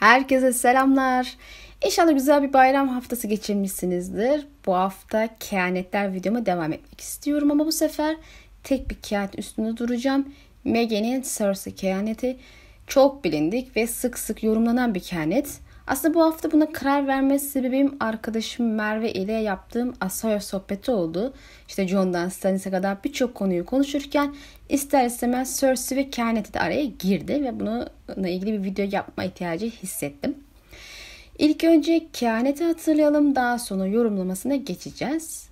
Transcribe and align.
Herkese 0.00 0.52
selamlar. 0.52 1.36
İnşallah 1.86 2.12
güzel 2.12 2.42
bir 2.42 2.52
bayram 2.52 2.88
haftası 2.88 3.26
geçirmişsinizdir. 3.26 4.46
Bu 4.66 4.74
hafta 4.74 5.28
kehanetler 5.40 6.14
videoma 6.14 6.46
devam 6.46 6.72
etmek 6.72 7.00
istiyorum 7.00 7.50
ama 7.50 7.66
bu 7.66 7.72
sefer 7.72 8.16
tek 8.64 8.90
bir 8.90 8.94
kehanet 8.94 9.38
üstünde 9.38 9.76
duracağım. 9.76 10.34
Megan'in 10.64 11.22
Cersei 11.22 11.74
kehaneti 11.74 12.36
çok 12.86 13.24
bilindik 13.24 13.76
ve 13.76 13.86
sık 13.86 14.18
sık 14.18 14.42
yorumlanan 14.42 14.94
bir 14.94 15.00
kehanet. 15.00 15.60
Aslında 15.86 16.14
bu 16.14 16.22
hafta 16.22 16.52
buna 16.52 16.72
karar 16.72 17.06
verme 17.06 17.38
sebebim 17.38 17.96
arkadaşım 18.00 18.74
Merve 18.74 19.12
ile 19.12 19.32
yaptığım 19.32 19.94
Asayo 20.00 20.40
sohbeti 20.40 20.90
oldu. 20.90 21.32
İşte 21.68 21.88
John'dan 21.88 22.28
Stannis'e 22.28 22.70
kadar 22.70 23.04
birçok 23.04 23.34
konuyu 23.34 23.66
konuşurken 23.66 24.34
ister 24.68 25.06
istemez 25.06 25.60
Cersei 25.60 25.98
ve 25.98 26.10
kehaneti 26.10 26.54
de 26.54 26.60
araya 26.60 26.84
girdi 26.84 27.44
ve 27.44 27.60
bununla 27.60 28.28
ilgili 28.28 28.52
bir 28.52 28.64
video 28.64 28.86
yapma 28.90 29.24
ihtiyacı 29.24 29.66
hissettim. 29.66 30.34
İlk 31.38 31.64
önce 31.64 32.06
kehaneti 32.12 32.64
hatırlayalım 32.64 33.34
daha 33.34 33.58
sonra 33.58 33.86
yorumlamasına 33.86 34.56
geçeceğiz. 34.56 35.48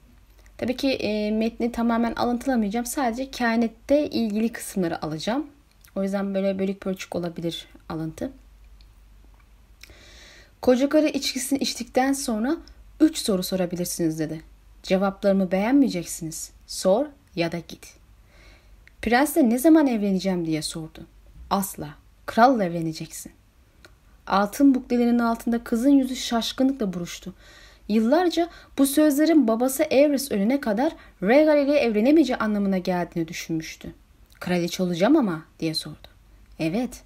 Tabii 0.58 0.76
ki 0.76 0.88
e, 0.88 1.30
metni 1.30 1.72
tamamen 1.72 2.12
alıntılamayacağım. 2.12 2.86
Sadece 2.86 3.30
kehanette 3.30 4.06
ilgili 4.06 4.48
kısımları 4.48 5.04
alacağım. 5.04 5.46
O 5.96 6.02
yüzden 6.02 6.34
böyle 6.34 6.58
bölük 6.58 6.80
pörçük 6.80 7.16
olabilir 7.16 7.66
alıntı. 7.88 8.30
Koca 10.60 10.88
karı 10.88 11.08
içkisini 11.08 11.58
içtikten 11.58 12.12
sonra 12.12 12.56
üç 13.00 13.18
soru 13.18 13.42
sorabilirsiniz 13.42 14.18
dedi. 14.18 14.42
Cevaplarımı 14.82 15.52
beğenmeyeceksiniz. 15.52 16.50
Sor 16.66 17.06
ya 17.36 17.52
da 17.52 17.58
git. 17.58 17.94
Prensle 19.02 19.50
ne 19.50 19.58
zaman 19.58 19.86
evleneceğim 19.86 20.46
diye 20.46 20.62
sordu. 20.62 21.06
Asla. 21.50 21.88
Kralla 22.26 22.64
evleneceksin. 22.64 23.32
Altın 24.26 24.74
buklelerinin 24.74 25.18
altında 25.18 25.64
kızın 25.64 25.90
yüzü 25.90 26.16
şaşkınlıkla 26.16 26.92
buruştu. 26.92 27.34
Yıllarca 27.88 28.48
bu 28.78 28.86
sözlerin 28.86 29.48
babası 29.48 29.82
Everest 29.82 30.32
ölene 30.32 30.60
kadar 30.60 30.92
Rhaegar 31.22 31.56
ile 31.56 31.78
evlenemeyeceği 31.78 32.36
anlamına 32.36 32.78
geldiğini 32.78 33.28
düşünmüştü. 33.28 33.94
Kraliçe 34.40 34.82
olacağım 34.82 35.16
ama 35.16 35.42
diye 35.60 35.74
sordu. 35.74 36.08
Evet. 36.58 37.02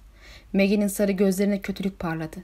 Maggie'nin 0.53 0.87
sarı 0.87 1.11
gözlerine 1.11 1.61
kötülük 1.61 1.99
parladı. 1.99 2.37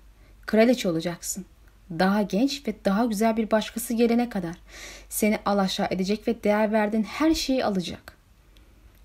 Kraliçe 0.50 0.90
olacaksın. 0.90 1.46
Daha 1.90 2.22
genç 2.22 2.68
ve 2.68 2.76
daha 2.86 3.06
güzel 3.06 3.38
bir 3.38 3.52
başkası 3.52 3.94
gelene 3.94 4.30
kadar 4.30 4.56
seni 5.10 5.40
alaşağı 5.46 5.88
edecek 5.92 6.28
ve 6.28 6.44
değer 6.44 6.72
verdiğin 6.72 7.04
her 7.04 7.34
şeyi 7.34 7.66
alacak. 7.66 8.14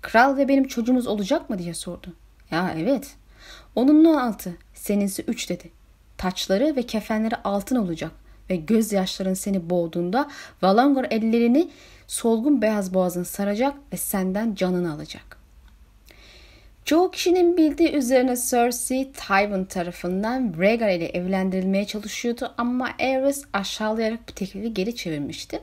Kral 0.01 0.37
ve 0.37 0.47
benim 0.47 0.67
çocuğumuz 0.67 1.07
olacak 1.07 1.49
mı 1.49 1.59
diye 1.59 1.73
sordu. 1.73 2.13
Ya 2.51 2.75
evet. 2.77 3.15
Onunla 3.75 4.23
altı, 4.23 4.57
seninsi 4.73 5.21
üç 5.21 5.49
dedi. 5.49 5.71
Taçları 6.17 6.75
ve 6.75 6.83
kefenleri 6.83 7.35
altın 7.35 7.75
olacak 7.75 8.11
ve 8.49 8.55
gözyaşların 8.55 9.33
seni 9.33 9.69
boğduğunda 9.69 10.29
Valangor 10.61 11.05
ellerini 11.09 11.71
solgun 12.07 12.61
beyaz 12.61 12.93
boğazını 12.93 13.25
saracak 13.25 13.75
ve 13.93 13.97
senden 13.97 14.55
canını 14.55 14.93
alacak. 14.93 15.34
Çoğu 16.85 17.11
kişinin 17.11 17.57
bildiği 17.57 17.91
üzerine 17.91 18.35
Cersei 18.49 19.11
Tywin 19.11 19.65
tarafından 19.65 20.53
Rhaegar 20.59 20.89
ile 20.89 21.05
evlendirilmeye 21.05 21.85
çalışıyordu 21.85 22.53
ama 22.57 22.89
Aerys 22.99 23.43
aşağılayarak 23.53 24.19
bu 24.29 24.31
teklifi 24.31 24.73
geri 24.73 24.95
çevirmişti. 24.95 25.59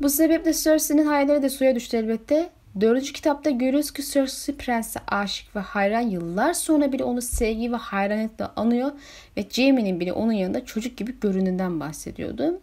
Bu 0.00 0.08
sebeple 0.08 0.52
Cersei'nin 0.54 1.06
hayalleri 1.06 1.42
de 1.42 1.48
suya 1.48 1.74
düştü 1.74 1.96
elbette. 1.96 2.48
Dördüncü 2.80 3.12
kitapta 3.12 3.50
görüyoruz 3.50 3.90
ki 3.90 4.02
Cersei 4.12 4.56
prense 4.56 5.00
aşık 5.06 5.56
ve 5.56 5.60
hayran 5.60 6.00
yıllar 6.00 6.52
sonra 6.52 6.92
bile 6.92 7.04
onu 7.04 7.22
sevgi 7.22 7.72
ve 7.72 7.76
hayranlıkla 7.76 8.52
anıyor 8.56 8.92
ve 9.36 9.44
Jaime'nin 9.50 10.00
bile 10.00 10.12
onun 10.12 10.32
yanında 10.32 10.64
çocuk 10.64 10.96
gibi 10.96 11.20
görününden 11.20 11.80
bahsediyordu. 11.80 12.60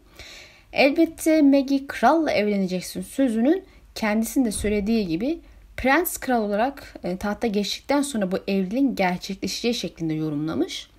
Elbette 0.74 1.42
Maggie 1.42 1.88
kralla 1.88 2.32
evleneceksin 2.32 3.02
sözünün 3.02 3.64
kendisinin 3.96 4.46
de 4.46 4.52
söylediği 4.52 5.08
gibi 5.08 5.40
Prens 5.78 6.18
kral 6.18 6.44
olarak 6.44 6.94
e, 7.04 7.18
tahta 7.18 7.48
geçtikten 7.48 8.02
sonra 8.02 8.32
bu 8.32 8.38
evliliğin 8.48 8.96
gerçekleşeceği 8.96 9.74
şeklinde 9.74 10.14
yorumlamış. 10.14 10.90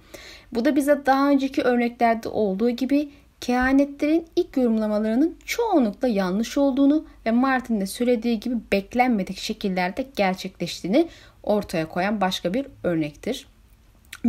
Bu 0.52 0.64
da 0.64 0.76
bize 0.76 1.06
daha 1.06 1.30
önceki 1.30 1.62
örneklerde 1.62 2.28
olduğu 2.28 2.70
gibi 2.70 3.10
kehanetlerin 3.40 4.26
ilk 4.36 4.56
yorumlamalarının 4.56 5.36
çoğunlukla 5.44 6.08
yanlış 6.08 6.58
olduğunu 6.58 7.06
ve 7.26 7.30
Martin 7.30 7.80
de 7.80 7.86
söylediği 7.86 8.40
gibi 8.40 8.54
beklenmedik 8.72 9.38
şekillerde 9.38 10.06
gerçekleştiğini 10.16 11.08
ortaya 11.42 11.88
koyan 11.88 12.20
başka 12.20 12.54
bir 12.54 12.66
örnektir. 12.84 13.46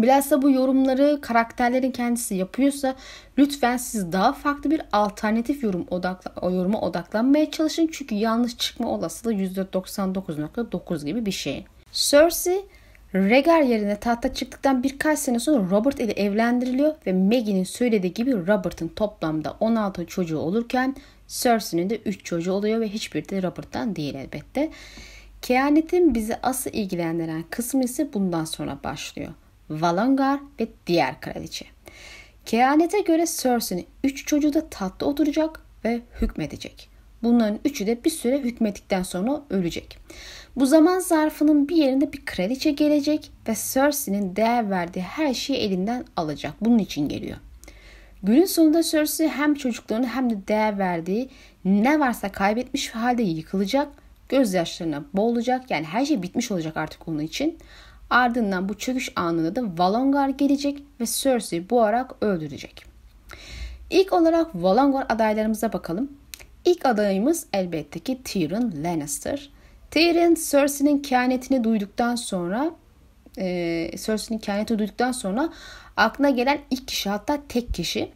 Bilhassa 0.01 0.41
bu 0.41 0.51
yorumları 0.51 1.19
karakterlerin 1.21 1.91
kendisi 1.91 2.35
yapıyorsa 2.35 2.95
lütfen 3.37 3.77
siz 3.77 4.11
daha 4.11 4.33
farklı 4.33 4.71
bir 4.71 4.81
alternatif 4.91 5.63
yorum 5.63 5.85
odakla, 5.91 6.31
o 6.41 6.51
yoruma 6.51 6.81
odaklanmaya 6.81 7.51
çalışın. 7.51 7.89
Çünkü 7.91 8.15
yanlış 8.15 8.57
çıkma 8.57 8.87
olasılığı 8.87 9.33
%99.9 9.33 11.05
gibi 11.05 11.25
bir 11.25 11.31
şey. 11.31 11.65
Cersei 11.91 12.65
Rhaegar 13.15 13.61
yerine 13.61 13.99
tahta 13.99 14.33
çıktıktan 14.33 14.83
birkaç 14.83 15.19
sene 15.19 15.39
sonra 15.39 15.69
Robert 15.69 15.99
ile 15.99 16.11
evlendiriliyor 16.11 16.95
ve 17.07 17.13
Maggie'nin 17.13 17.63
söylediği 17.63 18.13
gibi 18.13 18.47
Robert'ın 18.47 18.87
toplamda 18.87 19.57
16 19.59 20.05
çocuğu 20.05 20.37
olurken 20.37 20.95
Cersei'nin 21.27 21.89
de 21.89 21.97
3 21.97 22.25
çocuğu 22.25 22.53
oluyor 22.53 22.79
ve 22.79 22.89
hiçbiri 22.89 23.29
de 23.29 23.41
Robert'tan 23.41 23.95
değil 23.95 24.15
elbette. 24.15 24.69
Kehanetin 25.41 26.15
bizi 26.15 26.35
asıl 26.43 26.71
ilgilendiren 26.73 27.43
kısmı 27.49 27.83
ise 27.83 28.13
bundan 28.13 28.45
sonra 28.45 28.77
başlıyor. 28.83 29.31
Valongar 29.69 30.39
ve 30.59 30.67
diğer 30.87 31.21
kraliçe. 31.21 31.65
Kehanete 32.45 33.01
göre 33.01 33.25
Cersei'nin 33.37 33.85
üç 34.03 34.25
çocuğu 34.25 34.53
da 34.53 34.69
tahtta 34.69 35.05
oturacak 35.05 35.61
ve 35.85 36.01
hükmedecek. 36.21 36.89
Bunların 37.23 37.59
üçü 37.65 37.87
de 37.87 38.03
bir 38.03 38.09
süre 38.09 38.39
hükmettikten 38.39 39.03
sonra 39.03 39.41
ölecek. 39.49 39.97
Bu 40.55 40.65
zaman 40.65 40.99
zarfının 40.99 41.69
bir 41.69 41.75
yerinde 41.75 42.13
bir 42.13 42.25
kraliçe 42.25 42.71
gelecek 42.71 43.31
ve 43.47 43.53
Cersei'nin 43.73 44.35
değer 44.35 44.69
verdiği 44.69 45.01
her 45.01 45.33
şeyi 45.33 45.59
elinden 45.59 46.05
alacak. 46.15 46.53
Bunun 46.61 46.79
için 46.79 47.09
geliyor. 47.09 47.37
Günün 48.23 48.45
sonunda 48.45 48.83
Cersei 48.83 49.27
hem 49.27 49.55
çocuklarını 49.55 50.07
hem 50.07 50.29
de 50.29 50.47
değer 50.47 50.79
verdiği 50.79 51.29
ne 51.65 51.99
varsa 51.99 52.31
kaybetmiş 52.31 52.89
halde 52.89 53.23
yıkılacak, 53.23 53.87
gözyaşlarına 54.29 55.03
boğulacak. 55.13 55.71
Yani 55.71 55.85
her 55.85 56.05
şey 56.05 56.21
bitmiş 56.21 56.51
olacak 56.51 56.77
artık 56.77 57.07
onun 57.07 57.19
için. 57.19 57.57
Ardından 58.09 58.69
bu 58.69 58.77
çöküş 58.77 59.11
anında 59.15 59.55
da 59.55 59.63
Valongar 59.77 60.29
gelecek 60.29 60.83
ve 60.99 61.05
Cersei 61.05 61.69
boğarak 61.69 62.11
öldürecek. 62.21 62.85
İlk 63.89 64.13
olarak 64.13 64.55
Valongar 64.55 65.05
adaylarımıza 65.09 65.73
bakalım. 65.73 66.11
İlk 66.65 66.85
adayımız 66.85 67.45
elbette 67.53 67.99
ki 67.99 68.21
Tyrion 68.23 68.73
Lannister. 68.83 69.49
Tyrion 69.91 70.35
Cersei'nin 70.49 71.01
kehanetini 71.01 71.63
duyduktan 71.63 72.15
sonra 72.15 72.71
e, 73.37 73.91
Cersei'nin 74.05 74.39
kehaneti 74.39 74.79
duyduktan 74.79 75.11
sonra 75.11 75.49
aklına 75.97 76.29
gelen 76.29 76.59
ilk 76.71 76.87
kişi 76.87 77.09
hatta 77.09 77.39
tek 77.49 77.73
kişi 77.73 78.11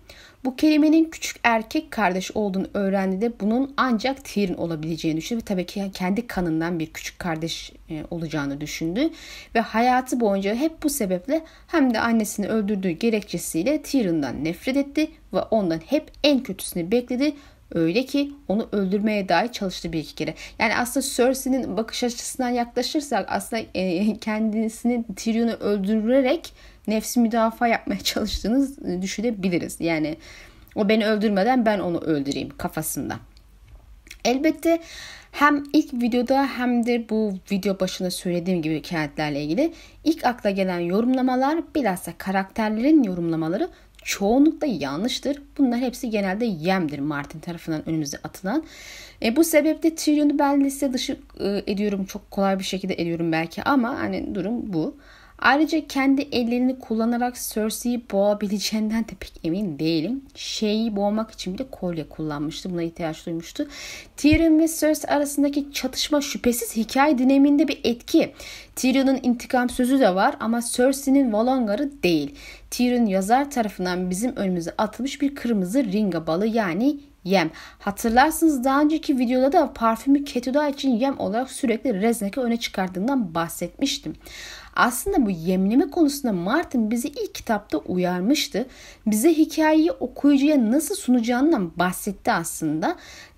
bu 0.45 0.55
kelimenin 0.55 1.05
küçük 1.09 1.37
erkek 1.43 1.91
kardeş 1.91 2.31
olduğunu 2.31 2.67
öğrendi 2.73 3.21
de 3.21 3.39
bunun 3.39 3.73
ancak 3.77 4.25
Tyrion 4.25 4.55
olabileceğini 4.55 5.17
düşündü 5.17 5.41
ve 5.41 5.45
tabii 5.45 5.65
ki 5.65 5.91
kendi 5.93 6.27
kanından 6.27 6.79
bir 6.79 6.85
küçük 6.85 7.19
kardeş 7.19 7.73
e, 7.89 8.03
olacağını 8.11 8.61
düşündü 8.61 9.09
ve 9.55 9.59
hayatı 9.59 10.19
boyunca 10.19 10.55
hep 10.55 10.83
bu 10.83 10.89
sebeple 10.89 11.41
hem 11.67 11.93
de 11.93 11.99
annesini 11.99 12.47
öldürdüğü 12.47 12.89
gerekçesiyle 12.89 13.81
Tyrion'dan 13.81 14.43
nefret 14.43 14.77
etti 14.77 15.11
ve 15.33 15.39
ondan 15.41 15.81
hep 15.85 16.11
en 16.23 16.43
kötüsünü 16.43 16.91
bekledi. 16.91 17.33
Öyle 17.71 18.05
ki 18.05 18.31
onu 18.47 18.69
öldürmeye 18.71 19.29
dahi 19.29 19.51
çalıştı 19.51 19.93
bir 19.93 19.99
iki 19.99 20.15
kere. 20.15 20.33
Yani 20.59 20.75
aslında 20.75 21.05
Cersei'nin 21.15 21.77
bakış 21.77 22.03
açısından 22.03 22.49
yaklaşırsak 22.49 23.25
aslında 23.29 23.63
e, 23.73 24.17
kendisini 24.17 25.03
Tyrion'u 25.15 25.51
öldürerek 25.51 26.53
nefsi 26.87 27.19
müdafaa 27.19 27.67
yapmaya 27.67 27.99
çalıştığını 27.99 29.01
düşünebiliriz. 29.01 29.77
Yani 29.79 30.17
o 30.75 30.89
beni 30.89 31.07
öldürmeden 31.07 31.65
ben 31.65 31.79
onu 31.79 31.97
öldüreyim 31.97 32.49
kafasında. 32.57 33.15
Elbette 34.25 34.79
hem 35.31 35.63
ilk 35.73 35.93
videoda 35.93 36.47
hem 36.57 36.85
de 36.85 37.09
bu 37.09 37.33
video 37.51 37.79
başında 37.79 38.11
söylediğim 38.11 38.61
gibi 38.61 38.81
kenetlerle 38.81 39.43
ilgili 39.43 39.73
ilk 40.03 40.25
akla 40.25 40.49
gelen 40.49 40.79
yorumlamalar 40.79 41.59
bilhassa 41.75 42.11
karakterlerin 42.17 43.03
yorumlamaları 43.03 43.69
çoğunlukla 44.03 44.67
yanlıştır. 44.67 45.41
Bunlar 45.57 45.79
hepsi 45.79 46.09
genelde 46.09 46.45
yemdir 46.45 46.99
Martin 46.99 47.39
tarafından 47.39 47.89
önümüze 47.89 48.17
atılan. 48.23 48.63
E, 49.23 49.35
bu 49.35 49.43
sebeple 49.43 49.95
Tyrion'u 49.95 50.39
ben 50.39 50.63
liste 50.63 50.93
dışı 50.93 51.19
e, 51.39 51.63
ediyorum. 51.67 52.05
Çok 52.05 52.31
kolay 52.31 52.59
bir 52.59 52.63
şekilde 52.63 53.01
ediyorum 53.01 53.31
belki 53.31 53.63
ama 53.63 53.99
hani 53.99 54.35
durum 54.35 54.73
bu. 54.73 54.97
Ayrıca 55.41 55.87
kendi 55.87 56.21
ellerini 56.21 56.79
kullanarak 56.79 57.35
Cersei'yi 57.35 58.03
boğabileceğinden 58.11 59.03
de 59.03 59.11
pek 59.19 59.33
emin 59.43 59.79
değilim. 59.79 60.21
Şeyi 60.35 60.95
boğmak 60.95 61.31
için 61.31 61.53
bile 61.53 61.65
kolye 61.71 62.09
kullanmıştı. 62.09 62.73
Buna 62.73 62.83
ihtiyaç 62.83 63.25
duymuştu. 63.25 63.67
Tyrion 64.17 64.59
ve 64.59 64.67
Cersei 64.67 65.11
arasındaki 65.11 65.73
çatışma 65.73 66.21
şüphesiz 66.21 66.75
hikaye 66.75 67.17
dinaminde 67.17 67.67
bir 67.67 67.79
etki. 67.83 68.33
Tyrion'un 68.75 69.19
intikam 69.23 69.69
sözü 69.69 69.99
de 69.99 70.15
var 70.15 70.35
ama 70.39 70.61
Cersei'nin 70.71 71.33
Valongar'ı 71.33 72.03
değil. 72.03 72.35
Tyrion 72.71 73.05
yazar 73.05 73.51
tarafından 73.51 74.09
bizim 74.09 74.35
önümüze 74.35 74.73
atılmış 74.77 75.21
bir 75.21 75.35
kırmızı 75.35 75.83
ringa 75.83 76.27
balı 76.27 76.47
yani 76.47 76.99
yem. 77.23 77.51
Hatırlarsınız 77.79 78.63
daha 78.63 78.81
önceki 78.81 79.17
videoda 79.17 79.51
da 79.51 79.73
parfümü 79.73 80.23
Ketuda 80.23 80.69
için 80.69 80.89
yem 80.89 81.19
olarak 81.19 81.51
sürekli 81.51 82.01
Reznek'i 82.01 82.39
öne 82.39 82.57
çıkardığından 82.57 83.35
bahsetmiştim. 83.35 84.15
Aslında 84.75 85.25
bu 85.25 85.29
yemleme 85.29 85.89
konusunda 85.89 86.33
Martin 86.33 86.91
bizi 86.91 87.07
ilk 87.07 87.35
kitapta 87.35 87.77
uyarmıştı. 87.77 88.65
Bize 89.05 89.33
hikayeyi 89.33 89.91
okuyucuya 89.91 90.71
nasıl 90.71 90.95
sunacağından 90.95 91.71
bahsetti 91.79 92.31
aslında. 92.31 92.95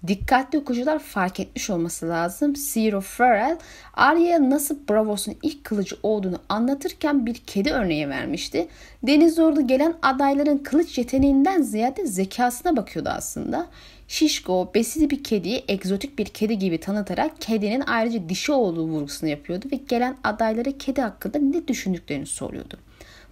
Dikkatli 0.08 0.60
okuyucular 0.60 1.00
fark 1.00 1.40
etmiş 1.40 1.70
olması 1.70 2.10
lazım. 2.10 2.56
Zero 2.56 3.02
Farrell 3.02 3.58
Arya'ya 3.94 4.50
nasıl 4.50 4.78
Bravos'un 4.90 5.36
ilk 5.42 5.64
kılıcı 5.64 5.96
olduğunu 6.04 6.40
anlatırken 6.50 7.26
bir 7.26 7.36
kedi 7.36 7.72
örneği 7.72 8.10
vermişti. 8.10 8.68
Deniz 9.04 9.40
Ordu 9.40 9.68
gelen 9.68 9.94
adayların 10.02 10.58
kılıç 10.58 10.98
yeteneğinden 10.98 11.62
ziyade 11.62 12.06
zekasına 12.06 12.76
bakıyordu 12.76 13.10
aslında. 13.10 13.68
Şişko, 14.14 14.72
besili 14.76 15.10
bir 15.10 15.24
kediyi 15.24 15.64
egzotik 15.68 16.20
bir 16.20 16.26
kedi 16.26 16.60
gibi 16.60 16.80
tanıtarak 16.80 17.42
kedinin 17.42 17.84
ayrıca 17.88 18.30
dişi 18.30 18.52
olduğu 18.52 18.88
vurgusunu 18.88 19.30
yapıyordu 19.30 19.66
ve 19.72 19.76
gelen 19.76 20.18
adaylara 20.24 20.78
kedi 20.78 21.02
hakkında 21.02 21.38
ne 21.38 21.68
düşündüklerini 21.68 22.26
soruyordu. 22.26 22.78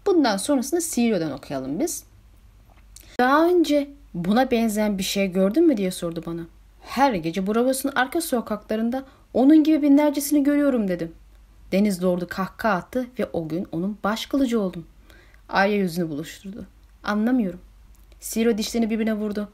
Bundan 0.06 0.38
sonrasında 0.38 0.82
Sirio'dan 0.82 1.32
okuyalım 1.32 1.80
biz. 1.80 2.04
Daha 3.20 3.48
önce 3.48 3.90
buna 4.14 4.52
benzeyen 4.52 4.98
bir 4.98 5.04
şey 5.04 5.32
gördün 5.32 5.68
mü 5.68 5.78
diye 5.78 5.92
sordu 5.92 6.24
bana. 6.26 6.42
Her 6.82 7.14
gece 7.14 7.48
Bravos'un 7.48 7.92
arka 7.96 8.22
sokaklarında 8.22 9.04
onun 9.34 9.64
gibi 9.64 9.82
binlercesini 9.82 10.44
görüyorum 10.44 10.88
dedim. 10.88 11.12
Deniz 11.72 12.04
Lord'u 12.04 12.28
kahkaha 12.28 12.74
attı 12.74 13.08
ve 13.20 13.30
o 13.34 13.48
gün 13.48 13.68
onun 13.72 13.98
baş 14.04 14.26
kılıcı 14.26 14.62
oldum. 14.62 14.86
Arya 15.50 15.76
yüzünü 15.76 16.10
buluşturdu. 16.10 16.66
Anlamıyorum. 17.04 17.60
Siro 18.20 18.58
dişlerini 18.58 18.90
birbirine 18.90 19.14
vurdu. 19.14 19.50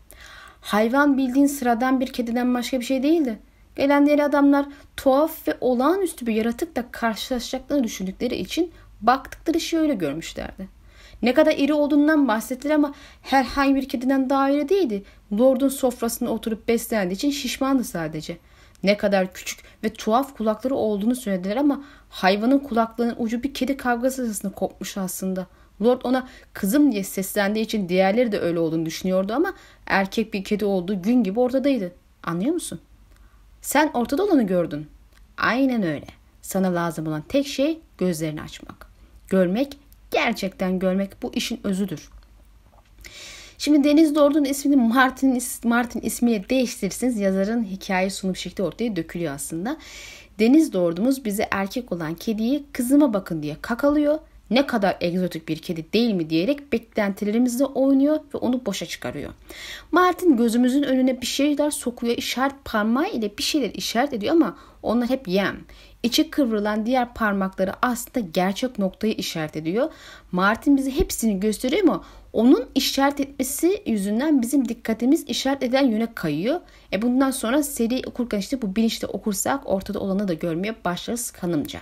Hayvan 0.62 1.18
bildiğin 1.18 1.48
sıradan 1.48 2.00
bir 2.00 2.08
kediden 2.08 2.54
başka 2.54 2.80
bir 2.80 2.86
şey 2.86 3.04
değildi. 3.04 3.40
Gelen 3.76 4.06
diğer 4.06 4.20
adamlar 4.20 4.66
tuhaf 4.98 5.48
ve 5.48 5.58
olağanüstü 5.62 6.28
bir 6.28 6.34
yaratıkla 6.34 6.92
karşılaşacaklarını 6.92 7.84
düşündükleri 7.84 8.36
için 8.36 8.72
baktıkları 9.02 9.60
şeyi 9.60 9.82
öyle 9.82 9.94
görmüşlerdi. 9.94 10.78
Ne 11.22 11.34
kadar 11.34 11.54
iri 11.58 11.74
olduğundan 11.74 12.28
bahsettiler 12.28 12.76
ama 12.76 12.94
herhangi 13.22 13.76
bir 13.76 13.90
kediden 13.90 14.30
daha 14.30 14.50
iri 14.50 14.70
değildi. 14.70 15.04
Lord'un 15.40 15.70
sofrasında 15.70 16.30
oturup 16.30 16.68
beslendiği 16.68 17.16
için 17.16 17.32
şişmandı 17.32 17.84
sadece. 17.84 18.38
Ne 18.84 18.98
kadar 18.98 19.34
küçük 19.34 19.60
ve 19.84 19.94
tuhaf 19.94 20.38
kulakları 20.38 20.76
olduğunu 20.76 21.16
söylediler 21.16 21.56
ama 21.56 21.84
hayvanın 22.10 22.60
kulaklarının 22.60 23.16
ucu 23.18 23.44
bir 23.44 23.54
kedi 23.54 23.78
kavgası 23.78 24.16
sırasında 24.16 24.52
kopmuş 24.52 24.98
aslında. 24.98 25.48
Lord 25.82 26.02
ona 26.04 26.28
kızım 26.54 26.92
diye 26.92 27.04
seslendiği 27.04 27.66
için 27.66 27.90
diğerleri 27.90 28.32
de 28.32 28.40
öyle 28.40 28.60
olduğunu 28.60 28.86
düşünüyordu 28.86 29.34
ama 29.34 29.54
erkek 29.86 30.34
bir 30.34 30.44
kedi 30.44 30.66
olduğu 30.66 31.02
gün 31.02 31.24
gibi 31.24 31.40
ortadaydı. 31.40 31.92
Anlıyor 32.24 32.54
musun? 32.54 32.80
Sen 33.62 33.92
ortada 33.94 34.24
olanı 34.24 34.44
gördün. 34.44 34.88
Aynen 35.38 35.84
öyle. 35.84 36.06
Sana 36.42 36.76
lazım 36.76 37.08
olan 37.08 37.24
tek 37.30 37.48
şey 37.48 37.80
gözlerini 37.98 38.42
açmak. 38.42 38.88
Görmek, 39.30 39.78
gerçekten 40.12 40.80
görmek 40.80 41.24
bu 41.24 41.32
işin 41.34 41.60
özüdür. 41.64 42.10
Şimdi 43.58 43.84
Deniz 43.84 44.18
Lord'un 44.18 44.44
ismini 44.44 44.76
Martin, 44.76 45.44
Martin 45.64 46.02
ismiyle 46.02 46.50
değiştirirseniz 46.50 47.20
yazarın 47.20 47.64
hikaye 47.64 48.10
sunum 48.10 48.36
şekli 48.36 48.64
ortaya 48.64 48.96
dökülüyor 48.96 49.34
aslında. 49.34 49.78
Deniz 50.40 50.76
Lord'umuz 50.76 51.26
bize 51.26 51.48
erkek 51.52 51.92
olan 51.92 52.14
kediyi 52.14 52.64
kızıma 52.74 53.14
bakın 53.14 53.44
diye 53.44 53.58
kakalıyor 53.62 54.20
ne 54.50 54.68
kadar 54.68 54.98
egzotik 55.02 55.48
bir 55.48 55.58
kedi 55.58 55.94
değil 55.94 56.14
mi 56.14 56.30
diyerek 56.30 56.74
beklentilerimizle 56.74 57.66
oynuyor 57.66 58.20
ve 58.34 58.38
onu 58.38 58.66
boşa 58.66 58.86
çıkarıyor. 58.86 59.34
Martin 59.92 60.38
gözümüzün 60.38 60.84
önüne 60.84 61.22
bir 61.22 61.26
şeyler 61.26 61.72
sokuyor, 61.72 62.18
işaret 62.18 62.66
parmağı 62.66 63.10
ile 63.10 63.38
bir 63.38 63.44
şeyler 63.44 63.70
işaret 63.70 64.14
ediyor 64.14 64.36
ama 64.36 64.58
onlar 64.84 65.10
hep 65.10 65.28
yem. 65.28 65.58
İçi 66.04 66.30
kıvrılan 66.30 66.86
diğer 66.86 67.14
parmakları 67.14 67.74
aslında 67.82 68.28
gerçek 68.34 68.80
noktayı 68.80 69.14
işaret 69.14 69.58
ediyor. 69.58 69.92
Martin 70.32 70.78
bize 70.78 70.92
hepsini 70.92 71.40
gösteriyor 71.40 71.84
ama 71.84 72.04
onun 72.34 72.66
işaret 72.76 73.20
etmesi 73.20 73.84
yüzünden 73.86 74.42
bizim 74.42 74.70
dikkatimiz 74.70 75.24
işaret 75.28 75.64
edilen 75.64 75.88
yöne 75.88 76.14
kayıyor. 76.14 76.62
E 76.94 77.02
bundan 77.02 77.32
sonra 77.32 77.64
seri 77.64 78.02
okurken 78.08 78.40
işte 78.40 78.62
bu 78.62 78.76
bilinçle 78.76 79.08
okursak 79.08 79.62
ortada 79.70 80.00
olanı 80.00 80.28
da 80.28 80.34
görmeye 80.34 80.76
başlarız 80.86 81.32
kanımca. 81.32 81.80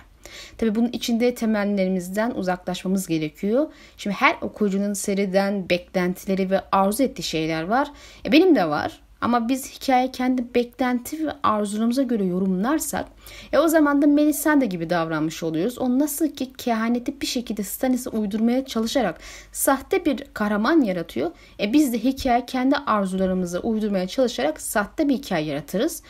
Tabi 0.58 0.74
bunun 0.74 0.88
içinde 0.88 1.34
temellerimizden 1.34 2.30
uzaklaşmamız 2.30 3.06
gerekiyor. 3.06 3.66
Şimdi 3.96 4.16
her 4.16 4.36
okuyucunun 4.40 4.92
seriden 4.92 5.70
beklentileri 5.70 6.50
ve 6.50 6.60
arzu 6.72 7.02
ettiği 7.02 7.22
şeyler 7.22 7.62
var. 7.62 7.92
E 8.26 8.32
benim 8.32 8.56
de 8.56 8.68
var. 8.68 9.00
Ama 9.20 9.48
biz 9.48 9.72
hikaye 9.72 10.10
kendi 10.10 10.54
beklenti 10.54 11.26
ve 11.26 11.30
arzularımıza 11.42 12.02
göre 12.02 12.24
yorumlarsak 12.24 13.06
e 13.52 13.58
o 13.58 13.68
zaman 13.68 14.02
da 14.02 14.06
Melisande 14.06 14.66
gibi 14.66 14.90
davranmış 14.90 15.42
oluyoruz. 15.42 15.78
O 15.78 15.98
nasıl 15.98 16.28
ki 16.28 16.52
kehaneti 16.52 17.20
bir 17.20 17.26
şekilde 17.26 17.62
Stannis'e 17.62 18.10
uydurmaya 18.10 18.64
çalışarak 18.64 19.18
sahte 19.52 20.04
bir 20.04 20.24
kahraman 20.34 20.80
yaratıyor. 20.80 21.30
E 21.60 21.72
biz 21.72 21.92
de 21.92 21.98
hikaye 21.98 22.46
kendi 22.46 22.76
arzularımıza 22.76 23.58
uydurmaya 23.60 24.08
çalışarak 24.08 24.60
sahte 24.60 25.08
bir 25.08 25.14
hikaye 25.14 25.46
yaratırız. 25.46 26.02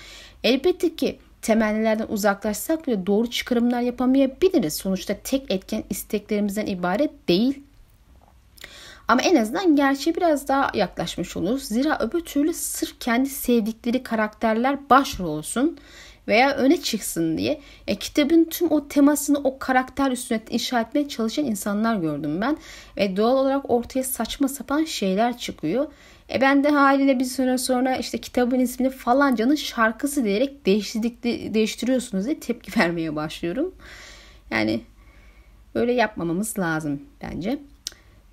Elbette 0.45 0.97
ki 0.97 1.19
temennilerden 1.47 2.07
uzaklaşsak 2.09 2.87
bile 2.87 3.07
doğru 3.07 3.31
çıkarımlar 3.31 3.81
yapamayabiliriz. 3.81 4.75
Sonuçta 4.75 5.17
tek 5.25 5.51
etken 5.51 5.85
isteklerimizden 5.91 6.67
ibaret 6.67 7.29
değil. 7.29 7.63
Ama 9.09 9.23
en 9.23 9.37
azından 9.37 9.77
gerçeğe 9.77 10.17
biraz 10.17 10.49
daha 10.49 10.71
yaklaşmış 10.75 11.37
oluruz. 11.37 11.63
Zira 11.63 11.99
öbür 11.99 12.21
türlü 12.21 12.55
sırf 12.55 13.01
kendi 13.01 13.29
sevdikleri 13.29 14.03
karakterler 14.03 14.91
başrol 14.91 15.27
olsun 15.27 15.79
veya 16.29 16.57
öne 16.57 16.81
çıksın 16.81 17.39
diye 17.39 17.61
e, 17.87 17.97
kitabın 17.97 18.45
tüm 18.45 18.71
o 18.71 18.89
temasını 18.89 19.39
o 19.39 19.59
karakter 19.59 20.11
üstüne 20.11 20.41
inşa 20.51 20.81
etmeye 20.81 21.09
çalışan 21.09 21.45
insanlar 21.45 21.97
gördüm 21.97 22.41
ben. 22.41 22.57
Ve 22.97 23.17
doğal 23.17 23.37
olarak 23.37 23.71
ortaya 23.71 24.05
saçma 24.05 24.49
sapan 24.49 24.85
şeyler 24.85 25.39
çıkıyor. 25.39 25.87
E 26.31 26.41
ben 26.41 26.65
de 26.65 26.69
haliyle 26.69 27.19
bir 27.19 27.25
süre 27.25 27.59
sonra 27.59 27.97
işte 27.97 28.19
kitabın 28.19 28.61
ismini 28.61 28.91
falancanın 28.91 29.55
şarkısı 29.55 30.25
diyerek 30.25 30.67
değiştirdik, 30.67 31.25
değiştiriyorsunuz 31.55 32.25
diye 32.25 32.41
tepki 32.41 32.81
vermeye 32.81 33.17
başlıyorum. 33.17 33.75
Yani 34.51 34.81
öyle 35.75 35.93
yapmamamız 35.93 36.59
lazım 36.59 37.03
bence. 37.23 37.59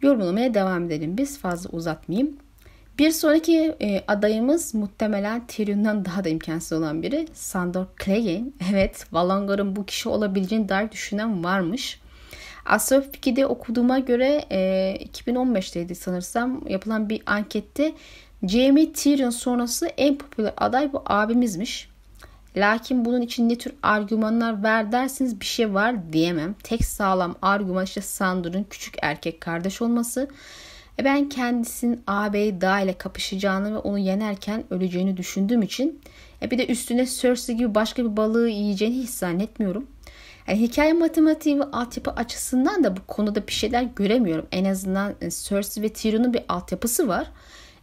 Yorumlamaya 0.01 0.53
devam 0.53 0.85
edelim 0.85 1.17
biz 1.17 1.39
fazla 1.39 1.69
uzatmayayım. 1.69 2.37
Bir 2.99 3.11
sonraki 3.11 3.75
e, 3.81 4.03
adayımız 4.07 4.73
muhtemelen 4.73 5.47
Tyrion'dan 5.47 6.05
daha 6.05 6.23
da 6.23 6.29
imkansız 6.29 6.79
olan 6.79 7.01
biri. 7.01 7.27
Sandor 7.33 7.85
Clegane. 8.05 8.45
Evet 8.71 9.05
Valongar'ın 9.11 9.75
bu 9.75 9.85
kişi 9.85 10.09
olabileceğini 10.09 10.69
dair 10.69 10.91
düşünen 10.91 11.43
varmış. 11.43 11.99
Astrofiki'de 12.65 13.45
okuduğuma 13.45 13.99
göre 13.99 14.45
e, 14.51 14.97
2015'teydi 15.13 15.95
sanırsam 15.95 16.67
yapılan 16.67 17.09
bir 17.09 17.23
ankette 17.25 17.93
Jamie 18.43 18.93
Tyrion 18.93 19.29
sonrası 19.29 19.87
en 19.97 20.17
popüler 20.17 20.53
aday 20.57 20.93
bu 20.93 21.03
abimizmiş. 21.05 21.89
Lakin 22.57 23.05
bunun 23.05 23.21
için 23.21 23.49
ne 23.49 23.57
tür 23.57 23.73
argümanlar 23.83 24.63
ver 24.63 24.91
dersiniz 24.91 25.39
bir 25.39 25.45
şey 25.45 25.73
var 25.73 26.13
diyemem. 26.13 26.55
Tek 26.63 26.85
sağlam 26.85 27.35
argüman 27.41 27.83
işte 27.83 28.01
Sandor'un 28.01 28.65
küçük 28.69 28.95
erkek 29.01 29.41
kardeş 29.41 29.81
olması. 29.81 30.27
E 30.99 31.05
ben 31.05 31.29
kendisinin 31.29 32.01
ağabey 32.07 32.61
dağ 32.61 32.79
ile 32.79 32.93
kapışacağını 32.93 33.73
ve 33.73 33.77
onu 33.77 33.99
yenerken 33.99 34.63
öleceğini 34.69 35.17
düşündüğüm 35.17 35.61
için 35.61 36.01
e 36.41 36.51
bir 36.51 36.57
de 36.57 36.67
üstüne 36.67 37.05
Cersei 37.05 37.57
gibi 37.57 37.75
başka 37.75 38.03
bir 38.03 38.17
balığı 38.17 38.49
yiyeceğini 38.49 39.03
hiç 39.03 39.09
zannetmiyorum. 39.09 39.87
Yani 40.47 40.61
hikaye 40.61 40.93
matematiği 40.93 41.59
ve 41.59 41.63
altyapı 41.63 42.11
açısından 42.11 42.83
da 42.83 42.97
bu 42.97 43.01
konuda 43.07 43.47
bir 43.47 43.53
şeyler 43.53 43.83
göremiyorum. 43.83 44.47
En 44.51 44.65
azından 44.65 45.15
e, 45.21 45.29
Cersei 45.31 45.83
ve 45.83 45.89
Tyrion'un 45.89 46.33
bir 46.33 46.43
altyapısı 46.49 47.07
var. 47.07 47.27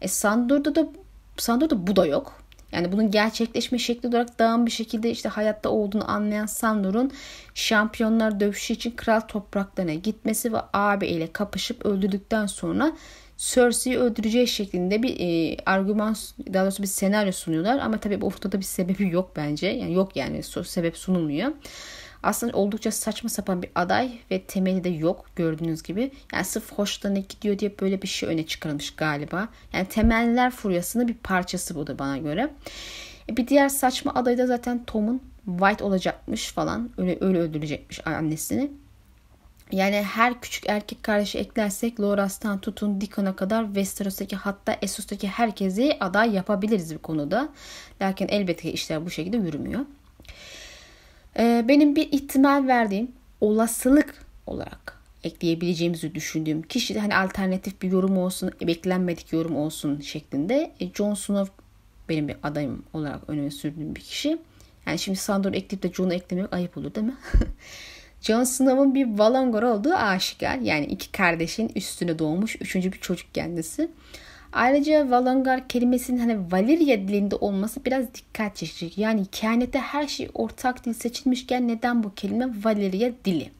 E 0.00 0.08
Sandor'da 0.08 0.74
da 0.74 0.88
Sandor'da 1.36 1.86
bu 1.86 1.96
da 1.96 2.06
yok. 2.06 2.40
Yani 2.72 2.92
bunun 2.92 3.10
gerçekleşme 3.10 3.78
şekli 3.78 4.08
olarak 4.08 4.38
dağın 4.38 4.66
bir 4.66 4.70
şekilde 4.70 5.10
işte 5.10 5.28
hayatta 5.28 5.68
olduğunu 5.68 6.10
anlayan 6.10 6.46
Sandor'un 6.46 7.12
şampiyonlar 7.54 8.40
dövüşü 8.40 8.72
için 8.72 8.90
kral 8.90 9.20
topraklarına 9.20 9.94
gitmesi 9.94 10.52
ve 10.52 10.58
abi 10.72 11.06
ile 11.06 11.32
kapışıp 11.32 11.86
öldürdükten 11.86 12.46
sonra 12.46 12.92
Cersei'yi 13.36 13.98
öldüreceği 13.98 14.46
şeklinde 14.46 15.02
bir 15.02 15.16
e, 15.20 15.56
argüman 15.66 16.16
daha 16.52 16.64
doğrusu 16.64 16.82
bir 16.82 16.88
senaryo 16.88 17.32
sunuyorlar 17.32 17.78
ama 17.78 17.98
tabii 17.98 18.20
bu 18.20 18.26
ortada 18.26 18.58
bir 18.58 18.64
sebebi 18.64 19.08
yok 19.10 19.32
bence. 19.36 19.66
Yani 19.66 19.92
yok 19.92 20.16
yani 20.16 20.42
sebep 20.42 20.96
sunulmuyor. 20.96 21.52
Aslında 22.22 22.56
oldukça 22.56 22.90
saçma 22.90 23.28
sapan 23.28 23.62
bir 23.62 23.70
aday 23.74 24.18
ve 24.30 24.42
temeli 24.42 24.84
de 24.84 24.88
yok 24.88 25.26
gördüğünüz 25.36 25.82
gibi. 25.82 26.12
Yani 26.32 26.44
sırf 26.44 26.72
hoşlarına 26.72 27.18
gidiyor 27.18 27.58
diye 27.58 27.74
böyle 27.80 28.02
bir 28.02 28.08
şey 28.08 28.28
öne 28.28 28.46
çıkarılmış 28.46 28.94
galiba. 28.94 29.48
Yani 29.72 29.88
temeller 29.88 30.50
furyasının 30.50 31.08
bir 31.08 31.14
parçası 31.14 31.74
bu 31.74 31.86
da 31.86 31.98
bana 31.98 32.18
göre. 32.18 32.50
E, 33.30 33.36
bir 33.36 33.48
diğer 33.48 33.68
saçma 33.68 34.14
aday 34.14 34.38
da 34.38 34.46
zaten 34.46 34.84
Tom'un 34.84 35.22
White 35.46 35.84
olacakmış 35.84 36.52
falan. 36.52 36.90
Öyle 36.98 37.18
öyle 37.20 37.38
öldürecekmiş 37.38 38.06
annesini. 38.06 38.70
Yani 39.72 39.96
her 39.96 40.40
küçük 40.40 40.68
erkek 40.68 41.02
kardeşi 41.02 41.38
eklersek 41.38 42.00
Loras'tan 42.00 42.60
tutun 42.60 43.00
Dickon'a 43.00 43.36
kadar 43.36 43.64
Westeros'taki 43.64 44.36
hatta 44.36 44.76
Essos'taki 44.82 45.28
herkesi 45.28 45.96
aday 46.00 46.34
yapabiliriz 46.34 46.92
bir 46.92 46.98
konuda. 46.98 47.48
Lakin 48.02 48.28
elbette 48.28 48.72
işler 48.72 49.06
bu 49.06 49.10
şekilde 49.10 49.36
yürümüyor. 49.36 49.80
Ee, 51.38 51.64
benim 51.68 51.96
bir 51.96 52.12
ihtimal 52.12 52.66
verdiğim 52.66 53.12
olasılık 53.40 54.14
olarak 54.46 55.00
ekleyebileceğimizi 55.24 56.14
düşündüğüm 56.14 56.62
kişi 56.62 56.98
hani 56.98 57.16
alternatif 57.16 57.82
bir 57.82 57.90
yorum 57.90 58.18
olsun, 58.18 58.50
beklenmedik 58.60 59.32
yorum 59.32 59.56
olsun 59.56 60.00
şeklinde 60.00 60.72
e, 60.80 60.92
Jon 60.94 61.14
Snow 61.14 61.52
benim 62.08 62.28
bir 62.28 62.36
adayım 62.42 62.82
olarak 62.92 63.20
öne 63.28 63.50
sürdüğüm 63.50 63.96
bir 63.96 64.00
kişi. 64.00 64.38
Yani 64.86 64.98
şimdi 64.98 65.18
Sandor'u 65.18 65.56
ekleyip 65.56 65.82
de 65.82 65.92
Jon'u 65.92 66.14
eklemek 66.14 66.52
ayıp 66.52 66.76
olur 66.76 66.94
değil 66.94 67.06
mi? 67.06 67.16
Jon 68.20 68.44
Snow'un 68.44 68.94
bir 68.94 69.18
Valongor 69.18 69.62
olduğu 69.62 69.94
aşikar. 69.94 70.58
Yani 70.58 70.86
iki 70.86 71.12
kardeşin 71.12 71.72
üstüne 71.74 72.18
doğmuş 72.18 72.56
üçüncü 72.60 72.92
bir 72.92 72.98
çocuk 72.98 73.34
kendisi. 73.34 73.90
Ayrıca 74.52 75.10
Valongar 75.10 75.68
kelimesinin 75.68 76.18
hani 76.18 76.52
Valyria 76.52 76.96
dilinde 76.96 77.36
olması 77.36 77.84
biraz 77.84 78.14
dikkat 78.14 78.56
çekici. 78.56 79.00
Yani 79.00 79.26
kehanette 79.26 79.78
her 79.78 80.06
şey 80.06 80.28
ortak 80.34 80.84
dil 80.84 80.92
seçilmişken 80.92 81.68
neden 81.68 82.02
bu 82.02 82.14
kelime 82.14 82.48
Valyria 82.64 83.10
dili? 83.24 83.50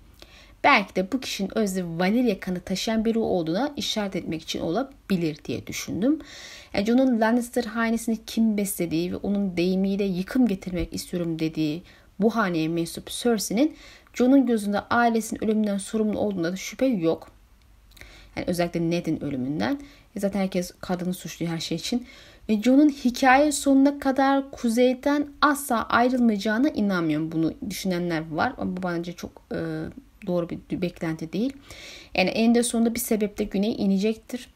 Belki 0.65 0.97
de 0.97 1.13
bu 1.13 1.21
kişinin 1.21 1.59
özde 1.59 1.85
Valyria 1.85 2.41
kanı 2.41 2.61
taşıyan 2.61 3.05
biri 3.05 3.19
olduğuna 3.19 3.73
işaret 3.77 4.17
etmek 4.17 4.43
için 4.43 4.61
olabilir 4.61 5.39
diye 5.45 5.67
düşündüm. 5.67 6.21
Yani 6.75 6.87
Jon'un 6.87 7.21
Lannister 7.21 7.65
hanesini 7.65 8.19
kim 8.27 8.57
beslediği 8.57 9.13
ve 9.13 9.17
onun 9.17 9.57
deyimiyle 9.57 10.05
yıkım 10.05 10.47
getirmek 10.47 10.95
istiyorum 10.95 11.39
dediği 11.39 11.83
bu 12.19 12.37
haneye 12.37 12.69
mensup 12.69 13.11
Cersei'nin 13.11 13.77
Jon'un 14.15 14.47
gözünde 14.47 14.81
ailesinin 14.81 15.45
ölümünden 15.45 15.79
sorumlu 15.79 16.19
olduğunda 16.19 16.53
da 16.53 16.57
şüphe 16.57 16.87
yok. 16.87 17.40
Yani 18.37 18.45
özellikle 18.47 18.91
Ned'in 18.91 19.25
ölümünden. 19.25 19.81
E 20.17 20.21
zaten 20.21 20.41
herkes 20.41 20.73
kadını 20.81 21.15
suçluyor 21.15 21.53
her 21.53 21.61
şey 21.61 21.77
için. 21.77 22.07
Ve 22.49 22.63
Jon'un 22.63 22.89
hikaye 22.89 23.53
sonuna 23.53 23.99
kadar 23.99 24.51
kuzeyden 24.51 25.27
asla 25.41 25.89
ayrılmayacağına 25.89 26.69
inanmıyorum. 26.69 27.33
Bunu 27.33 27.55
düşünenler 27.71 28.31
var 28.31 28.53
ama 28.59 28.77
bu 28.77 28.83
bence 28.83 29.13
çok 29.13 29.43
e, 29.53 29.59
doğru 30.27 30.49
bir 30.71 30.83
beklenti 30.83 31.33
değil. 31.33 31.53
Yani 32.15 32.31
eninde 32.31 32.63
sonunda 32.63 32.95
bir 32.95 33.01
sebeple 33.01 33.45
güney 33.45 33.73
inecektir. 33.73 34.49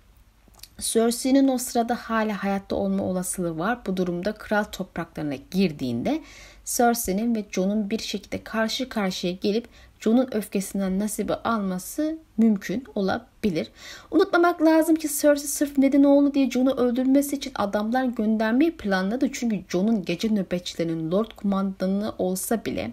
Cersei'nin 0.78 1.48
o 1.48 1.58
sırada 1.58 1.94
hala 1.94 2.44
hayatta 2.44 2.76
olma 2.76 3.02
olasılığı 3.02 3.58
var. 3.58 3.78
Bu 3.86 3.96
durumda 3.96 4.32
kral 4.32 4.64
topraklarına 4.64 5.34
girdiğinde 5.50 6.22
Cersei'nin 6.64 7.34
ve 7.34 7.44
Jon'un 7.50 7.90
bir 7.90 7.98
şekilde 7.98 8.44
karşı 8.44 8.88
karşıya 8.88 9.32
gelip 9.32 9.68
Jon'un 10.04 10.28
öfkesinden 10.32 10.98
nasibi 10.98 11.34
alması 11.34 12.18
mümkün 12.36 12.84
olabilir. 12.94 13.70
Unutmamak 14.10 14.62
lazım 14.62 14.96
ki 14.96 15.08
Cersei 15.20 15.48
sırf 15.48 15.78
neden 15.78 16.04
oğlu 16.04 16.34
diye 16.34 16.50
Jon'u 16.50 16.70
öldürmesi 16.70 17.36
için 17.36 17.52
adamlar 17.54 18.04
göndermeyi 18.04 18.76
planladı. 18.76 19.28
Çünkü 19.32 19.60
Jon'un 19.68 20.04
gece 20.04 20.28
nöbetçilerinin 20.28 21.10
Lord 21.10 21.30
kumandanı 21.36 22.12
olsa 22.18 22.64
bile 22.64 22.90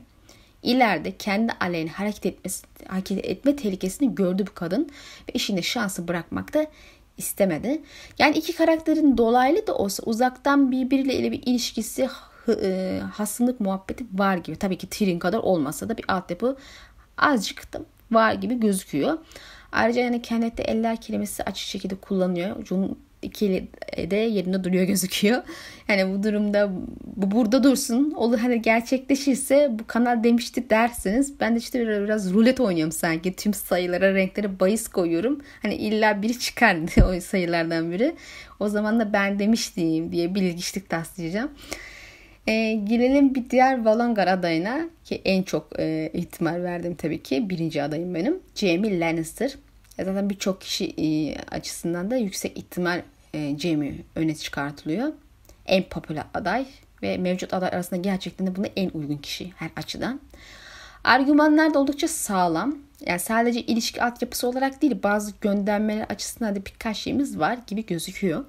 ileride 0.63 1.18
kendi 1.18 1.53
aleyhine 1.60 1.91
hareket, 1.91 2.25
etmesi, 2.25 2.65
hareket 2.88 3.25
etme 3.25 3.56
tehlikesini 3.56 4.15
gördü 4.15 4.46
bu 4.48 4.53
kadın 4.53 4.89
ve 5.30 5.34
işinde 5.34 5.62
şansı 5.62 6.08
bırakmakta 6.08 6.65
istemedi. 7.18 7.82
Yani 8.20 8.38
iki 8.38 8.56
karakterin 8.56 9.18
dolaylı 9.18 9.68
da 9.68 9.75
olsa 9.75 10.03
uzaktan 10.06 10.72
birbiriyle 10.72 11.32
bir 11.32 11.44
ilişkisi 11.46 12.10
e, 12.50 13.01
hasımlık 13.13 13.60
muhabbeti 13.60 14.06
var 14.13 14.38
gibi. 14.38 14.56
Tabii 14.56 14.77
ki 14.77 14.88
Tyrion 14.88 15.20
kadar 15.20 15.39
olmasa 15.39 15.89
da 15.89 15.98
bir 15.98 16.06
altyapı 16.08 16.58
azıcık 17.18 17.74
da 17.74 17.82
var 18.12 18.34
gibi 18.34 18.60
gözüküyor. 18.60 19.18
Ayrıca 19.72 20.01
yani 20.01 20.22
Kenneth'te 20.22 20.63
eller 20.63 21.01
kelimesi 21.01 21.44
açık 21.44 21.68
şekilde 21.68 21.96
kullanıyor. 21.96 22.65
Jon 22.65 22.98
ikili 23.22 23.68
de 23.98 24.15
yerinde 24.15 24.63
duruyor 24.63 24.84
gözüküyor. 24.84 25.44
Yani 25.88 26.13
bu 26.13 26.24
durumda 26.24 26.72
bu 27.15 27.32
burada 27.32 27.63
dursun. 27.63 28.12
Olur 28.12 28.38
hani 28.38 28.62
gerçekleşirse 28.62 29.70
bu 29.72 29.88
kanal 29.88 30.24
demişti 30.24 30.70
dersiniz. 30.70 31.39
Ben 31.39 31.56
de 31.56 31.60
işte 31.60 31.80
biraz, 31.80 32.03
biraz 32.03 32.34
rulet 32.34 32.60
oynuyorum 32.60 32.91
sanki. 32.91 33.36
Tüm 33.36 33.53
sayılara, 33.53 34.13
renklere 34.13 34.60
bahis 34.60 34.88
koyuyorum. 34.88 35.41
Hani 35.62 35.75
illa 35.75 36.22
biri 36.22 36.39
çıkardı 36.39 36.91
o 37.18 37.22
sayılardan 37.22 37.91
biri. 37.91 38.15
O 38.60 38.70
zaman 38.70 39.00
da 39.00 39.13
ben 39.13 39.39
demiştim 39.39 40.12
diye 40.12 40.36
bilgiçlik 40.36 40.89
taslayacağım. 40.89 41.51
E, 42.48 42.74
gelelim 42.74 43.36
bir 43.36 43.50
diğer 43.50 43.86
Valongar 43.86 44.27
adayına 44.27 44.89
ki 45.03 45.21
en 45.25 45.43
çok 45.43 45.79
e, 45.79 46.12
ihtimal 46.13 46.63
verdim 46.63 46.95
tabii 46.95 47.24
ki. 47.24 47.50
Birinci 47.50 47.83
adayım 47.83 48.15
benim. 48.15 48.39
Jaime 48.55 49.00
Lannister. 49.00 49.55
E, 49.98 50.05
zaten 50.05 50.29
birçok 50.29 50.62
kişi 50.62 50.86
e, 50.98 51.36
açısından 51.51 52.12
da 52.12 52.15
yüksek 52.15 52.57
ihtimal 52.57 53.01
e, 53.33 53.57
Jaime 53.60 53.93
öne 54.15 54.36
çıkartılıyor. 54.36 55.13
En 55.65 55.83
popüler 55.83 56.24
aday 56.33 56.65
ve 57.03 57.17
mevcut 57.17 57.53
aday 57.53 57.69
arasında 57.69 58.00
gerçekten 58.00 58.48
de 58.48 58.55
buna 58.55 58.67
en 58.75 58.89
uygun 58.93 59.17
kişi 59.17 59.51
her 59.55 59.69
açıdan. 59.75 60.19
Argümanlar 61.03 61.74
da 61.74 61.79
oldukça 61.79 62.07
sağlam. 62.07 62.77
Yani 63.05 63.19
sadece 63.19 63.62
ilişki 63.62 64.03
altyapısı 64.03 64.48
olarak 64.48 64.81
değil 64.81 64.98
bazı 65.03 65.33
göndermeler 65.41 66.05
açısından 66.10 66.55
da 66.55 66.65
birkaç 66.65 66.98
şeyimiz 66.98 67.39
var 67.39 67.57
gibi 67.67 67.86
gözüküyor. 67.86 68.45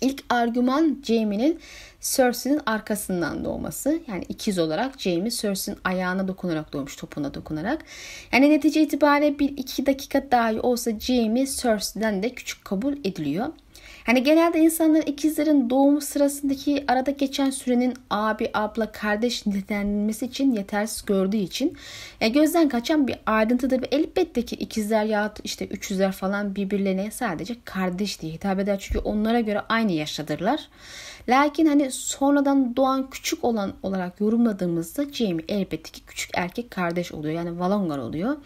İlk 0.00 0.24
argüman 0.28 1.02
Jaime'nin 1.04 1.60
Cersei'nin 2.00 2.60
arkasından 2.66 3.44
doğması. 3.44 4.00
Yani 4.08 4.24
ikiz 4.28 4.58
olarak 4.58 5.00
Jaime 5.00 5.30
Cersei'nin 5.30 5.80
ayağına 5.84 6.28
dokunarak 6.28 6.72
doğmuş, 6.72 6.96
topuna 6.96 7.34
dokunarak. 7.34 7.84
Yani 8.32 8.50
netice 8.50 8.82
itibariyle 8.82 9.38
bir 9.38 9.48
iki 9.48 9.86
dakika 9.86 10.30
dahi 10.30 10.60
olsa 10.60 11.00
Jaime 11.00 11.46
Cersei'den 11.46 12.22
de 12.22 12.30
küçük 12.30 12.64
kabul 12.64 12.96
ediliyor. 13.04 13.46
Hani 14.04 14.22
genelde 14.22 14.60
insanlar 14.60 15.02
ikizlerin 15.02 15.70
doğumu 15.70 16.00
sırasındaki 16.00 16.84
arada 16.88 17.10
geçen 17.10 17.50
sürenin 17.50 17.94
abi, 18.10 18.50
abla, 18.54 18.92
kardeş 18.92 19.46
nitelendirilmesi 19.46 20.26
için 20.26 20.52
yetersiz 20.52 21.04
gördüğü 21.04 21.36
için 21.36 21.76
yani 22.20 22.32
gözden 22.32 22.68
kaçan 22.68 23.08
bir 23.08 23.16
ayrıntıdır 23.26 23.82
ve 23.82 23.86
elbette 23.92 24.42
ki 24.42 24.56
ikizler 24.56 25.04
ya 25.04 25.34
işte 25.44 25.66
üçüzler 25.66 26.12
falan 26.12 26.56
birbirlerine 26.56 27.10
sadece 27.10 27.56
kardeş 27.64 28.20
diye 28.20 28.32
hitap 28.32 28.58
eder. 28.58 28.78
Çünkü 28.80 28.98
onlara 28.98 29.40
göre 29.40 29.60
aynı 29.68 29.92
yaşadırlar. 29.92 30.68
Lakin 31.28 31.66
hani 31.66 31.90
sonradan 31.90 32.76
doğan 32.76 33.10
küçük 33.10 33.44
olan 33.44 33.72
olarak 33.82 34.20
yorumladığımızda 34.20 35.04
Jamie 35.12 35.44
elbette 35.48 35.90
ki 35.92 36.00
küçük 36.06 36.30
erkek 36.34 36.70
kardeş 36.70 37.12
oluyor. 37.12 37.34
Yani 37.34 37.58
Valongar 37.58 37.98
oluyor. 37.98 38.36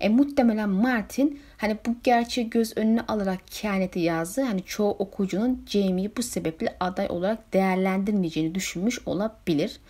E, 0.00 0.08
muhtemelen 0.08 0.68
Martin 0.68 1.40
hani 1.58 1.76
bu 1.86 1.96
gerçeği 2.04 2.50
göz 2.50 2.76
önüne 2.76 3.00
alarak 3.00 3.40
kehaneti 3.46 3.98
yazdı. 4.00 4.42
Hani 4.42 4.62
çoğu 4.62 4.90
okuyucunun 4.90 5.64
Jamie'yi 5.66 6.16
bu 6.16 6.22
sebeple 6.22 6.76
aday 6.80 7.06
olarak 7.10 7.52
değerlendirmeyeceğini 7.52 8.54
düşünmüş 8.54 8.98
olabilir. 9.06 9.80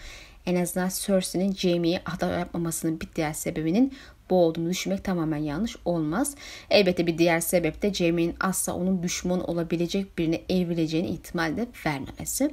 En 0.47 0.57
azından 0.57 0.91
Cersei'nin 1.07 1.53
Jamie'yi 1.53 2.01
aday 2.07 2.39
yapmamasının 2.39 3.01
bir 3.01 3.09
diğer 3.17 3.33
sebebinin 3.33 3.93
bu 4.31 4.37
olduğunu 4.37 4.71
düşünmek 4.71 5.05
tamamen 5.05 5.39
yanlış 5.39 5.77
olmaz. 5.85 6.35
Elbette 6.71 7.07
bir 7.07 7.19
diğer 7.19 7.41
sebep 7.41 7.83
de 7.83 7.95
Jamie'nin 7.95 8.35
asla 8.41 8.75
onun 8.75 9.03
düşman 9.03 9.51
olabilecek 9.51 10.19
birine 10.19 10.41
evrileceğini 10.49 11.09
ihtimal 11.09 11.57
de 11.57 11.67
vermemesi. 11.87 12.51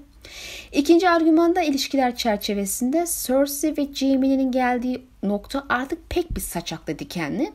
İkinci 0.72 1.10
argüman 1.10 1.56
da 1.56 1.62
ilişkiler 1.62 2.16
çerçevesinde 2.16 3.06
Cersei 3.28 3.78
ve 3.78 3.94
Jaime'nin 3.94 4.52
geldiği 4.52 5.02
nokta 5.24 5.66
artık 5.70 6.10
pek 6.10 6.36
bir 6.36 6.42
saçaklı 6.42 7.00
dikenli. 7.00 7.52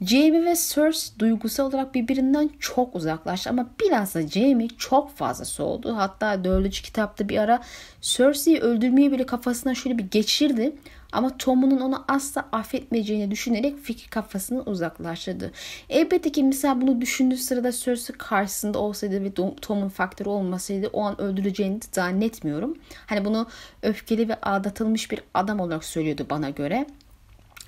Jamie 0.00 0.44
ve 0.44 0.54
Cersei 0.54 1.18
duygusal 1.18 1.66
olarak 1.66 1.94
birbirinden 1.94 2.50
çok 2.60 2.96
uzaklaştı 2.96 3.50
ama 3.50 3.70
bilhassa 3.80 4.28
Jamie 4.28 4.68
çok 4.78 5.16
fazla 5.16 5.44
soğudu. 5.44 5.96
Hatta 5.96 6.44
dördüncü 6.44 6.82
kitapta 6.82 7.28
bir 7.28 7.38
ara 7.38 7.62
Cersei'yi 8.00 8.60
öldürmeyi 8.60 9.12
bile 9.12 9.26
kafasına 9.26 9.74
şöyle 9.74 9.98
bir 9.98 10.04
geçirdi. 10.04 10.72
Ama 11.12 11.38
Tom'un 11.38 11.80
onu 11.80 12.04
asla 12.08 12.48
affetmeyeceğini 12.52 13.30
düşünerek 13.30 13.78
fikir 13.78 14.10
kafasını 14.10 14.62
uzaklaştırdı. 14.62 15.52
Elbette 15.88 16.32
ki 16.32 16.44
mesela 16.44 16.80
bunu 16.80 17.00
düşündüğü 17.00 17.36
sırada 17.36 17.72
Cersei 17.72 18.18
karşısında 18.18 18.78
olsaydı 18.78 19.24
ve 19.24 19.32
Tom'un 19.60 19.88
faktörü 19.88 20.28
olmasaydı 20.28 20.90
o 20.92 21.02
an 21.02 21.20
öldüreceğini 21.20 21.80
zannetmiyorum. 21.92 22.78
Hani 23.06 23.24
bunu 23.24 23.46
öfkeli 23.82 24.28
ve 24.28 24.40
aldatılmış 24.40 25.10
bir 25.10 25.20
adam 25.34 25.60
olarak 25.60 25.84
söylüyordu 25.84 26.26
bana 26.30 26.50
göre. 26.50 26.86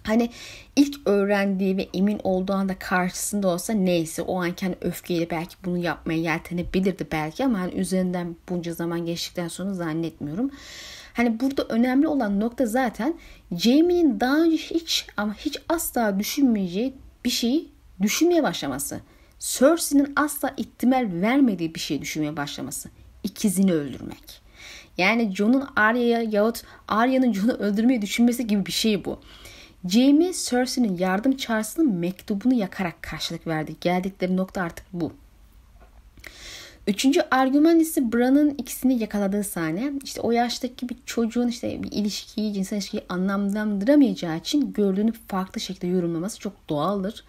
Hani 0.06 0.30
ilk 0.76 0.96
öğrendiği 1.06 1.76
ve 1.76 1.88
emin 1.94 2.20
olduğu 2.24 2.52
anda 2.52 2.78
karşısında 2.78 3.48
olsa 3.48 3.72
neyse 3.72 4.22
o 4.22 4.42
anken 4.42 4.66
hani 4.66 4.76
öfkeyle 4.80 5.30
belki 5.30 5.56
bunu 5.64 5.78
yapmaya 5.78 6.18
yeltenebilirdi 6.18 7.06
belki 7.12 7.44
ama 7.44 7.60
hani 7.60 7.74
üzerinden 7.74 8.36
bunca 8.48 8.72
zaman 8.72 9.06
geçtikten 9.06 9.48
sonra 9.48 9.74
zannetmiyorum. 9.74 10.50
Hani 11.12 11.40
burada 11.40 11.64
önemli 11.64 12.08
olan 12.08 12.40
nokta 12.40 12.66
zaten 12.66 13.14
Jamie'nin 13.52 14.20
daha 14.20 14.38
önce 14.38 14.56
hiç 14.56 15.06
ama 15.16 15.34
hiç 15.34 15.58
asla 15.68 16.18
düşünmeyeceği 16.18 16.94
bir 17.24 17.30
şeyi 17.30 17.68
düşünmeye 18.02 18.42
başlaması. 18.42 19.00
Cersei'nin 19.38 20.12
asla 20.16 20.54
ihtimal 20.56 21.08
vermediği 21.12 21.74
bir 21.74 21.80
şey 21.80 22.02
düşünmeye 22.02 22.36
başlaması. 22.36 22.88
İkizini 23.22 23.72
öldürmek. 23.72 24.40
Yani 24.98 25.36
Jon'un 25.36 25.68
Arya'ya 25.76 26.22
yahut 26.22 26.62
Arya'nın 26.88 27.32
Jon'u 27.32 27.52
öldürmeyi 27.52 28.02
düşünmesi 28.02 28.46
gibi 28.46 28.66
bir 28.66 28.72
şey 28.72 29.04
bu. 29.04 29.20
Jaime 29.88 30.32
Cersei'nin 30.32 30.98
yardım 30.98 31.36
çağrısının 31.36 31.92
mektubunu 31.92 32.54
yakarak 32.54 33.02
karşılık 33.02 33.46
verdi. 33.46 33.76
Geldikleri 33.80 34.36
nokta 34.36 34.62
artık 34.62 34.86
bu. 34.92 35.12
Üçüncü 36.86 37.20
argüman 37.30 37.80
ise 37.80 38.12
Bran'ın 38.12 38.54
ikisini 38.58 38.98
yakaladığı 38.98 39.44
sahne. 39.44 39.92
İşte 40.04 40.20
o 40.20 40.30
yaştaki 40.30 40.88
bir 40.88 40.96
çocuğun 41.06 41.48
işte 41.48 41.82
bir 41.82 41.92
ilişkiyi, 41.92 42.52
cinsel 42.54 42.76
ilişkiyi 42.76 43.02
anlamlandıramayacağı 43.08 44.36
için 44.36 44.72
gördüğünü 44.72 45.12
farklı 45.12 45.60
şekilde 45.60 45.86
yorumlaması 45.86 46.38
çok 46.38 46.68
doğaldır. 46.68 47.24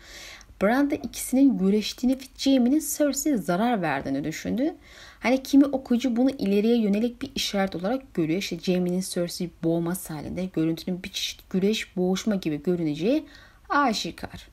Bran 0.62 0.92
da 0.92 0.96
ikisinin 0.96 1.58
güreştiğini 1.58 2.16
ve 2.20 2.24
Jaime'nin 2.38 2.84
Cersei'ye 2.98 3.38
zarar 3.38 3.82
verdiğini 3.82 4.24
düşündü. 4.24 4.76
Hani 5.20 5.44
kimi 5.44 5.66
okuyucu 5.66 6.16
bunu 6.16 6.30
ileriye 6.30 6.78
yönelik 6.78 7.22
bir 7.22 7.32
işaret 7.36 7.76
olarak 7.76 8.14
görüyor. 8.14 8.40
İşte 8.40 8.60
Jaime'nin 8.60 9.02
Cersei'yi 9.02 9.52
boğması 9.64 10.14
halinde 10.14 10.46
görüntünün 10.46 11.04
bir 11.04 11.10
çeşit 11.10 11.50
güreş 11.50 11.98
boğuşma 11.98 12.36
gibi 12.36 12.64
görüneceği 12.64 13.24
aşikar. 13.70 14.48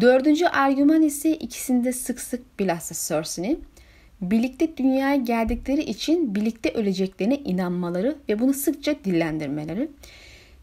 Dördüncü 0.00 0.46
argüman 0.46 1.02
ise 1.02 1.36
ikisinde 1.36 1.92
sık 1.92 2.20
sık 2.20 2.58
bilhassa 2.58 3.14
Cersei'nin 3.14 3.64
birlikte 4.20 4.76
dünyaya 4.76 5.16
geldikleri 5.16 5.80
için 5.80 6.34
birlikte 6.34 6.70
öleceklerine 6.70 7.36
inanmaları 7.36 8.16
ve 8.28 8.38
bunu 8.38 8.54
sıkça 8.54 8.94
dillendirmeleri. 9.04 9.88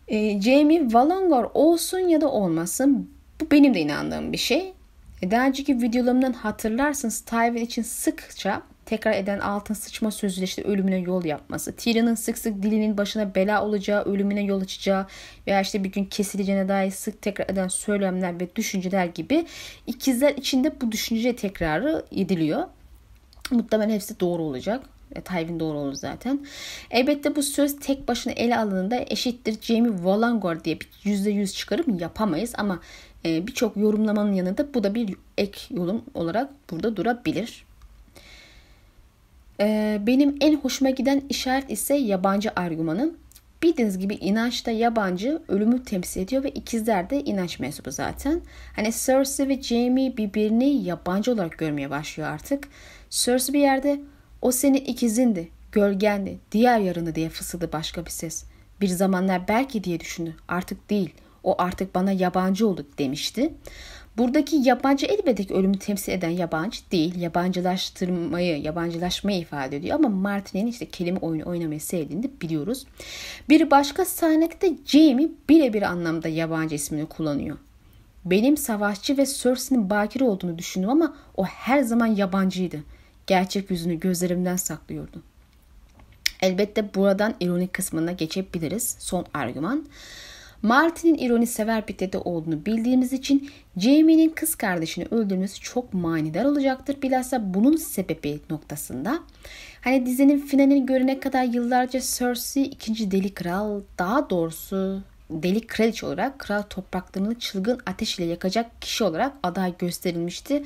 E, 0.08 0.42
Jamie 0.42 0.94
Valongor 0.94 1.50
olsun 1.54 2.00
ya 2.00 2.22
da 2.22 2.32
olmasın 2.32 3.10
bu 3.42 3.52
benim 3.52 3.74
de 3.74 3.80
inandığım 3.80 4.32
bir 4.32 4.38
şey. 4.38 4.74
E, 5.22 5.32
daha 5.32 5.48
önceki 5.48 5.82
videolarımdan 5.82 6.34
hatırlarsınız 6.34 7.22
Tywin 7.22 7.66
için 7.66 7.82
sıkça 7.82 8.62
tekrar 8.92 9.14
eden 9.14 9.40
altın 9.40 9.74
sıçma 9.74 10.12
sözüyle 10.12 10.46
işte 10.46 10.64
ölümüne 10.64 10.98
yol 10.98 11.26
yapması. 11.26 11.76
Tyrion'un 11.76 12.16
sık 12.16 12.38
sık 12.38 12.64
dilinin 12.64 12.98
başına 12.98 13.36
bela 13.36 13.66
olacağı, 13.66 14.04
ölümüne 14.04 14.42
yol 14.42 14.62
açacağı 14.62 15.08
veya 15.48 15.62
işte 15.62 15.84
bir 15.84 15.92
gün 15.92 16.06
kesileceğine 16.06 16.68
dair 16.68 16.92
sık 16.92 17.22
tekrar 17.22 17.50
eden 17.50 17.68
söylemler 17.68 18.40
ve 18.40 18.56
düşünceler 18.56 19.06
gibi 19.06 19.46
ikizler 19.88 20.36
içinde 20.36 20.82
bu 20.82 20.92
düşünce 20.92 21.36
tekrarı 21.36 22.06
ediliyor. 22.12 22.64
Muhtemelen 23.52 23.94
hepsi 23.94 24.20
doğru 24.20 24.42
olacak. 24.42 24.84
E, 25.16 25.22
Tywin 25.22 25.60
doğru 25.60 25.78
olur 25.78 25.94
zaten. 25.94 26.46
Elbette 26.92 27.36
bu 27.36 27.44
söz 27.44 27.80
tek 27.80 28.08
başına 28.08 28.34
ele 28.34 28.58
alındığında 28.58 29.06
eşittir 29.08 29.62
Jamie 29.62 30.04
Valangor 30.04 30.64
diye 30.64 30.80
bir 30.80 30.90
%100 31.04 31.56
çıkarım 31.56 32.00
yapamayız 32.00 32.54
ama 32.58 32.80
e, 33.26 33.48
birçok 33.48 33.78
yorumlamanın 33.78 34.34
yanında 34.34 34.74
bu 34.74 34.84
da 34.84 34.96
bir 34.96 35.16
ek 35.38 35.60
yorum 35.70 36.02
olarak 36.14 36.50
burada 36.72 36.96
durabilir. 36.96 37.71
E, 39.62 40.00
benim 40.08 40.38
en 40.41 40.56
hoşuma 40.56 40.89
giden 40.89 41.24
işaret 41.30 41.72
ise 41.72 41.96
yabancı 41.96 42.51
argümanı. 42.56 43.12
Bildiğiniz 43.63 44.00
gibi 44.00 44.15
inançta 44.15 44.72
yabancı 44.72 45.41
ölümü 45.48 45.84
temsil 45.84 46.22
ediyor 46.22 46.44
ve 46.44 46.50
ikizler 46.50 47.10
de 47.10 47.22
inanç 47.24 47.60
mensubu 47.60 47.91
zaten. 47.91 48.41
Hani 48.75 48.91
Cersei 49.06 49.48
ve 49.48 49.62
Jaime 49.62 50.18
birbirini 50.18 50.84
yabancı 50.84 51.32
olarak 51.32 51.58
görmeye 51.58 51.89
başlıyor 51.89 52.30
artık. 52.30 52.68
Cersei 53.10 53.53
bir 53.53 53.60
yerde 53.60 54.00
o 54.41 54.51
senin 54.51 54.86
ikizindi, 54.86 55.50
gölgendi, 55.72 56.39
diğer 56.51 56.80
yarını 56.80 57.15
diye 57.15 57.30
fısıldı 57.30 57.72
başka 57.74 58.06
bir 58.06 58.12
ses. 58.12 58.46
Bir 58.82 58.88
zamanlar 58.88 59.48
belki 59.48 59.84
diye 59.84 60.00
düşündü. 60.00 60.36
Artık 60.48 60.89
değil. 60.89 61.13
O 61.44 61.56
artık 61.62 61.96
bana 61.96 62.12
yabancı 62.12 62.68
oldu 62.68 62.88
demişti. 62.98 63.53
Buradaki 64.18 64.56
yabancı 64.56 65.06
elbette 65.06 65.44
ki 65.44 65.53
ölümü 65.53 65.80
temsil 65.80 66.12
eden 66.12 66.30
yabancı 66.30 66.82
değil. 66.91 67.15
Yabancılaştırmayı, 67.15 68.62
yabancılaşmayı 68.62 69.39
ifade 69.39 69.77
ediyor. 69.77 69.96
Ama 69.96 70.10
Martin'in 70.10 70.68
işte 70.68 70.86
kelime 70.86 71.20
oyunu 71.20 71.50
oynamayı 71.50 71.82
sevdiğini 71.82 72.24
de 72.24 72.41
biliyoruz. 72.41 72.86
Bir 73.50 73.72
başka 73.72 74.06
sahnede 74.06 74.62
de 74.62 74.77
Jamie 74.86 75.30
birebir 75.50 75.82
anlamda 75.82 76.27
yabancı 76.27 76.75
ismini 76.75 77.06
kullanıyor. 77.06 77.58
Benim 78.25 78.58
savaşçı 78.58 79.18
ve 79.18 79.25
Cersei'nin 79.25 79.89
bakire 79.89 80.24
olduğunu 80.24 80.58
düşündüm 80.58 80.89
ama 80.89 81.15
o 81.38 81.46
her 81.46 81.82
zaman 81.82 82.08
yabancıydı. 82.08 82.84
Gerçek 83.27 83.72
yüzünü 83.72 84.00
gözlerimden 84.00 84.56
saklıyordu. 84.56 85.24
Elbette 86.42 86.94
buradan 86.94 87.36
ironik 87.40 87.74
kısmına 87.74 88.12
geçebiliriz. 88.12 88.96
Son 89.00 89.25
argüman. 89.33 89.86
Martin'in 90.62 91.18
ironi 91.18 91.48
sever 91.48 91.88
bir 91.88 91.94
olduğunu 92.18 92.66
bildiğimiz 92.66 93.14
için 93.14 93.50
Jamie'nin 93.78 94.30
kız 94.30 94.56
kardeşini 94.56 95.06
öldürmesi 95.12 95.60
çok 95.62 95.94
manidar 95.94 96.46
olacaktır. 96.46 97.02
Bilhassa 97.02 97.54
bunun 97.54 97.76
sebebi 97.76 98.40
noktasında. 98.50 99.20
Hani 99.82 100.06
dizinin 100.06 100.40
finalini 100.40 100.86
görene 100.86 101.20
kadar 101.20 101.44
yıllarca 101.44 102.00
Cersei 102.00 102.64
ikinci 102.64 103.12
deli 103.12 103.34
kral 103.34 103.82
daha 104.00 104.30
doğrusu 104.30 105.02
deli 105.31 105.67
kraliçe 105.67 106.05
olarak 106.05 106.39
kral 106.39 106.61
topraklarını 106.61 107.39
çılgın 107.39 107.79
ateş 107.85 108.20
ile 108.20 108.25
yakacak 108.25 108.81
kişi 108.81 109.03
olarak 109.03 109.33
aday 109.44 109.77
gösterilmişti. 109.77 110.63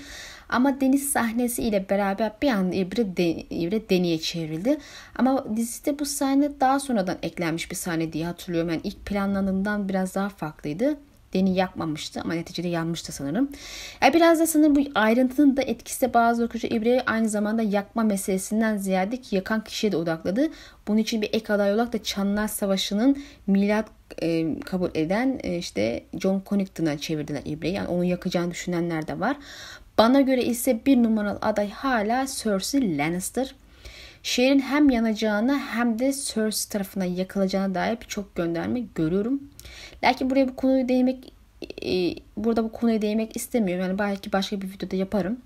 Ama 0.50 0.82
deniz 0.82 1.10
sahnesi 1.10 1.64
ile 1.64 1.90
beraber 1.90 2.32
bir 2.42 2.50
anda 2.50 2.76
ibre, 2.76 3.18
de, 3.18 3.30
ibre 3.32 3.90
deniye 3.90 4.20
çevrildi. 4.20 4.78
Ama 5.16 5.56
dizide 5.56 6.00
bu 6.00 6.06
sahne 6.06 6.60
daha 6.60 6.80
sonradan 6.80 7.18
eklenmiş 7.22 7.72
bir 7.72 7.76
sahne 7.76 8.14
diye 8.14 8.26
hatırlıyorum. 8.26 8.70
Yani 8.70 8.82
ilk 8.84 9.06
planlananından 9.06 9.90
biraz 9.90 10.16
daha 10.16 10.30
farklıydı. 10.30 10.98
Deni 11.36 11.56
yakmamıştı 11.56 12.22
ama 12.22 12.34
neticede 12.34 12.68
yanmıştı 12.68 13.12
sanırım. 13.12 13.50
Yani 14.02 14.14
biraz 14.14 14.40
da 14.40 14.48
sanırım 14.48 14.76
bu 14.76 14.80
ayrıntının 14.96 15.58
da 15.58 15.62
etkisi 15.62 16.14
bazı 16.14 16.46
okuyucu 16.46 16.68
İbre'yi 16.68 17.02
aynı 17.02 17.30
zamanda 17.30 17.62
yakma 17.62 18.04
meselesinden 18.04 18.78
ziyade 18.78 19.18
ki 19.18 19.36
yakan 19.36 19.64
kişiye 19.64 19.92
de 19.92 19.98
odakladı. 19.98 20.50
Bunun 20.88 20.98
için 20.98 21.22
bir 21.22 21.30
ek 21.34 21.54
aday 21.54 21.74
olarak 21.74 21.94
da 21.94 22.04
Çanlar 22.04 22.48
Savaşı'nın 22.48 23.24
milat 23.48 23.86
e, 24.22 24.60
kabul 24.60 24.90
eden 24.94 25.40
e, 25.44 25.58
işte 25.58 26.04
John 26.20 26.42
Connington'a 26.50 26.98
çevirdiler 26.98 27.42
İbre'yi. 27.46 27.74
Yani 27.74 27.88
onu 27.88 28.04
yakacağını 28.04 28.52
düşünenler 28.52 29.08
de 29.08 29.20
var. 29.20 29.38
Bana 29.98 30.22
göre 30.22 30.44
ise 30.44 30.80
bir 30.86 31.04
numaralı 31.04 31.40
aday 31.42 31.70
hala 31.70 32.26
Cersei 32.28 32.98
Lannister. 32.98 33.56
Şehrin 34.26 34.60
hem 34.60 34.90
yanacağını 34.90 35.60
hem 35.60 36.00
de 36.00 36.14
Cersei 36.14 36.70
tarafına 36.70 37.06
yakılacağına 37.06 37.76
dair 37.76 38.02
birçok 38.02 38.36
gönderme 38.36 38.80
görüyorum. 38.96 39.44
Lakin 40.04 40.30
buraya 40.30 40.48
bu 40.48 40.56
konuyu 40.56 40.90
değinmek 40.90 41.34
e, 41.86 42.16
burada 42.38 42.64
bu 42.64 42.72
konuya 42.72 43.02
değinmek 43.02 43.36
istemiyorum. 43.36 43.86
Yani 43.86 44.00
belki 44.00 44.32
başka 44.32 44.62
bir 44.62 44.68
videoda 44.68 44.96
yaparım. 44.96 45.40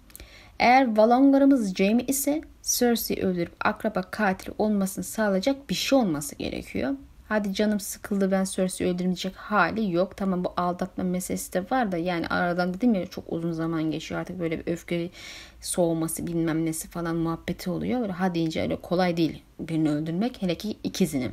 Eğer 0.59 0.97
Valongar'ımız 0.97 1.75
Jaime 1.75 2.03
ise 2.03 2.41
Cersei'yi 2.63 3.25
öldürüp 3.25 3.53
akraba 3.59 4.01
katil 4.01 4.51
olmasını 4.57 5.03
sağlayacak 5.03 5.69
bir 5.69 5.75
şey 5.75 5.99
olması 5.99 6.35
gerekiyor. 6.35 6.93
Hadi 7.29 7.53
canım 7.53 7.79
sıkıldı 7.79 8.31
ben 8.31 8.43
Cersei'yi 8.43 8.93
öldürmeyecek 8.93 9.35
hali 9.35 9.91
yok. 9.93 10.17
Tamam 10.17 10.43
bu 10.43 10.53
aldatma 10.57 11.03
meselesi 11.03 11.53
de 11.53 11.63
var 11.71 11.91
da 11.91 11.97
yani 11.97 12.27
aradan 12.27 12.73
dedim 12.73 12.93
ya 12.93 13.05
çok 13.05 13.33
uzun 13.33 13.51
zaman 13.51 13.91
geçiyor. 13.91 14.21
Artık 14.21 14.39
böyle 14.39 14.59
bir 14.59 14.71
öfke 14.71 15.09
soğuması 15.61 16.27
bilmem 16.27 16.65
nesi 16.65 16.87
falan 16.87 17.15
muhabbeti 17.15 17.69
oluyor. 17.69 18.01
Böyle 18.01 18.11
ha 18.11 18.35
deyince 18.35 18.61
öyle 18.61 18.75
kolay 18.75 19.17
değil 19.17 19.43
birini 19.59 19.89
öldürmek. 19.89 20.41
Hele 20.41 20.55
ki 20.55 20.77
ikizini. 20.83 21.29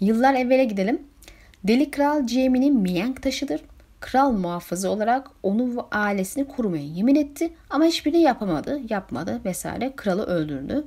Yıllar 0.00 0.34
evvele 0.34 0.64
gidelim. 0.64 1.02
Deli 1.64 1.90
Kral 1.90 2.26
Jaime'nin 2.26 2.76
miyank 2.76 3.22
taşıdır. 3.22 3.60
Kral 4.00 4.32
muhafızı 4.32 4.90
olarak 4.90 5.30
onu 5.42 5.76
ve 5.76 5.80
ailesini 5.92 6.48
korumaya 6.48 6.84
yemin 6.84 7.14
etti 7.14 7.52
ama 7.70 7.84
hiçbirini 7.84 8.20
yapamadı, 8.20 8.80
yapmadı 8.90 9.40
vesaire. 9.44 9.92
Kralı 9.96 10.26
öldürdü. 10.26 10.84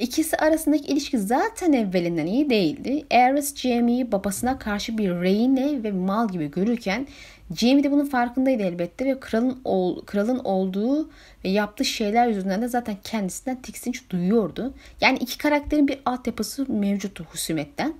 İkisi 0.00 0.36
arasındaki 0.36 0.92
ilişki 0.92 1.18
zaten 1.18 1.72
evvelinden 1.72 2.26
iyi 2.26 2.50
değildi. 2.50 3.06
Aerys 3.10 3.56
Jaime'yi 3.56 4.12
babasına 4.12 4.58
karşı 4.58 4.98
bir 4.98 5.10
reyne 5.10 5.82
ve 5.82 5.92
mal 5.92 6.28
gibi 6.28 6.50
görürken 6.50 7.06
Jaime 7.56 7.84
de 7.84 7.90
bunun 7.90 8.06
farkındaydı 8.06 8.62
elbette 8.62 9.04
ve 9.06 9.20
kralın 9.20 9.60
ol, 9.64 10.04
kralın 10.04 10.38
olduğu 10.38 11.10
ve 11.44 11.48
yaptığı 11.48 11.84
şeyler 11.84 12.28
yüzünden 12.28 12.62
de 12.62 12.68
zaten 12.68 12.96
kendisinden 13.04 13.62
tiksinç 13.62 14.10
duyuyordu. 14.10 14.74
Yani 15.00 15.18
iki 15.18 15.38
karakterin 15.38 15.88
bir 15.88 15.98
altyapısı 16.04 16.72
mevcuttu 16.72 17.24
husumetten. 17.24 17.94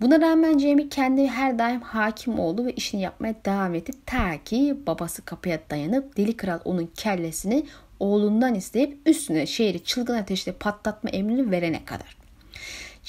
Buna 0.00 0.20
rağmen 0.20 0.58
Jamie 0.58 0.88
kendi 0.88 1.26
her 1.26 1.58
daim 1.58 1.80
hakim 1.80 2.38
oldu 2.38 2.66
ve 2.66 2.72
işini 2.72 3.00
yapmaya 3.00 3.34
devam 3.44 3.74
etti. 3.74 3.92
Ta 4.06 4.44
ki 4.44 4.76
babası 4.86 5.24
kapıya 5.24 5.60
dayanıp 5.70 6.16
deli 6.16 6.36
kral 6.36 6.58
onun 6.64 6.90
kellesini 6.96 7.66
oğlundan 8.00 8.54
isteyip 8.54 8.98
üstüne 9.06 9.46
şehri 9.46 9.84
çılgın 9.84 10.14
ateşle 10.14 10.52
patlatma 10.52 11.10
emrini 11.10 11.50
verene 11.50 11.84
kadar. 11.84 12.18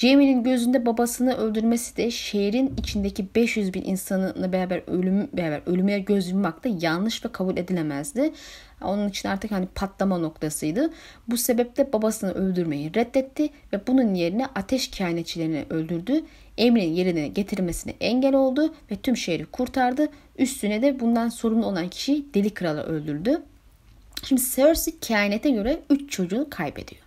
Jamie'nin 0.00 0.44
gözünde 0.44 0.86
babasını 0.86 1.34
öldürmesi 1.34 1.96
de 1.96 2.10
şehrin 2.10 2.74
içindeki 2.78 3.26
500 3.34 3.74
bin 3.74 3.82
insanla 3.84 4.52
beraber 4.52 4.82
ölüm 4.86 5.28
beraber 5.32 5.62
ölüme 5.66 5.98
göz 5.98 6.30
yummak 6.30 6.64
da 6.64 6.68
yanlış 6.80 7.24
ve 7.24 7.32
kabul 7.32 7.56
edilemezdi. 7.56 8.32
Onun 8.82 9.08
için 9.08 9.28
artık 9.28 9.50
hani 9.50 9.66
patlama 9.66 10.18
noktasıydı. 10.18 10.90
Bu 11.28 11.36
sebeple 11.36 11.92
babasını 11.92 12.32
öldürmeyi 12.32 12.94
reddetti 12.94 13.48
ve 13.72 13.86
bunun 13.86 14.14
yerine 14.14 14.46
ateş 14.46 14.88
kehanetçilerini 14.90 15.64
öldürdü. 15.70 16.22
Emrin 16.58 16.92
yerine 16.92 17.28
getirmesine 17.28 17.94
engel 18.00 18.34
oldu 18.34 18.74
ve 18.90 18.96
tüm 18.96 19.16
şehri 19.16 19.44
kurtardı. 19.46 20.08
Üstüne 20.38 20.82
de 20.82 21.00
bundan 21.00 21.28
sorumlu 21.28 21.66
olan 21.66 21.88
kişi 21.88 22.34
Deli 22.34 22.50
Kral'ı 22.50 22.82
öldürdü. 22.82 23.42
Şimdi 24.24 24.42
Cersei 24.56 24.98
kehanete 25.00 25.50
göre 25.50 25.80
3 25.90 26.10
çocuğunu 26.10 26.50
kaybediyor. 26.50 27.02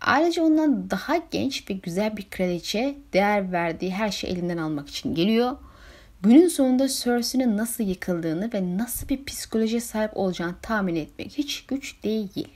Ayrıca 0.00 0.42
ondan 0.42 0.90
daha 0.90 1.16
genç 1.30 1.70
ve 1.70 1.74
güzel 1.74 2.16
bir 2.16 2.30
kraliçe 2.30 2.96
değer 3.12 3.52
verdiği 3.52 3.90
her 3.90 4.10
şeyi 4.10 4.32
elinden 4.32 4.56
almak 4.56 4.88
için 4.88 5.14
geliyor. 5.14 5.56
Günün 6.22 6.48
sonunda 6.48 6.88
Cersei'nin 6.88 7.56
nasıl 7.56 7.84
yıkıldığını 7.84 8.52
ve 8.52 8.78
nasıl 8.78 9.08
bir 9.08 9.24
psikolojiye 9.24 9.80
sahip 9.80 10.16
olacağını 10.16 10.54
tahmin 10.62 10.94
etmek 10.94 11.38
hiç 11.38 11.66
güç 11.66 12.02
değil. 12.04 12.48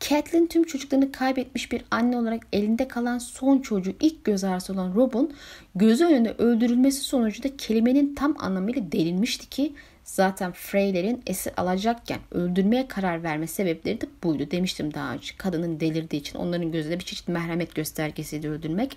Catelyn 0.00 0.46
tüm 0.46 0.64
çocuklarını 0.64 1.12
kaybetmiş 1.12 1.72
bir 1.72 1.84
anne 1.90 2.16
olarak 2.16 2.46
elinde 2.52 2.88
kalan 2.88 3.18
son 3.18 3.58
çocuğu 3.58 3.94
ilk 4.00 4.24
göz 4.24 4.44
ağrısı 4.44 4.72
olan 4.72 4.94
Rob'un 4.94 5.32
gözü 5.74 6.04
önünde 6.04 6.34
öldürülmesi 6.38 7.00
sonucu 7.00 7.42
da 7.42 7.56
kelimenin 7.56 8.14
tam 8.14 8.36
anlamıyla 8.38 8.92
delinmişti 8.92 9.48
ki 9.48 9.72
Zaten 10.06 10.52
Freyler'in 10.52 11.22
esir 11.26 11.52
alacakken 11.56 12.20
öldürmeye 12.30 12.88
karar 12.88 13.22
verme 13.22 13.46
sebepleri 13.46 14.00
de 14.00 14.06
buydu. 14.22 14.50
Demiştim 14.50 14.94
daha 14.94 15.12
önce. 15.12 15.34
Kadının 15.38 15.80
delirdiği 15.80 16.20
için 16.20 16.38
onların 16.38 16.72
gözünde 16.72 16.98
bir 16.98 17.04
çeşit 17.04 17.28
merhamet 17.28 17.74
göstergesiydi 17.74 18.48
öldürmek. 18.48 18.96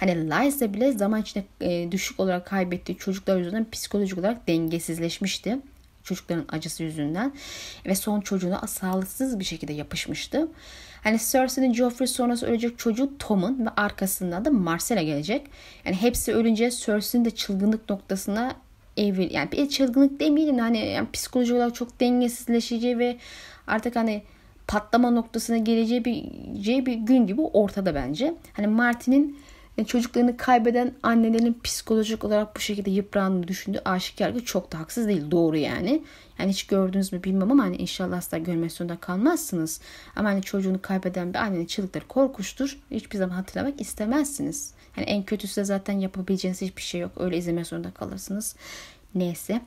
Hani 0.00 0.30
Lysa 0.30 0.74
bile 0.74 0.92
zaman 0.92 1.22
içinde 1.22 1.44
e, 1.60 1.92
düşük 1.92 2.20
olarak 2.20 2.46
kaybettiği 2.46 2.98
çocuklar 2.98 3.38
yüzünden 3.38 3.66
psikolojik 3.70 4.18
olarak 4.18 4.48
dengesizleşmişti 4.48 5.58
çocukların 6.04 6.44
acısı 6.48 6.82
yüzünden 6.82 7.32
ve 7.86 7.94
son 7.94 8.20
çocuğuna 8.20 8.66
sağlıksız 8.66 9.38
bir 9.38 9.44
şekilde 9.44 9.72
yapışmıştı. 9.72 10.48
Hani 11.02 11.18
Cersei'nin 11.30 11.74
Joffrey 11.74 12.06
sonrası 12.06 12.46
ölecek 12.46 12.78
çocuğu 12.78 13.18
Tom'un 13.18 13.66
ve 13.66 13.70
arkasından 13.76 14.44
da 14.44 14.50
Marcella 14.50 15.02
gelecek. 15.02 15.46
Yani 15.84 15.96
hepsi 15.96 16.34
ölünce 16.34 16.70
Cersei'nin 16.70 17.24
de 17.24 17.30
çılgınlık 17.30 17.90
noktasına 17.90 18.56
evil 18.96 19.30
yani 19.30 19.52
bir 19.52 19.68
çılgınlık 19.68 20.20
demeyelim 20.20 20.58
hani 20.58 20.78
yani 20.78 21.08
psikoloji 21.12 21.54
olarak 21.54 21.74
çok 21.74 22.00
dengesizleşeceği 22.00 22.98
ve 22.98 23.16
artık 23.66 23.96
hani 23.96 24.22
patlama 24.66 25.10
noktasına 25.10 25.56
geleceği 25.56 26.04
bir, 26.04 26.86
bir 26.86 26.94
gün 26.94 27.26
gibi 27.26 27.40
ortada 27.40 27.94
bence. 27.94 28.34
Hani 28.52 28.66
Martin'in 28.66 29.38
yani 29.76 29.86
çocuklarını 29.86 30.36
kaybeden 30.36 30.92
annelerin 31.02 31.58
psikolojik 31.64 32.24
olarak 32.24 32.56
bu 32.56 32.60
şekilde 32.60 32.90
yıprandığını 32.90 33.48
düşündüğü 33.48 33.80
aşikar 33.84 34.34
ki 34.34 34.44
çok 34.44 34.72
da 34.72 34.78
haksız 34.78 35.08
değil. 35.08 35.30
Doğru 35.30 35.56
yani. 35.56 36.02
Yani 36.38 36.50
hiç 36.50 36.66
gördünüz 36.66 37.12
mü 37.12 37.22
bilmem 37.24 37.52
ama 37.52 37.62
hani 37.62 37.76
inşallah 37.76 38.16
asla 38.16 38.38
görmek 38.38 38.72
zorunda 38.72 38.96
kalmazsınız. 38.96 39.80
Ama 40.16 40.28
hani 40.28 40.42
çocuğunu 40.42 40.82
kaybeden 40.82 41.34
bir 41.34 41.38
annenin 41.38 41.66
çığlıkları 41.66 42.08
korkuştur. 42.08 42.78
Hiçbir 42.90 43.18
zaman 43.18 43.34
hatırlamak 43.34 43.80
istemezsiniz. 43.80 44.74
Yani 44.96 45.06
en 45.06 45.22
kötüsü 45.22 45.60
de 45.60 45.64
zaten 45.64 45.98
yapabileceğiniz 45.98 46.60
hiçbir 46.60 46.82
şey 46.82 47.00
yok. 47.00 47.12
Öyle 47.16 47.36
izlemek 47.36 47.66
zorunda 47.66 47.90
kalırsınız. 47.90 48.56
Neyse. 49.14 49.60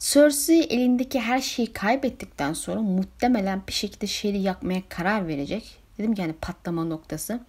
Cersei 0.00 0.60
elindeki 0.60 1.20
her 1.20 1.40
şeyi 1.40 1.72
kaybettikten 1.72 2.52
sonra 2.52 2.80
muhtemelen 2.80 3.62
bir 3.68 3.72
şekilde 3.72 4.06
şehri 4.06 4.38
yakmaya 4.38 4.82
karar 4.88 5.28
verecek. 5.28 5.76
Dedim 5.98 6.14
ki 6.14 6.20
yani 6.20 6.32
patlama 6.32 6.84
noktası. 6.84 7.40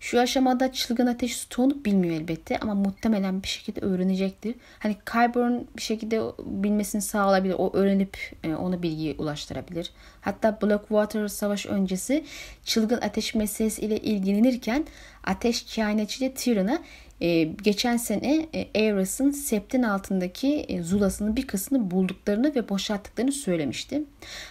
Şu 0.00 0.20
aşamada 0.20 0.72
çılgın 0.72 1.06
ateş 1.06 1.36
stoğunu 1.36 1.84
bilmiyor 1.84 2.14
elbette 2.14 2.58
ama 2.58 2.74
muhtemelen 2.74 3.42
bir 3.42 3.48
şekilde 3.48 3.80
öğrenecektir. 3.80 4.54
Hani 4.78 4.96
Kyburn 5.12 5.60
bir 5.76 5.82
şekilde 5.82 6.20
bilmesini 6.38 7.02
sağlayabilir. 7.02 7.54
O 7.58 7.72
öğrenip 7.76 8.18
e, 8.44 8.54
ona 8.54 8.82
bilgiyi 8.82 9.14
ulaştırabilir. 9.18 9.90
Hatta 10.20 10.58
Blackwater 10.62 11.28
savaş 11.28 11.66
öncesi 11.66 12.24
çılgın 12.64 13.00
ateş 13.00 13.34
meselesi 13.34 13.82
ile 13.82 13.98
ilgilenirken 13.98 14.86
ateş 15.24 15.62
kehanetçi 15.62 16.34
Tyrion'a 16.34 16.78
e, 17.20 17.42
geçen 17.42 17.96
sene 17.96 18.48
e, 18.54 18.68
Aerys'in 18.74 19.30
septin 19.30 19.82
altındaki 19.82 20.48
e, 20.48 20.82
zulasının 20.82 21.36
bir 21.36 21.46
kısmını 21.46 21.90
bulduklarını 21.90 22.54
ve 22.54 22.68
boşalttıklarını 22.68 23.32
söylemişti. 23.32 24.02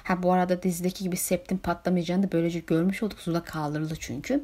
Ha 0.04 0.24
bu 0.24 0.34
arada 0.34 0.64
dizideki 0.64 1.04
gibi 1.04 1.18
septin 1.18 1.58
patlamayacağını 1.58 2.24
da 2.24 2.32
böylece 2.32 2.60
görmüş 2.60 3.04
olduk. 3.04 3.20
Zula 3.20 3.44
kaldırıldı 3.44 3.94
çünkü. 4.00 4.44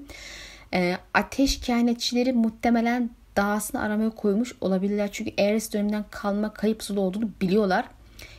E, 0.73 0.97
ateş 1.13 1.59
kehanetçileri 1.59 2.33
muhtemelen 2.33 3.09
dahasını 3.35 3.81
aramaya 3.81 4.09
koymuş 4.09 4.55
olabilirler. 4.61 5.09
Çünkü 5.11 5.43
Ares 5.43 5.73
döneminden 5.73 6.05
kalma 6.11 6.53
kayıp 6.53 6.83
suda 6.83 7.01
olduğunu 7.01 7.29
biliyorlar. 7.41 7.85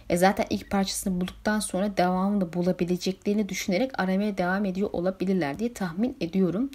E 0.08 0.16
zaten 0.16 0.46
ilk 0.50 0.70
parçasını 0.70 1.20
bulduktan 1.20 1.60
sonra 1.60 1.96
devamını 1.96 2.40
da 2.40 2.52
bulabileceklerini 2.52 3.48
düşünerek 3.48 4.00
aramaya 4.00 4.38
devam 4.38 4.64
ediyor 4.64 4.88
olabilirler 4.92 5.58
diye 5.58 5.72
tahmin 5.72 6.16
ediyorum. 6.20 6.70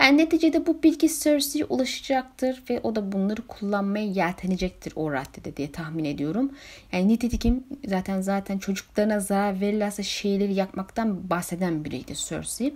Yani 0.00 0.18
neticede 0.18 0.66
bu 0.66 0.82
bilgi 0.82 1.08
Cersei'ye 1.20 1.64
ulaşacaktır 1.64 2.62
ve 2.70 2.80
o 2.82 2.96
da 2.96 3.12
bunları 3.12 3.42
kullanmaya 3.42 4.06
yeltenecektir 4.06 4.92
o 4.96 5.12
raddede 5.12 5.56
diye 5.56 5.72
tahmin 5.72 6.04
ediyorum. 6.04 6.52
Yani 6.92 7.08
nitekim 7.08 7.64
zaten 7.86 8.20
zaten 8.20 8.58
çocuklarına 8.58 9.20
zarar 9.20 9.60
verirlerse 9.60 10.02
şeyleri 10.02 10.54
yakmaktan 10.54 11.30
bahseden 11.30 11.84
biriydi 11.84 12.14
Cersei. 12.14 12.74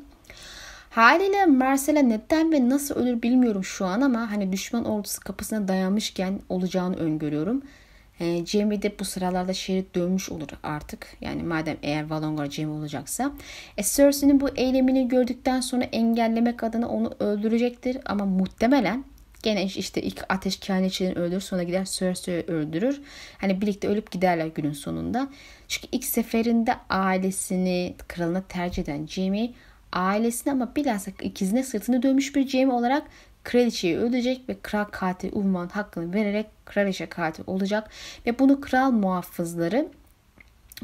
Haliyle 0.99 1.47
Marcella 1.47 2.03
neden 2.03 2.53
ve 2.53 2.69
nasıl 2.69 2.95
ölür 2.95 3.23
bilmiyorum 3.23 3.65
şu 3.65 3.87
an 3.87 4.01
ama 4.01 4.31
hani 4.31 4.53
düşman 4.53 4.85
ordusu 4.85 5.21
kapısına 5.21 5.69
dayanmışken 5.69 6.41
olacağını 6.49 6.97
öngörüyorum. 6.97 7.63
E, 8.21 8.47
Jamie 8.47 8.83
de 8.83 8.99
bu 8.99 9.05
sıralarda 9.05 9.53
şehri 9.53 9.87
dönmüş 9.95 10.31
olur 10.31 10.49
artık. 10.63 11.07
Yani 11.21 11.43
madem 11.43 11.77
eğer 11.83 12.11
Valongar 12.11 12.51
Jamie 12.51 12.79
olacaksa. 12.79 13.33
E, 13.77 13.83
Cersei'nin 13.83 14.41
bu 14.41 14.49
eylemini 14.49 15.09
gördükten 15.09 15.61
sonra 15.61 15.85
engellemek 15.85 16.65
adına 16.65 16.89
onu 16.89 17.13
öldürecektir. 17.21 17.99
Ama 18.05 18.27
muhtemelen 18.27 19.05
gene 19.43 19.65
işte 19.65 20.03
ilk 20.03 20.25
ateş 20.29 20.57
kehanetçilerini 20.57 21.19
öldürür 21.19 21.41
sonra 21.41 21.63
gider 21.63 21.85
Cersei'yi 21.85 22.43
öldürür. 22.43 23.01
Hani 23.39 23.61
birlikte 23.61 23.89
ölüp 23.89 24.11
giderler 24.11 24.47
günün 24.47 24.73
sonunda. 24.73 25.29
Çünkü 25.69 25.89
ilk 25.93 26.05
seferinde 26.05 26.75
ailesini 26.91 27.95
kralına 28.09 28.43
tercih 28.43 28.83
eden 28.83 29.07
Jamie 29.07 29.53
ailesine 29.99 30.53
ama 30.53 30.77
bilhassa 30.77 31.11
ikizine 31.23 31.63
sırtını 31.63 32.03
dönmüş 32.03 32.37
bir 32.37 32.49
Jamie 32.49 32.75
olarak 32.75 33.03
kraliçeyi 33.45 33.99
öldürecek 33.99 34.49
ve 34.49 34.57
kral 34.63 34.85
katil 34.85 35.31
unvan 35.33 35.69
hakkını 35.69 36.15
vererek 36.15 36.47
kraliçe 36.65 37.07
katil 37.07 37.45
olacak 37.47 37.91
ve 38.27 38.39
bunu 38.39 38.61
kral 38.61 38.91
muhafızları 38.91 39.89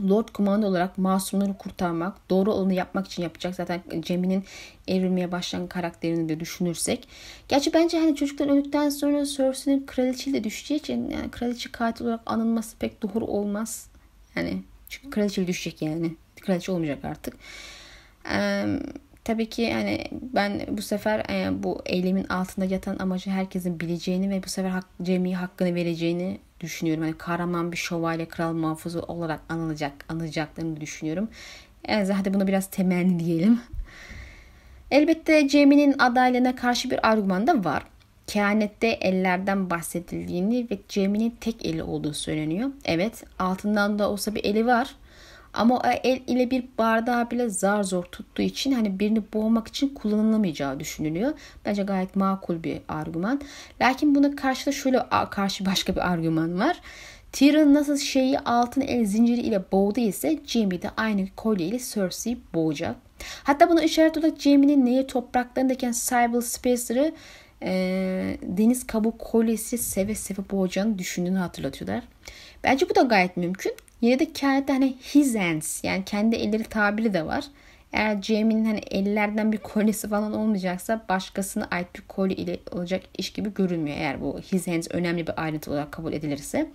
Lord 0.09 0.29
Commander 0.35 0.67
olarak 0.67 0.99
masumları 0.99 1.59
kurtarmak, 1.59 2.31
doğru 2.31 2.53
olanı 2.53 2.75
yapmak 2.75 3.07
için 3.07 3.23
yapacak. 3.23 3.55
Zaten 3.55 3.83
Cemil'in 4.01 4.45
evrilmeye 4.89 5.33
başlayan 5.33 5.67
karakterini 5.67 6.29
de 6.29 6.41
düşünürsek. 6.41 7.09
Gerçi 7.49 7.73
bence 7.73 7.99
hani 7.99 8.17
çocuklar 8.17 8.49
öldükten 8.49 8.89
sonra 8.89 9.27
Cersei'nin 9.27 9.87
kraliçeyle 9.87 10.45
düşeceği 10.45 10.81
için 10.81 11.11
yani 11.11 11.31
kraliçe 11.31 11.73
katil 11.73 12.05
olarak 12.05 12.21
anılması 12.27 12.77
pek 12.79 13.03
doğru 13.03 13.25
olmaz. 13.25 13.89
Yani 14.37 14.63
çünkü 14.89 15.11
kraliçe 15.11 15.47
düşecek 15.47 15.83
yani. 15.83 16.17
Kraliçe 16.41 16.73
olmayacak 16.73 17.05
artık. 17.05 17.35
Tabii 19.25 19.49
ki 19.49 19.63
yani 19.63 20.05
ben 20.13 20.61
bu 20.69 20.83
sefer 20.83 21.19
e, 21.31 21.63
bu 21.63 21.83
eylemin 21.87 22.25
altında 22.25 22.67
yatan 22.67 22.99
amacı 22.99 23.31
herkesin 23.31 23.81
bileceğini 23.81 24.31
ve 24.31 24.43
bu 24.43 24.49
sefer 24.49 24.71
hak, 24.71 24.85
Cemil 25.03 25.33
hakkını 25.33 25.75
vereceğini 25.75 26.39
düşünüyorum. 26.61 27.03
Hani 27.03 27.19
kahraman 27.19 27.73
bir 27.73 27.77
şövalye 27.77 28.29
kral 28.29 28.53
muhafızı 28.53 29.03
olarak 29.03 29.41
anılacak, 29.49 29.93
anılacaklarını 30.09 30.81
düşünüyorum. 30.81 31.29
Yani 31.89 32.13
hadi 32.13 32.35
bunu 32.35 32.47
biraz 32.47 32.71
temenni 32.71 33.19
diyelim. 33.25 33.61
Elbette 34.91 35.49
Cemil'in 35.49 35.95
adaylığına 35.99 36.57
karşı 36.57 36.91
bir 36.91 37.09
argüman 37.09 37.47
da 37.47 37.65
var. 37.65 37.83
Kehanette 38.27 38.89
ellerden 38.89 39.71
bahsedildiğini 39.71 40.67
ve 40.71 40.79
Cemil'in 40.89 41.37
tek 41.41 41.67
eli 41.67 41.83
olduğu 41.83 42.13
söyleniyor. 42.13 42.71
Evet 42.85 43.25
altından 43.39 43.99
da 43.99 44.11
olsa 44.11 44.35
bir 44.35 44.45
eli 44.45 44.67
var. 44.67 44.95
Ama 45.55 45.77
o 45.77 45.83
el 46.05 46.21
ile 46.27 46.51
bir 46.51 46.65
bardağı 46.79 47.31
bile 47.31 47.49
zar 47.49 47.83
zor 47.83 48.05
tuttuğu 48.05 48.43
için 48.43 48.73
hani 48.73 48.99
birini 48.99 49.23
boğmak 49.35 49.69
için 49.69 49.89
kullanılamayacağı 49.89 50.81
düşünülüyor. 50.81 51.33
Bence 51.65 51.83
gayet 51.83 52.17
makul 52.17 52.63
bir 52.63 52.81
argüman. 52.89 53.41
Lakin 53.83 54.15
buna 54.15 54.37
karşı 54.37 54.67
da 54.67 54.73
şöyle 54.73 55.03
karşı 55.31 55.67
başka 55.67 55.95
bir 55.95 56.13
argüman 56.13 56.61
var. 56.61 56.81
Tyrion 57.33 57.75
nasıl 57.75 57.97
şeyi 57.97 58.39
altın 58.39 58.81
el 58.81 59.05
zinciri 59.05 59.41
ile 59.41 59.63
boğdu 59.73 60.01
ise 60.01 60.39
Jaime 60.47 60.83
de 60.83 60.91
aynı 60.97 61.27
kolye 61.37 61.67
ile 61.67 61.79
Cersei'yi 61.79 62.39
boğacak. 62.55 62.97
Hatta 63.45 63.71
buna 63.71 63.83
işaret 63.83 64.17
olarak 64.17 64.41
Jaime'nin 64.41 64.87
nehir 64.87 65.09
topraklarındayken 65.09 65.93
Sybil 65.93 66.41
Spacer'ı 66.41 67.13
e, 67.63 67.73
deniz 68.43 68.87
kabuğu 68.87 69.19
kolyesi 69.19 69.79
seve 69.79 70.15
seve 70.15 70.39
boğacağını 70.51 70.99
düşündüğünü 70.99 71.39
hatırlatıyorlar. 71.39 72.05
Bence 72.65 72.89
bu 72.89 72.95
da 72.95 73.03
gayet 73.03 73.37
mümkün. 73.37 73.73
Yine 74.01 74.19
de 74.19 74.33
kehanette 74.33 74.73
hani 74.73 74.97
his 75.15 75.37
hands 75.37 75.85
yani 75.85 76.05
kendi 76.05 76.37
elleri 76.37 76.65
tabiri 76.65 77.15
de 77.15 77.27
var. 77.27 77.45
Eğer 77.95 78.23
Jamie'nin 78.23 78.65
hani 78.65 78.79
ellerden 78.79 79.53
bir 79.53 79.59
kolyesi 79.59 80.09
falan 80.09 80.33
olmayacaksa 80.33 81.05
başkasına 81.09 81.69
ait 81.71 81.87
bir 81.95 82.01
kolye 82.01 82.37
ile 82.37 82.59
olacak 82.73 83.03
iş 83.19 83.33
gibi 83.33 83.55
görünmüyor. 83.55 83.97
Eğer 83.97 84.21
bu 84.21 84.39
his 84.39 84.67
hands 84.67 84.87
önemli 84.91 85.27
bir 85.27 85.43
ayrıntı 85.43 85.71
olarak 85.71 85.93
kabul 85.93 86.13
edilirse. 86.13 86.71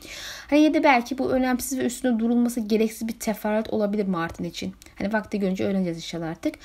Hani 0.50 0.62
ya 0.62 0.74
da 0.74 0.84
belki 0.84 1.18
bu 1.18 1.32
önemsiz 1.32 1.80
ve 1.80 1.86
üstüne 1.86 2.20
durulması 2.20 2.60
gereksiz 2.60 3.08
bir 3.08 3.20
teferruat 3.20 3.70
olabilir 3.74 4.08
Martin 4.08 4.44
için. 4.44 4.74
Hani 4.96 5.14
vakti 5.14 5.40
görünce 5.40 5.66
öğreneceğiz 5.66 5.98
inşallah 5.98 6.28
artık. 6.28 6.56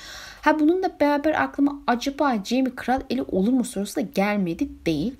Ha 0.41 0.59
bununla 0.59 0.99
beraber 0.99 1.43
aklıma 1.43 1.81
acaba 1.87 2.35
Jamie 2.45 2.75
kral 2.75 3.01
eli 3.09 3.21
olur 3.21 3.53
mu 3.53 3.63
sorusu 3.63 3.95
da 3.95 4.01
gelmedi 4.01 4.69
değil. 4.85 5.15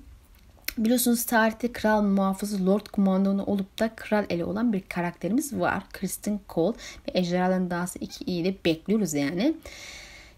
Biliyorsunuz 0.78 1.24
tarihte 1.24 1.72
kral 1.72 2.02
muhafızı 2.02 2.66
Lord 2.66 2.86
Kumandanı 2.86 3.44
olup 3.44 3.78
da 3.78 3.90
kral 3.96 4.24
eli 4.30 4.44
olan 4.44 4.72
bir 4.72 4.80
karakterimiz 4.80 5.58
var. 5.58 5.82
Kristen 5.92 6.40
Cole 6.48 6.76
ve 6.76 7.18
Ejderhaların 7.18 7.70
Dansı 7.70 7.98
2'yi 7.98 8.44
de 8.44 8.54
bekliyoruz 8.64 9.14
yani. 9.14 9.54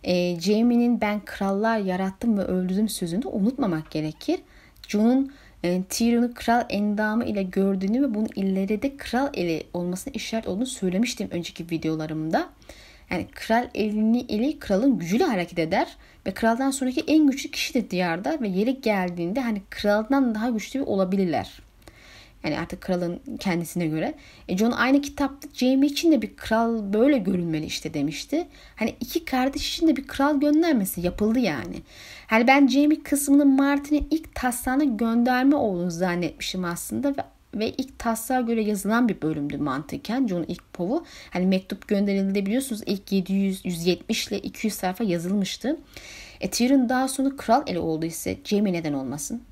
E, 0.05 0.41
Jaime'nin 0.41 1.01
ben 1.01 1.21
krallar 1.25 1.79
yarattım 1.79 2.39
ve 2.39 2.43
öldürdüm 2.43 2.89
sözünü 2.89 3.27
unutmamak 3.27 3.91
gerekir. 3.91 4.41
Jon'un 4.89 5.33
e, 5.65 5.83
Tyrion'u 5.83 6.35
kral 6.35 6.67
endamı 6.69 7.25
ile 7.25 7.43
gördüğünü 7.43 8.03
ve 8.03 8.15
bunun 8.15 8.29
ileride 8.37 8.97
kral 8.97 9.29
eli 9.35 9.67
olmasına 9.75 10.13
işaret 10.13 10.49
olduğunu 10.49 10.67
söylemiştim 10.67 11.29
önceki 11.31 11.71
videolarımda. 11.71 12.49
Yani 13.11 13.27
kral 13.35 13.69
elini 13.75 14.27
eli 14.29 14.59
kralın 14.59 14.99
gücüyle 14.99 15.25
hareket 15.25 15.59
eder 15.59 15.97
ve 16.27 16.35
kraldan 16.35 16.71
sonraki 16.71 17.01
en 17.01 17.27
güçlü 17.27 17.51
kişidir 17.51 17.91
diyarda 17.91 18.39
ve 18.41 18.49
yeri 18.49 18.81
geldiğinde 18.81 19.41
hani 19.41 19.63
kraldan 19.71 20.35
daha 20.35 20.51
güçlü 20.51 20.83
olabilirler. 20.83 21.61
Yani 22.45 22.59
artık 22.59 22.81
kralın 22.81 23.21
kendisine 23.41 23.87
göre. 23.87 24.15
E 24.49 24.57
John 24.57 24.71
aynı 24.71 25.03
kitapta 25.03 25.49
Jamie 25.55 25.89
için 25.89 26.13
de 26.13 26.23
bir 26.23 26.37
kral 26.37 26.93
böyle 26.93 27.19
görünmeli 27.19 27.67
işte 27.67 27.95
demişti. 27.95 28.47
Hani 28.77 28.95
iki 29.01 29.25
kardeş 29.25 29.69
için 29.75 29.89
de 29.89 29.97
bir 29.97 30.07
kral 30.07 30.41
göndermesi 30.41 31.01
yapıldı 31.01 31.39
yani. 31.39 31.83
Hani 32.27 32.47
ben 32.47 32.69
Jamie 32.69 33.03
kısmının 33.03 33.49
Martin'in 33.49 34.09
ilk 34.11 34.35
taslağına 34.35 34.85
gönderme 34.85 35.57
olduğunu 35.57 35.91
zannetmişim 35.91 36.65
aslında 36.65 37.11
ve 37.11 37.23
ve 37.55 37.71
ilk 37.71 37.99
taslağa 37.99 38.41
göre 38.41 38.63
yazılan 38.63 39.09
bir 39.09 39.23
bölümdü 39.23 39.59
mantıken 39.59 40.27
John 40.27 40.45
ilk 40.49 40.73
povu. 40.73 41.05
Hani 41.31 41.47
mektup 41.47 41.89
gönderildi 41.89 42.47
biliyorsunuz 42.47 42.83
ilk 42.87 43.13
700 43.13 43.65
170 43.65 44.29
ile 44.29 44.39
200 44.39 44.75
sayfa 44.75 45.05
yazılmıştı. 45.05 45.77
E 46.41 46.51
Tyrion 46.51 46.89
daha 46.89 47.09
sonra 47.09 47.37
kral 47.37 47.63
eli 47.67 47.79
oldu 47.79 48.07
ise 48.07 48.39
Jaime 48.45 48.73
neden 48.73 48.93
olmasın? 48.93 49.43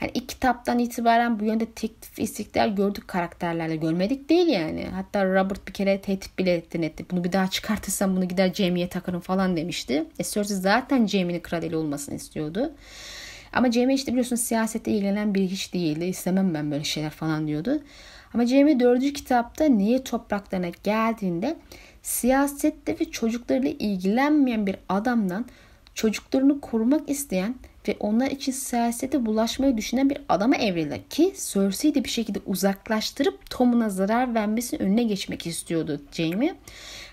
Hani 0.00 0.10
ilk 0.14 0.28
kitaptan 0.28 0.78
itibaren 0.78 1.40
bu 1.40 1.44
yönde 1.44 1.66
teklif 1.66 2.18
istikler 2.18 2.68
gördük 2.68 3.08
karakterlerle 3.08 3.76
görmedik 3.76 4.28
değil 4.28 4.46
yani. 4.46 4.86
Hatta 4.94 5.24
Robert 5.24 5.68
bir 5.68 5.72
kere 5.72 6.00
tehdit 6.00 6.38
bile 6.38 6.54
etti. 6.54 7.06
Bunu 7.10 7.24
bir 7.24 7.32
daha 7.32 7.50
çıkartırsam 7.50 8.16
bunu 8.16 8.28
gider 8.28 8.54
Jaime'ye 8.54 8.88
takarım 8.88 9.20
falan 9.20 9.56
demişti. 9.56 10.04
E 10.18 10.24
Cersei 10.24 10.56
zaten 10.56 11.06
Jaime'nin 11.06 11.40
kral 11.40 11.62
eli 11.62 11.76
olmasını 11.76 12.14
istiyordu. 12.14 12.72
Ama 13.52 13.72
Jamie 13.72 13.94
işte 13.94 14.12
biliyorsunuz 14.12 14.42
siyasette 14.42 14.90
ilgilenen 14.90 15.34
bir 15.34 15.40
hiç 15.40 15.74
değildi. 15.74 16.04
İstemem 16.04 16.54
ben 16.54 16.70
böyle 16.70 16.84
şeyler 16.84 17.10
falan 17.10 17.46
diyordu. 17.46 17.82
Ama 18.34 18.46
Jamie 18.46 18.80
dördüncü 18.80 19.12
kitapta 19.12 19.64
niye 19.64 20.04
topraklarına 20.04 20.68
geldiğinde 20.84 21.56
siyasette 22.02 22.96
ve 23.00 23.04
çocuklarıyla 23.04 23.70
ilgilenmeyen 23.70 24.66
bir 24.66 24.76
adamdan 24.88 25.46
çocuklarını 25.94 26.60
korumak 26.60 27.10
isteyen 27.10 27.54
ve 27.88 27.96
onlar 28.00 28.30
için 28.30 28.52
siyasete 28.52 29.26
bulaşmayı 29.26 29.76
düşünen 29.76 30.10
bir 30.10 30.18
adama 30.28 30.56
evrilir 30.56 31.00
ki 31.10 31.34
Cersei'yi 31.52 31.94
de 31.94 32.04
bir 32.04 32.08
şekilde 32.08 32.38
uzaklaştırıp 32.46 33.50
Tom'una 33.50 33.90
zarar 33.90 34.34
vermesinin 34.34 34.82
önüne 34.82 35.02
geçmek 35.02 35.46
istiyordu 35.46 36.00
Jaime. 36.12 36.54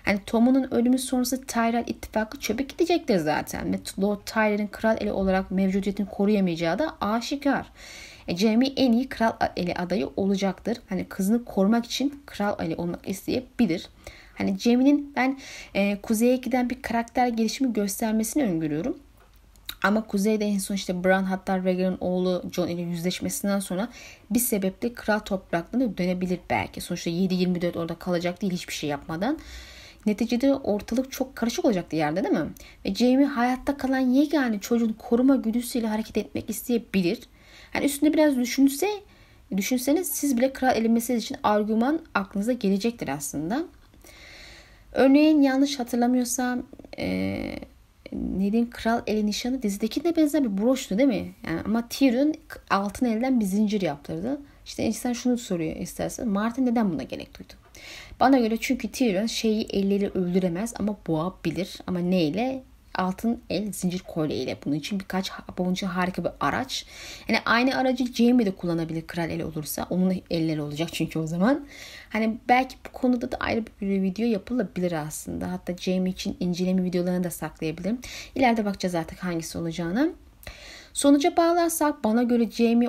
Yani 0.06 0.20
Tom'un 0.26 0.74
ölümü 0.74 0.98
sonrası 0.98 1.40
Tyrell 1.46 1.84
ittifakı 1.86 2.40
çöpe 2.40 2.62
gidecektir 2.62 3.18
zaten 3.18 3.72
ve 3.72 3.76
Lord 4.00 4.20
Tyrell'in 4.26 4.66
kral 4.66 4.96
eli 5.00 5.12
olarak 5.12 5.50
mevcudiyetini 5.50 6.08
koruyamayacağı 6.08 6.78
da 6.78 6.96
aşikar. 7.00 7.66
E, 8.28 8.36
Jamie 8.36 8.72
en 8.76 8.92
iyi 8.92 9.08
kral 9.08 9.32
eli 9.56 9.74
adayı 9.74 10.08
olacaktır. 10.16 10.78
Hani 10.88 11.04
kızını 11.04 11.44
korumak 11.44 11.86
için 11.86 12.22
kral 12.26 12.64
eli 12.64 12.76
olmak 12.76 13.08
isteyebilir. 13.08 13.88
Hani 14.34 14.58
Jamie'nin 14.58 15.12
ben 15.16 15.38
e, 15.74 16.00
kuzeye 16.00 16.36
giden 16.36 16.70
bir 16.70 16.82
karakter 16.82 17.28
gelişimi 17.28 17.72
göstermesini 17.72 18.44
öngörüyorum. 18.44 18.98
Ama 19.82 20.06
kuzeyde 20.06 20.44
en 20.44 20.58
son 20.58 20.74
işte 20.74 21.04
Bran 21.04 21.22
hatta 21.22 21.58
Rhaegar'ın 21.58 21.98
oğlu 22.00 22.42
Jon 22.52 22.68
ile 22.68 22.82
yüzleşmesinden 22.82 23.60
sonra 23.60 23.88
bir 24.30 24.38
sebeple 24.38 24.94
kral 24.94 25.18
topraklarına 25.18 25.98
dönebilir 25.98 26.40
belki. 26.50 26.80
Sonuçta 26.80 27.10
7-24 27.10 27.78
orada 27.78 27.94
kalacak 27.94 28.42
değil 28.42 28.52
hiçbir 28.52 28.74
şey 28.74 28.90
yapmadan. 28.90 29.38
Neticede 30.06 30.54
ortalık 30.54 31.12
çok 31.12 31.36
karışık 31.36 31.64
olacaktı 31.64 31.96
yerde 31.96 32.24
değil 32.24 32.34
mi? 32.34 32.50
Ve 32.84 32.94
Jamie 32.94 33.26
hayatta 33.26 33.76
kalan 33.76 33.98
yegane 33.98 34.58
çocuğun 34.58 34.96
koruma 34.98 35.36
güdüsüyle 35.36 35.86
hareket 35.86 36.16
etmek 36.16 36.50
isteyebilir. 36.50 37.20
Yani 37.74 37.84
üstünde 37.84 38.12
biraz 38.12 38.36
düşünse, 38.36 38.88
düşünseniz 39.56 40.08
siz 40.08 40.36
bile 40.36 40.52
kral 40.52 40.76
elinmesi 40.76 41.14
için 41.14 41.36
argüman 41.42 42.00
aklınıza 42.14 42.52
gelecektir 42.52 43.08
aslında. 43.08 43.64
Örneğin 44.92 45.42
yanlış 45.42 45.78
hatırlamıyorsam 45.78 46.62
e, 46.98 47.38
Ned'in 48.12 48.66
kral 48.66 49.02
eli 49.06 49.26
nişanı 49.26 49.62
dizideki 49.62 50.04
de 50.04 50.16
benzer 50.16 50.44
bir 50.44 50.62
broştu 50.62 50.98
değil 50.98 51.08
mi? 51.08 51.34
Yani 51.46 51.60
ama 51.64 51.88
Tyrion 51.88 52.34
altın 52.70 53.06
elden 53.06 53.40
bir 53.40 53.44
zincir 53.44 53.80
yaptırdı. 53.80 54.40
İşte 54.64 54.82
insan 54.82 55.12
şunu 55.12 55.38
soruyor 55.38 55.76
istersen 55.76 56.28
Martin 56.28 56.66
neden 56.66 56.92
buna 56.92 57.02
gerek 57.02 57.38
duydu? 57.38 57.52
Bana 58.20 58.38
göre 58.38 58.56
çünkü 58.60 58.90
Tyrion 58.90 59.26
şeyi 59.26 59.64
elleri 59.64 60.08
öldüremez 60.08 60.74
ama 60.78 60.96
boğabilir. 61.06 61.78
Ama 61.86 61.98
neyle? 61.98 62.62
Altın 62.94 63.40
el 63.50 63.72
zincir 63.72 63.98
kolye 63.98 64.36
ile. 64.36 64.58
Bunun 64.64 64.74
için 64.74 65.00
birkaç 65.00 65.30
boyunca 65.58 65.88
harika 65.96 66.24
bir 66.24 66.30
araç. 66.40 66.86
Yani 67.28 67.38
aynı 67.44 67.76
aracı 67.76 68.12
Jaime 68.12 68.46
de 68.46 68.50
kullanabilir 68.50 69.06
kral 69.06 69.30
eli 69.30 69.44
olursa. 69.44 69.86
Onun 69.90 70.14
elleri 70.30 70.62
olacak 70.62 70.88
çünkü 70.92 71.18
o 71.18 71.26
zaman. 71.26 71.66
Hani 72.10 72.38
belki 72.48 72.76
bu 72.88 72.92
konuda 72.92 73.32
da 73.32 73.36
ayrı 73.36 73.64
bir 73.80 74.02
video 74.02 74.26
yapılabilir 74.26 74.92
aslında. 74.92 75.52
Hatta 75.52 75.76
Jaime 75.76 76.10
için 76.10 76.36
inceleme 76.40 76.84
videolarını 76.84 77.24
da 77.24 77.30
saklayabilirim. 77.30 77.98
İleride 78.34 78.64
bakacağız 78.64 78.94
artık 78.94 79.24
hangisi 79.24 79.58
olacağını. 79.58 80.12
Sonuca 80.92 81.36
bağlarsak 81.36 82.04
bana 82.04 82.22
göre 82.22 82.50
Jaime 82.50 82.86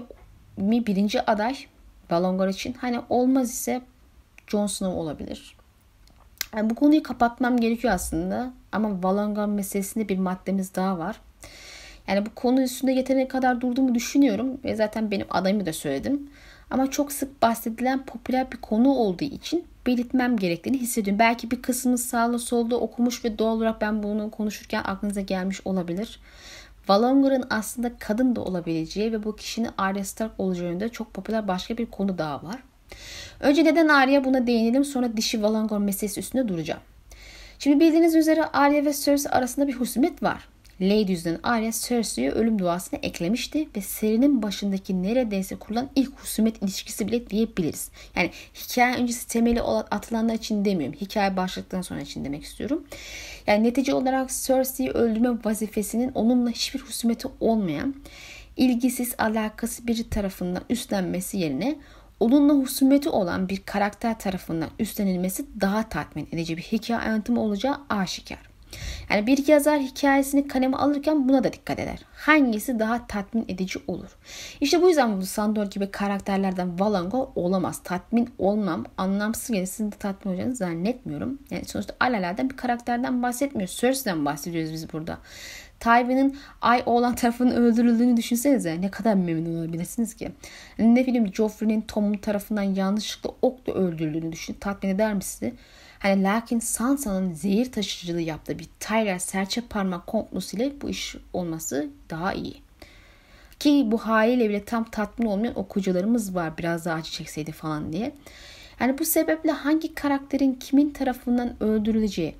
birinci 0.58 1.22
aday 1.22 1.58
Balongar 2.12 2.48
için. 2.48 2.74
Hani 2.74 3.00
olmaz 3.10 3.50
ise 3.52 3.82
Jon 4.48 4.68
Snow 4.68 5.00
olabilir. 5.00 5.56
Yani 6.56 6.70
bu 6.70 6.76
konuyu 6.76 7.04
kapatmam 7.04 7.58
gerekiyor 7.58 7.94
aslında. 7.94 8.54
Ama 8.72 9.04
Valongar 9.04 9.46
meselesinde 9.46 10.10
bir 10.10 10.18
maddemiz 10.18 10.76
daha 10.76 10.98
var. 10.98 11.20
Yani 12.08 12.26
bu 12.26 12.30
konu 12.36 12.62
üstünde 12.62 12.92
yeteri 12.92 13.28
kadar 13.28 13.62
durduğumu 13.62 13.96
düşünüyorum. 13.96 14.48
Ve 14.64 14.76
zaten 14.76 15.12
benim 15.12 15.28
adayımı 15.30 15.66
da 15.66 15.74
söyledim. 15.74 16.30
Ama 16.70 16.92
çok 16.92 17.12
sık 17.12 17.42
bahsedilen 17.42 18.06
popüler 18.06 18.52
bir 18.52 18.58
konu 18.58 18.90
olduğu 18.90 19.24
için 19.24 19.66
belirtmem 19.86 20.38
gerektiğini 20.38 20.78
hissediyorum. 20.78 21.20
Belki 21.20 21.52
bir 21.52 21.62
kısmı 21.62 21.98
sağlı 21.98 22.40
solda 22.40 22.80
okumuş 22.80 23.26
ve 23.26 23.40
doğal 23.40 23.58
olarak 23.58 23.82
ben 23.82 24.04
bunu 24.04 24.32
konuşurken 24.32 24.84
aklınıza 24.84 25.22
gelmiş 25.22 25.62
olabilir. 25.66 26.20
Valongar'ın 26.88 27.44
aslında 27.50 27.92
kadın 28.00 28.36
da 28.36 28.42
olabileceği 28.42 29.12
ve 29.12 29.24
bu 29.24 29.36
kişinin 29.36 29.70
Arya 29.78 30.06
Stark 30.06 30.32
olacağı 30.38 30.68
yönünde 30.68 30.90
çok 30.90 31.14
popüler 31.14 31.48
başka 31.48 31.78
bir 31.78 31.86
konu 31.86 32.18
daha 32.18 32.44
var. 32.44 32.64
Önce 33.40 33.64
neden 33.64 33.88
Arya 33.88 34.24
buna 34.24 34.48
değinelim 34.48 34.86
sonra 34.86 35.18
dişi 35.18 35.44
Valangor 35.44 35.78
meselesi 35.78 36.20
üstünde 36.20 36.48
duracağım. 36.48 36.82
Şimdi 37.60 37.80
bildiğiniz 37.80 38.16
üzere 38.16 38.44
Arya 38.44 38.86
ve 38.86 38.94
Cersei 38.94 39.32
arasında 39.32 39.68
bir 39.68 39.74
husumet 39.74 40.24
var. 40.24 40.48
Lady 40.82 41.12
yüzünden 41.12 41.40
Arya 41.44 41.72
Cersei'ye 41.72 42.32
ölüm 42.32 42.60
duasını 42.60 43.00
eklemişti 43.04 43.68
ve 43.76 43.82
serinin 43.82 44.42
başındaki 44.42 45.04
neredeyse 45.04 45.56
kurulan 45.56 45.90
ilk 45.96 46.20
husumet 46.20 46.64
ilişkisi 46.64 47.08
bile 47.08 47.30
diyebiliriz. 47.30 47.92
Yani 48.16 48.32
hikaye 48.56 48.96
öncesi 48.96 49.28
temeli 49.28 49.62
atılanlar 49.62 50.34
için 50.34 50.66
demiyorum. 50.66 51.00
Hikaye 51.02 51.38
başladıktan 51.38 51.82
sonra 51.82 52.02
için 52.02 52.26
demek 52.26 52.44
istiyorum. 52.44 52.84
Yani 53.48 53.64
netice 53.64 53.94
olarak 53.94 54.30
Cersei'yi 54.30 54.92
öldürme 54.92 55.30
vazifesinin 55.46 56.12
onunla 56.16 56.50
hiçbir 56.50 56.80
husumeti 56.80 57.28
olmayan, 57.40 57.96
ilgisiz, 58.58 59.16
alakası 59.18 59.88
biri 59.88 60.10
tarafından 60.10 60.64
üstlenmesi 60.70 61.38
yerine 61.38 61.76
onunla 62.20 62.54
husumeti 62.54 63.10
olan 63.10 63.50
bir 63.50 63.58
karakter 63.66 64.20
tarafından 64.20 64.70
üstlenilmesi 64.80 65.46
daha 65.62 65.90
tatmin 65.90 66.28
edici 66.32 66.58
bir 66.58 66.62
hikaye 66.62 67.10
anlatımı 67.10 67.42
olacağı 67.42 67.78
aşikar. 67.90 68.48
Yani 69.10 69.28
bir 69.28 69.48
yazar 69.48 69.80
hikayesini 69.80 70.48
kaleme 70.48 70.78
alırken 70.78 71.30
buna 71.30 71.44
da 71.44 71.54
dikkat 71.54 71.80
eder. 71.80 72.00
Hangisi 72.14 72.80
daha 72.80 73.08
tatmin 73.08 73.46
edici 73.48 73.80
olur? 73.88 74.18
İşte 74.62 74.82
bu 74.82 74.88
yüzden 74.88 75.22
bu 75.22 75.26
Sandor 75.26 75.66
gibi 75.66 75.92
karakterlerden 75.92 76.80
Valango 76.80 77.32
olamaz. 77.36 77.84
Tatmin 77.84 78.30
olmam, 78.38 78.86
anlamsız 78.98 79.52
gelir. 79.52 79.66
Sizin 79.66 79.92
de 79.92 79.96
tatmin 79.96 80.32
olacağını 80.32 80.56
zannetmiyorum. 80.56 81.40
Yani 81.52 81.66
sonuçta 81.66 81.96
alaladen 82.00 82.50
bir 82.50 82.58
karakterden 82.58 83.24
bahsetmiyoruz. 83.24 83.78
Cersei'den 83.78 84.26
bahsediyoruz 84.26 84.74
biz 84.74 84.94
burada. 84.94 85.18
Tywin'in 85.80 86.38
ay 86.62 86.84
oğlan 86.86 87.16
tarafının 87.16 87.52
öldürüldüğünü 87.52 88.18
düşünsenize 88.18 88.82
ne 88.82 88.92
kadar 88.92 89.14
memnun 89.14 89.60
olabilirsiniz 89.60 90.14
ki. 90.14 90.32
Ne 90.80 91.08
bileyim 91.08 91.34
Joffrey'nin 91.34 91.82
Tom'un 91.82 92.18
tarafından 92.18 92.64
yanlışlıkla 92.64 93.32
okla 93.42 93.74
öldürüldüğünü 93.74 94.32
düşünün. 94.32 94.58
Tatmin 94.60 94.90
eder 94.90 95.14
mi 95.14 95.24
sizi? 95.24 95.54
Hani 96.00 96.24
lakin 96.24 96.60
Sansa'nın 96.60 97.34
zehir 97.34 97.72
taşıcılığı 97.72 98.22
yaptığı 98.22 98.60
bir 98.60 98.68
Tyler 98.80 99.20
serçe 99.20 99.62
parmak 99.62 100.08
komplosu 100.08 100.58
ile 100.58 100.82
bu 100.82 100.90
iş 100.90 101.16
olması 101.34 101.90
daha 102.10 102.34
iyi. 102.34 102.62
Ki 103.60 103.84
bu 103.86 103.98
haliyle 103.98 104.50
bile 104.50 104.64
tam 104.64 104.84
tatmin 104.84 105.28
olmayan 105.28 105.60
okuyucularımız 105.60 106.36
var 106.36 106.58
biraz 106.58 106.86
daha 106.86 106.96
acı 106.96 107.12
çekseydi 107.12 107.52
falan 107.52 107.94
diye. 107.94 108.12
Yani 108.80 108.98
bu 108.98 109.06
sebeple 109.06 109.52
hangi 109.52 109.96
karakterin 109.96 110.54
kimin 110.54 110.90
tarafından 110.90 111.64
öldürüleceği 111.64 112.36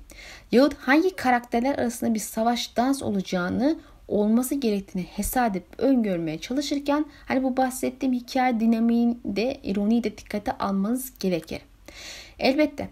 yahut 0.52 0.74
hangi 0.74 1.16
karakterler 1.16 1.78
arasında 1.78 2.14
bir 2.14 2.18
savaş 2.18 2.76
dans 2.76 3.02
olacağını 3.02 3.78
olması 4.08 4.54
gerektiğini 4.54 5.04
hesap 5.04 5.50
edip 5.50 5.64
öngörmeye 5.78 6.40
çalışırken 6.40 7.04
hani 7.26 7.42
bu 7.42 7.56
bahsettiğim 7.56 8.14
hikaye 8.14 8.60
dinamiğinde 8.60 9.60
ironiyi 9.62 10.04
de 10.04 10.18
dikkate 10.18 10.52
almanız 10.52 11.18
gerekir. 11.18 11.60
Elbette 12.38 12.88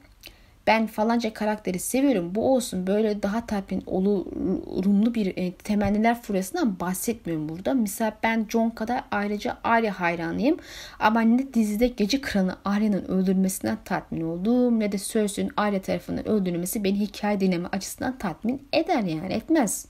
ben 0.66 0.87
falanca 0.87 1.35
karakteri 1.35 1.79
seviyorum 1.79 2.35
bu 2.35 2.55
olsun 2.55 2.87
böyle 2.87 3.22
daha 3.22 3.46
tatmin 3.46 3.83
olumlu 3.87 5.14
bir 5.14 5.37
e, 5.37 5.52
temenniler 5.52 6.22
furyasından 6.22 6.81
bahsetmiyorum 6.81 7.48
burada. 7.48 7.74
Misal 7.74 8.11
ben 8.22 8.46
John 8.48 8.70
kadar 8.70 9.05
ayrıca 9.11 9.59
Arya 9.64 10.00
hayranıyım 10.00 10.57
ama 10.98 11.20
ne 11.20 11.55
dizide 11.55 11.87
gece 11.88 12.20
kralı 12.20 12.57
Arya'nın 12.64 13.05
öldürülmesinden 13.05 13.79
tatmin 13.85 14.20
oldum 14.20 14.81
ne 14.81 14.92
de 14.92 14.98
Cersei'nin 14.98 15.52
Arya 15.57 15.83
tarafından 15.83 16.29
öldürülmesi 16.29 16.85
beni 16.85 17.00
hikaye 17.00 17.40
dinleme 17.40 17.68
açısından 17.68 18.18
tatmin 18.18 18.68
eder 18.72 19.02
yani 19.02 19.33
etmez. 19.33 19.87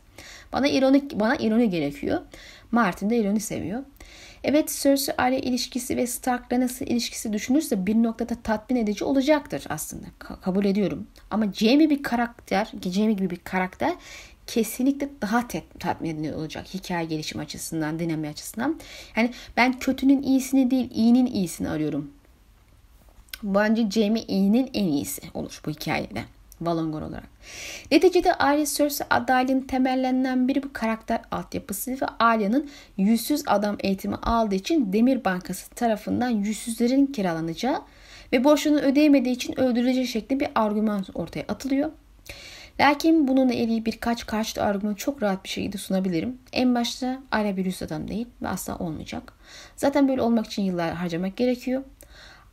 Bana 0.53 0.69
ironi, 0.69 1.03
bana 1.15 1.37
ironi 1.37 1.71
gerekiyor. 1.71 2.21
Martin 2.71 3.11
de 3.11 3.17
ironi 3.17 3.41
seviyor. 3.41 3.83
Evet 4.49 4.81
Cersei 4.83 5.15
aile 5.19 5.41
ilişkisi 5.41 5.97
ve 5.97 6.07
Stark 6.07 6.53
Lannister 6.53 6.87
ilişkisi 6.87 7.33
düşünürse 7.33 7.87
bir 7.87 7.95
noktada 7.95 8.35
tatmin 8.43 8.77
edici 8.77 9.05
olacaktır 9.05 9.65
aslında. 9.69 10.07
Ka- 10.21 10.41
kabul 10.41 10.65
ediyorum. 10.65 11.07
Ama 11.31 11.53
Jaime 11.53 11.91
bir 11.91 12.03
karakter, 12.03 12.73
Jaime 12.83 13.13
gibi 13.13 13.31
bir 13.31 13.37
karakter 13.37 13.95
kesinlikle 14.47 15.09
daha 15.23 15.49
tatmin 15.79 16.11
edici 16.11 16.35
olacak 16.35 16.67
hikaye 16.75 17.07
gelişim 17.07 17.41
açısından, 17.41 17.99
dinami 17.99 18.29
açısından. 18.29 18.81
Yani 19.17 19.31
ben 19.57 19.79
kötünün 19.79 20.23
iyisini 20.23 20.71
değil, 20.71 20.91
iyinin 20.95 21.27
iyisini 21.27 21.69
arıyorum. 21.69 22.11
Bence 23.43 23.91
Jaime 23.91 24.21
iyinin 24.21 24.71
en 24.75 24.85
iyisi 24.85 25.23
olur 25.35 25.61
bu 25.67 25.71
hikayede. 25.71 26.25
Valongor 26.61 27.03
olarak. 27.03 27.29
Neticede 27.91 28.35
Arya 28.35 28.67
Cersei 28.67 29.07
adaylığın 29.11 29.61
temellerinden 29.61 30.49
biri 30.49 30.63
bu 30.63 30.73
karakter 30.73 31.21
altyapısı 31.31 31.91
ve 31.91 32.07
Arya'nın 32.19 32.71
yüzsüz 32.97 33.43
adam 33.47 33.77
eğitimi 33.81 34.17
aldığı 34.17 34.55
için 34.55 34.93
Demir 34.93 35.25
Bankası 35.25 35.71
tarafından 35.71 36.29
yüzsüzlerin 36.29 37.07
kiralanacağı 37.07 37.83
ve 38.33 38.45
borçunu 38.45 38.79
ödeyemediği 38.79 39.35
için 39.35 39.61
öldürüleceği 39.61 40.07
şeklinde 40.07 40.41
bir 40.41 40.49
argüman 40.55 41.05
ortaya 41.15 41.45
atılıyor. 41.49 41.91
Lakin 42.81 43.29
bununla 43.29 43.55
ilgili 43.55 43.87
birkaç 43.87 44.27
karşıt 44.27 44.59
argüman 44.59 44.95
çok 44.95 45.23
rahat 45.23 45.45
bir 45.45 45.49
şekilde 45.49 45.79
sunabilirim. 45.79 46.39
En 46.53 46.75
başta 46.75 47.23
Arya 47.31 47.57
bir 47.57 47.83
adam 47.85 48.09
değil 48.09 48.27
ve 48.43 48.49
asla 48.49 48.79
olmayacak. 48.79 49.33
Zaten 49.77 50.09
böyle 50.09 50.23
olmak 50.23 50.47
için 50.47 50.63
yıllar 50.63 50.95
harcamak 50.95 51.37
gerekiyor. 51.37 51.83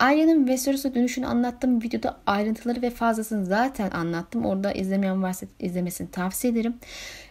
Arya'nın 0.04 0.38
Westeros'a 0.38 0.96
dönüşünü 0.96 1.26
anlattığım 1.26 1.82
videoda 1.82 2.18
ayrıntıları 2.26 2.82
ve 2.82 2.90
fazlasını 2.90 3.46
zaten 3.46 3.92
anlattım. 3.92 4.46
Orada 4.46 4.72
izlemeyen 4.72 5.24
varsa 5.24 5.46
izlemesini 5.60 6.12
tavsiye 6.12 6.54
ederim. 6.54 6.74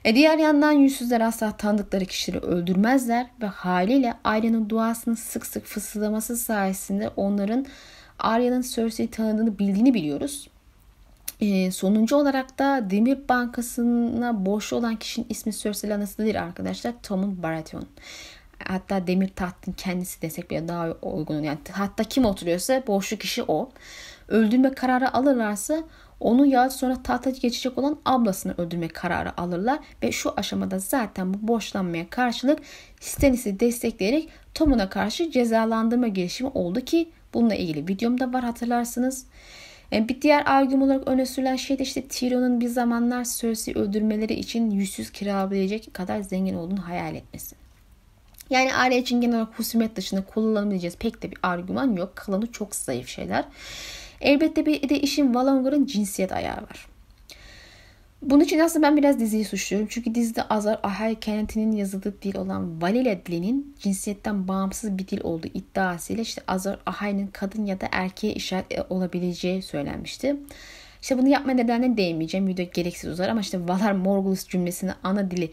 E 0.04 0.14
diğer 0.14 0.38
yandan 0.38 0.72
yüzsüzler 0.72 1.20
asla 1.20 1.56
tanıdıkları 1.56 2.04
kişileri 2.04 2.40
öldürmezler 2.40 3.26
ve 3.42 3.46
haliyle 3.46 4.14
Arya'nın 4.24 4.68
duasını 4.68 5.16
sık 5.16 5.46
sık 5.46 5.66
fısıldaması 5.66 6.36
sayesinde 6.36 7.08
onların 7.16 7.66
Arya'nın 8.18 8.62
Cersei'yi 8.62 9.10
tanıdığını 9.10 9.58
bildiğini 9.58 9.94
biliyoruz. 9.94 10.48
E, 11.40 11.70
sonuncu 11.70 12.16
olarak 12.16 12.58
da 12.58 12.90
Demir 12.90 13.28
Bankası'na 13.28 14.46
borçlu 14.46 14.76
olan 14.76 14.96
kişinin 14.96 15.26
ismi 15.28 15.52
Cersei 15.52 15.90
Lannister 15.90 16.34
arkadaşlar. 16.34 16.92
Tommen 17.02 17.42
Baratheon 17.42 17.84
hatta 18.68 19.06
demir 19.06 19.28
tahtın 19.28 19.72
kendisi 19.72 20.22
desek 20.22 20.50
bile 20.50 20.68
daha 20.68 20.92
uygun. 20.92 21.42
Yani 21.42 21.58
hatta 21.72 22.04
kim 22.04 22.24
oturuyorsa 22.24 22.82
borçlu 22.86 23.16
kişi 23.16 23.42
o. 23.48 23.70
Öldürme 24.28 24.74
kararı 24.74 25.14
alırlarsa 25.14 25.84
onu 26.20 26.46
ya 26.46 26.70
sonra 26.70 27.02
tahta 27.02 27.30
geçecek 27.30 27.78
olan 27.78 27.98
ablasını 28.04 28.54
öldürme 28.58 28.88
kararı 28.88 29.40
alırlar 29.40 29.78
ve 30.02 30.12
şu 30.12 30.32
aşamada 30.36 30.78
zaten 30.78 31.34
bu 31.34 31.48
borçlanmaya 31.48 32.10
karşılık 32.10 32.58
Stannis'i 33.00 33.60
destekleyerek 33.60 34.28
Tom'una 34.54 34.88
karşı 34.88 35.30
cezalandırma 35.30 36.08
girişimi 36.08 36.50
oldu 36.54 36.80
ki 36.80 37.08
bununla 37.34 37.54
ilgili 37.54 37.88
videomda 37.88 38.32
var 38.32 38.44
hatırlarsınız. 38.44 39.26
E, 39.92 40.08
bir 40.08 40.22
diğer 40.22 40.46
argüm 40.46 40.82
olarak 40.82 41.08
öne 41.08 41.26
sürülen 41.26 41.56
şey 41.56 41.78
de 41.78 41.82
işte 41.82 42.02
Tyrion'un 42.02 42.60
bir 42.60 42.68
zamanlar 42.68 43.24
Cersei 43.24 43.74
öldürmeleri 43.74 44.34
için 44.34 44.70
yüzsüz 44.70 45.10
kiralayabilecek 45.10 45.94
kadar 45.94 46.20
zengin 46.20 46.54
olduğunu 46.54 46.88
hayal 46.88 47.14
etmesi. 47.14 47.61
Yani 48.52 48.74
aile 48.74 48.98
için 48.98 49.20
genel 49.20 49.36
olarak 49.36 49.58
husumet 49.58 49.96
dışında 49.96 50.24
kullanabileceğiz 50.24 50.96
pek 50.96 51.22
de 51.22 51.30
bir 51.30 51.38
argüman 51.42 51.96
yok. 51.96 52.16
Kalanı 52.16 52.52
çok 52.52 52.74
zayıf 52.74 53.08
şeyler. 53.08 53.44
Elbette 54.20 54.66
bir 54.66 54.88
de 54.88 55.00
işin 55.00 55.34
Valongor'un 55.34 55.86
cinsiyet 55.86 56.32
ayağı 56.32 56.56
var. 56.56 56.86
Bunun 58.22 58.44
için 58.44 58.58
aslında 58.58 58.86
ben 58.86 58.96
biraz 58.96 59.20
diziyi 59.20 59.44
suçluyorum. 59.44 59.88
Çünkü 59.90 60.14
dizide 60.14 60.42
Azar 60.42 60.80
Ahai 60.82 61.20
kenetinin 61.20 61.72
yazıldığı 61.72 62.22
dil 62.22 62.36
olan 62.36 62.82
Valile 62.82 63.26
dilinin 63.26 63.76
cinsiyetten 63.78 64.48
bağımsız 64.48 64.98
bir 64.98 65.08
dil 65.08 65.20
olduğu 65.22 65.46
iddiasıyla 65.46 66.22
işte 66.22 66.42
Azar 66.48 66.78
Ahai'nin 66.86 67.26
kadın 67.26 67.64
ya 67.66 67.80
da 67.80 67.88
erkeğe 67.92 68.34
işaret 68.34 68.72
e, 68.72 68.82
olabileceği 68.90 69.62
söylenmişti. 69.62 70.36
İşte 71.02 71.18
bunu 71.18 71.28
yapma 71.28 71.52
nedenine 71.52 71.96
değinmeyeceğim. 71.96 72.46
Video 72.46 72.66
gereksiz 72.74 73.10
uzar 73.10 73.28
ama 73.28 73.40
işte 73.40 73.68
Valar 73.68 73.92
Morgulus 73.92 74.48
cümlesini 74.48 74.90
ana 75.02 75.30
dili 75.30 75.50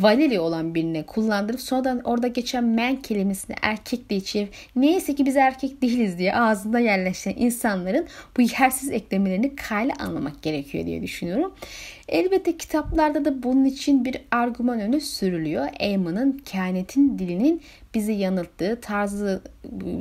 Valili 0.00 0.40
olan 0.40 0.74
birine 0.74 1.06
kullandırıp 1.06 1.60
sonradan 1.60 2.00
orada 2.04 2.26
geçen 2.26 2.64
men 2.64 2.96
kelimesini 2.96 3.56
erkekle 3.62 4.20
çevirip 4.20 4.54
neyse 4.76 5.14
ki 5.14 5.26
biz 5.26 5.36
erkek 5.36 5.82
değiliz 5.82 6.18
diye 6.18 6.36
ağzında 6.36 6.78
yerleşen 6.78 7.34
insanların 7.36 8.06
bu 8.36 8.42
yersiz 8.42 8.90
eklemelerini 8.90 9.56
kayla 9.56 9.94
anlamak 9.98 10.42
gerekiyor 10.42 10.86
diye 10.86 11.02
düşünüyorum. 11.02 11.52
Elbette 12.12 12.56
kitaplarda 12.56 13.24
da 13.24 13.42
bunun 13.42 13.64
için 13.64 14.04
bir 14.04 14.16
argüman 14.30 14.80
öne 14.80 15.00
sürülüyor. 15.00 15.66
Eamon'ın 15.80 16.42
kehanetin 16.44 17.18
dilinin 17.18 17.62
bizi 17.94 18.12
yanılttığı 18.12 18.80
tarzı 18.80 19.42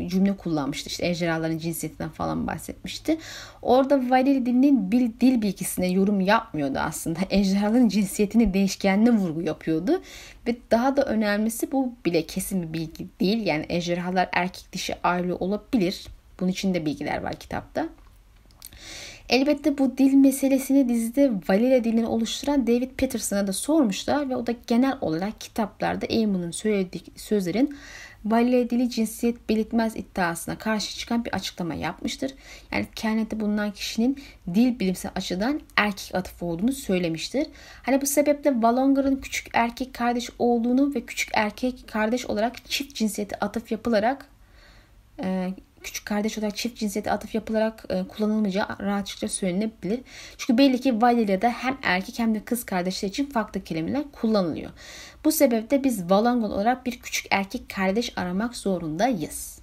cümle 0.07 0.37
kullanmıştı. 0.37 0.89
İşte 0.89 1.07
ejderhaların 1.07 1.57
cinsiyetinden 1.57 2.09
falan 2.09 2.47
bahsetmişti. 2.47 3.17
Orada 3.61 4.09
Valil 4.09 4.45
dilinin 4.45 4.91
bir 4.91 5.11
dil 5.21 5.41
bilgisine 5.41 5.87
yorum 5.87 6.21
yapmıyordu 6.21 6.79
aslında. 6.79 7.19
Ejderhaların 7.29 7.87
cinsiyetini 7.87 8.53
değişkenine 8.53 9.11
vurgu 9.11 9.41
yapıyordu. 9.41 10.01
Ve 10.47 10.55
daha 10.71 10.97
da 10.97 11.05
önemlisi 11.05 11.71
bu 11.71 11.93
bile 12.05 12.25
kesin 12.25 12.63
bir 12.63 12.73
bilgi 12.73 13.07
değil. 13.19 13.45
Yani 13.45 13.65
ejderhalar 13.69 14.29
erkek 14.31 14.73
dişi 14.73 14.95
ayrı 15.03 15.35
olabilir. 15.35 16.07
Bunun 16.39 16.51
için 16.51 16.73
de 16.73 16.85
bilgiler 16.85 17.21
var 17.21 17.33
kitapta. 17.33 17.87
Elbette 19.31 19.77
bu 19.77 19.97
dil 19.97 20.13
meselesini 20.13 20.89
dizide 20.89 21.31
Valile 21.49 21.83
dilini 21.83 22.07
oluşturan 22.07 22.67
David 22.67 22.89
Peterson'a 22.97 23.47
da 23.47 23.53
sormuşlar 23.53 24.29
ve 24.29 24.35
o 24.35 24.47
da 24.47 24.53
genel 24.67 24.97
olarak 25.01 25.41
kitaplarda 25.41 26.05
Eamon'un 26.05 26.51
söylediği 26.51 27.03
sözlerin 27.15 27.77
Valile 28.25 28.69
dili 28.69 28.89
cinsiyet 28.89 29.49
belirtmez 29.49 29.95
iddiasına 29.95 30.57
karşı 30.57 30.97
çıkan 30.97 31.25
bir 31.25 31.33
açıklama 31.33 31.73
yapmıştır. 31.73 32.33
Yani 32.71 32.87
kehanette 32.95 33.39
bulunan 33.39 33.71
kişinin 33.71 34.23
dil 34.53 34.79
bilimsel 34.79 35.11
açıdan 35.15 35.61
erkek 35.75 36.15
atıfı 36.15 36.45
olduğunu 36.45 36.71
söylemiştir. 36.71 37.47
Hani 37.83 38.01
bu 38.01 38.05
sebeple 38.05 38.61
Valongar'ın 38.61 39.15
küçük 39.15 39.47
erkek 39.53 39.93
kardeş 39.93 40.29
olduğunu 40.39 40.95
ve 40.95 41.05
küçük 41.05 41.29
erkek 41.33 41.87
kardeş 41.87 42.25
olarak 42.25 42.65
çift 42.65 42.95
cinsiyeti 42.95 43.45
atıf 43.45 43.71
yapılarak 43.71 44.25
e, 45.23 45.49
küçük 45.83 46.05
kardeş 46.05 46.37
olarak 46.37 46.57
çift 46.57 46.77
cinsiyete 46.79 47.11
atıf 47.11 47.35
yapılarak 47.35 47.85
e, 47.89 48.03
kullanılmayacağı 48.07 48.67
rahatlıkla 48.79 49.27
söylenebilir. 49.27 49.99
Çünkü 50.37 50.57
belli 50.57 50.81
ki 50.81 51.01
Valilya'da 51.01 51.49
hem 51.49 51.77
erkek 51.83 52.19
hem 52.19 52.35
de 52.35 52.43
kız 52.43 52.65
kardeşler 52.65 53.09
için 53.09 53.25
farklı 53.25 53.63
kelimeler 53.63 54.03
kullanılıyor. 54.11 54.71
Bu 55.25 55.31
sebeple 55.31 55.83
biz 55.83 56.09
Valangon 56.09 56.51
olarak 56.51 56.85
bir 56.85 56.99
küçük 56.99 57.25
erkek 57.31 57.69
kardeş 57.69 58.13
aramak 58.17 58.55
zorundayız. 58.55 59.59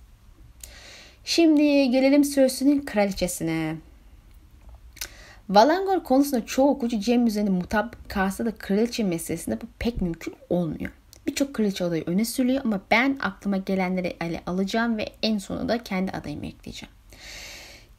Şimdi 1.24 1.90
gelelim 1.90 2.24
sözünün 2.24 2.84
kraliçesine. 2.84 3.76
Valangor 5.48 6.04
konusunda 6.04 6.46
çoğu 6.46 6.70
okuyucu 6.70 7.00
Cem 7.00 7.26
üzerinde 7.26 7.50
mutabık 7.50 8.10
kalsa 8.10 8.46
da 8.46 8.50
kraliçe 8.50 9.04
meselesinde 9.04 9.60
bu 9.60 9.66
pek 9.78 10.02
mümkün 10.02 10.34
olmuyor. 10.50 10.90
Birçok 11.28 11.54
kraliçe 11.54 11.84
adayı 11.84 12.04
öne 12.06 12.24
sürülüyor 12.24 12.64
ama 12.64 12.80
ben 12.90 13.18
aklıma 13.20 13.56
gelenleri 13.56 14.16
ele 14.20 14.40
alacağım 14.46 14.98
ve 14.98 15.06
en 15.22 15.38
sonunda 15.38 15.82
kendi 15.82 16.10
adayımı 16.10 16.46
ekleyeceğim. 16.46 16.94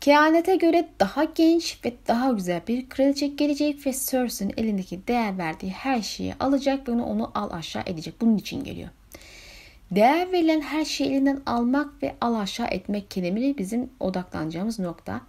Kehanete 0.02 0.56
göre 0.56 0.90
daha 1.00 1.24
genç 1.24 1.80
ve 1.86 1.94
daha 2.08 2.32
güzel 2.32 2.62
bir 2.68 2.90
kraliçe 2.90 3.28
gelecek 3.28 3.88
ve 3.88 3.94
Cersei'nin 3.94 4.54
elindeki 4.58 5.08
değer 5.08 5.38
verdiği 5.38 5.72
her 5.72 6.02
şeyi 6.02 6.34
alacak 6.40 6.88
ve 6.88 6.92
onu, 6.92 7.06
onu 7.06 7.32
al 7.36 7.52
aşağı 7.52 7.84
edecek. 7.86 8.22
Bunun 8.22 8.38
için 8.38 8.64
geliyor. 8.64 8.90
Değer 9.92 10.32
verilen 10.32 10.62
her 10.62 10.86
şeyi 10.86 11.10
elinden 11.10 11.42
almak 11.46 12.04
ve 12.04 12.16
al 12.22 12.36
aşağı 12.36 12.68
etmek 12.68 13.12
kelimeleri 13.12 13.58
bizim 13.58 13.90
odaklanacağımız 14.00 14.80
nokta. 14.80 15.22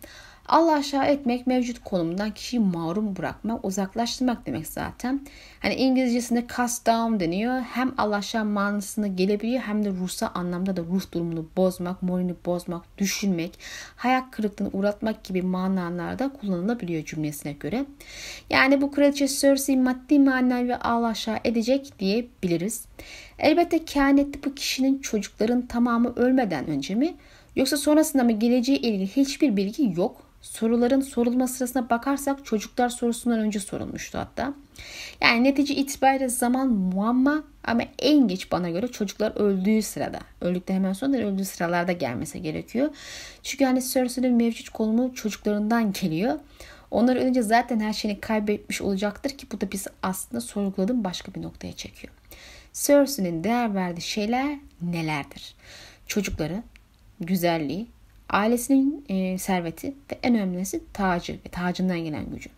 Allah 0.51 0.72
aşağı 0.72 1.05
etmek 1.05 1.46
mevcut 1.46 1.84
konumdan 1.84 2.30
kişiyi 2.30 2.61
mağrum 2.61 3.16
bırakmak, 3.16 3.64
uzaklaştırmak 3.64 4.46
demek 4.46 4.66
zaten. 4.66 5.20
Hani 5.61 5.74
İngilizcesinde 5.74 6.46
cast 6.57 6.86
down 6.86 7.20
deniyor. 7.20 7.61
Hem 7.61 7.94
Allah 7.98 8.16
aşağı 8.16 8.44
manasına 8.44 9.07
gelebiliyor 9.07 9.61
hem 9.61 9.84
de 9.84 9.90
ruhsal 9.90 10.28
anlamda 10.34 10.76
da 10.76 10.82
ruh 10.82 11.12
durumunu 11.12 11.46
bozmak, 11.57 12.03
moralini 12.03 12.34
bozmak, 12.46 12.98
düşünmek, 12.98 13.59
hayal 13.96 14.22
kırıklığına 14.30 14.70
uğratmak 14.72 15.24
gibi 15.24 15.42
manalarda 15.42 16.32
kullanılabiliyor 16.32 17.05
cümlesine 17.05 17.53
göre. 17.53 17.84
Yani 18.51 18.80
bu 18.80 18.90
kraliçe 18.90 19.28
Cersei 19.28 19.76
maddi 19.76 20.18
manevi 20.18 20.76
Allah 20.76 21.07
aşağı 21.07 21.38
edecek 21.44 21.92
diyebiliriz. 21.98 22.84
Elbette 23.38 23.84
kehanette 23.84 24.42
bu 24.44 24.55
kişinin 24.55 24.98
çocukların 24.98 25.66
tamamı 25.66 26.12
ölmeden 26.16 26.66
önce 26.66 26.94
mi 26.94 27.14
yoksa 27.57 27.76
sonrasında 27.76 28.24
mı 28.24 28.32
geleceği 28.32 28.78
ilgili 28.78 29.07
hiçbir 29.07 29.57
bilgi 29.57 29.92
yok. 29.96 30.30
Soruların 30.43 31.01
sorulma 31.01 31.49
sırasına 31.49 31.91
bakarsak 31.91 32.45
çocuklar 32.45 32.88
sorusundan 32.88 33.38
önce 33.38 33.61
sorulmuştu 33.61 34.18
hatta. 34.18 34.55
Yani 35.22 35.45
netice 35.45 35.74
itibariyle 35.74 36.28
zaman 36.28 36.68
muamma 36.68 37.45
ama 37.64 37.82
en 37.99 38.28
geç 38.28 38.53
bana 38.53 38.70
göre 38.70 38.88
çocuklar 38.88 39.32
öldüğü 39.36 39.82
sırada. 39.82 40.18
Öldükten 40.41 40.74
hemen 40.74 40.93
sonra 40.93 41.16
öldüğü 41.16 41.45
sıralarda 41.45 41.93
gelmesi 41.93 42.43
gerekiyor. 42.43 42.91
Çünkü 43.43 43.64
hani 43.64 43.82
Cersei'nin 43.82 44.34
mevcut 44.34 44.68
konumu 44.68 45.14
çocuklarından 45.14 45.93
geliyor. 45.93 46.38
Onlar 46.91 47.16
ölünce 47.16 47.43
zaten 47.43 47.80
her 47.80 47.93
şeyini 47.93 48.20
kaybetmiş 48.20 48.82
olacaktır 48.82 49.30
ki 49.30 49.47
bu 49.53 49.61
da 49.61 49.72
bizi 49.72 49.91
aslında 50.03 50.41
sorguladığım 50.41 51.05
başka 51.05 51.34
bir 51.34 51.43
noktaya 51.43 51.72
çekiyor. 51.72 52.12
Cersei'nin 52.72 53.45
değer 53.45 53.74
verdiği 53.74 54.03
şeyler 54.03 54.59
nelerdir? 54.82 55.55
Çocukları, 56.07 56.62
güzelliği, 57.20 57.86
ailesinin 58.31 59.05
e, 59.09 59.39
serveti 59.39 59.89
ve 59.89 60.18
en 60.22 60.35
önemlisi 60.35 60.83
tacı 60.93 61.33
ve 61.33 61.49
tacından 61.51 61.99
gelen 61.99 62.31
gücü. 62.31 62.51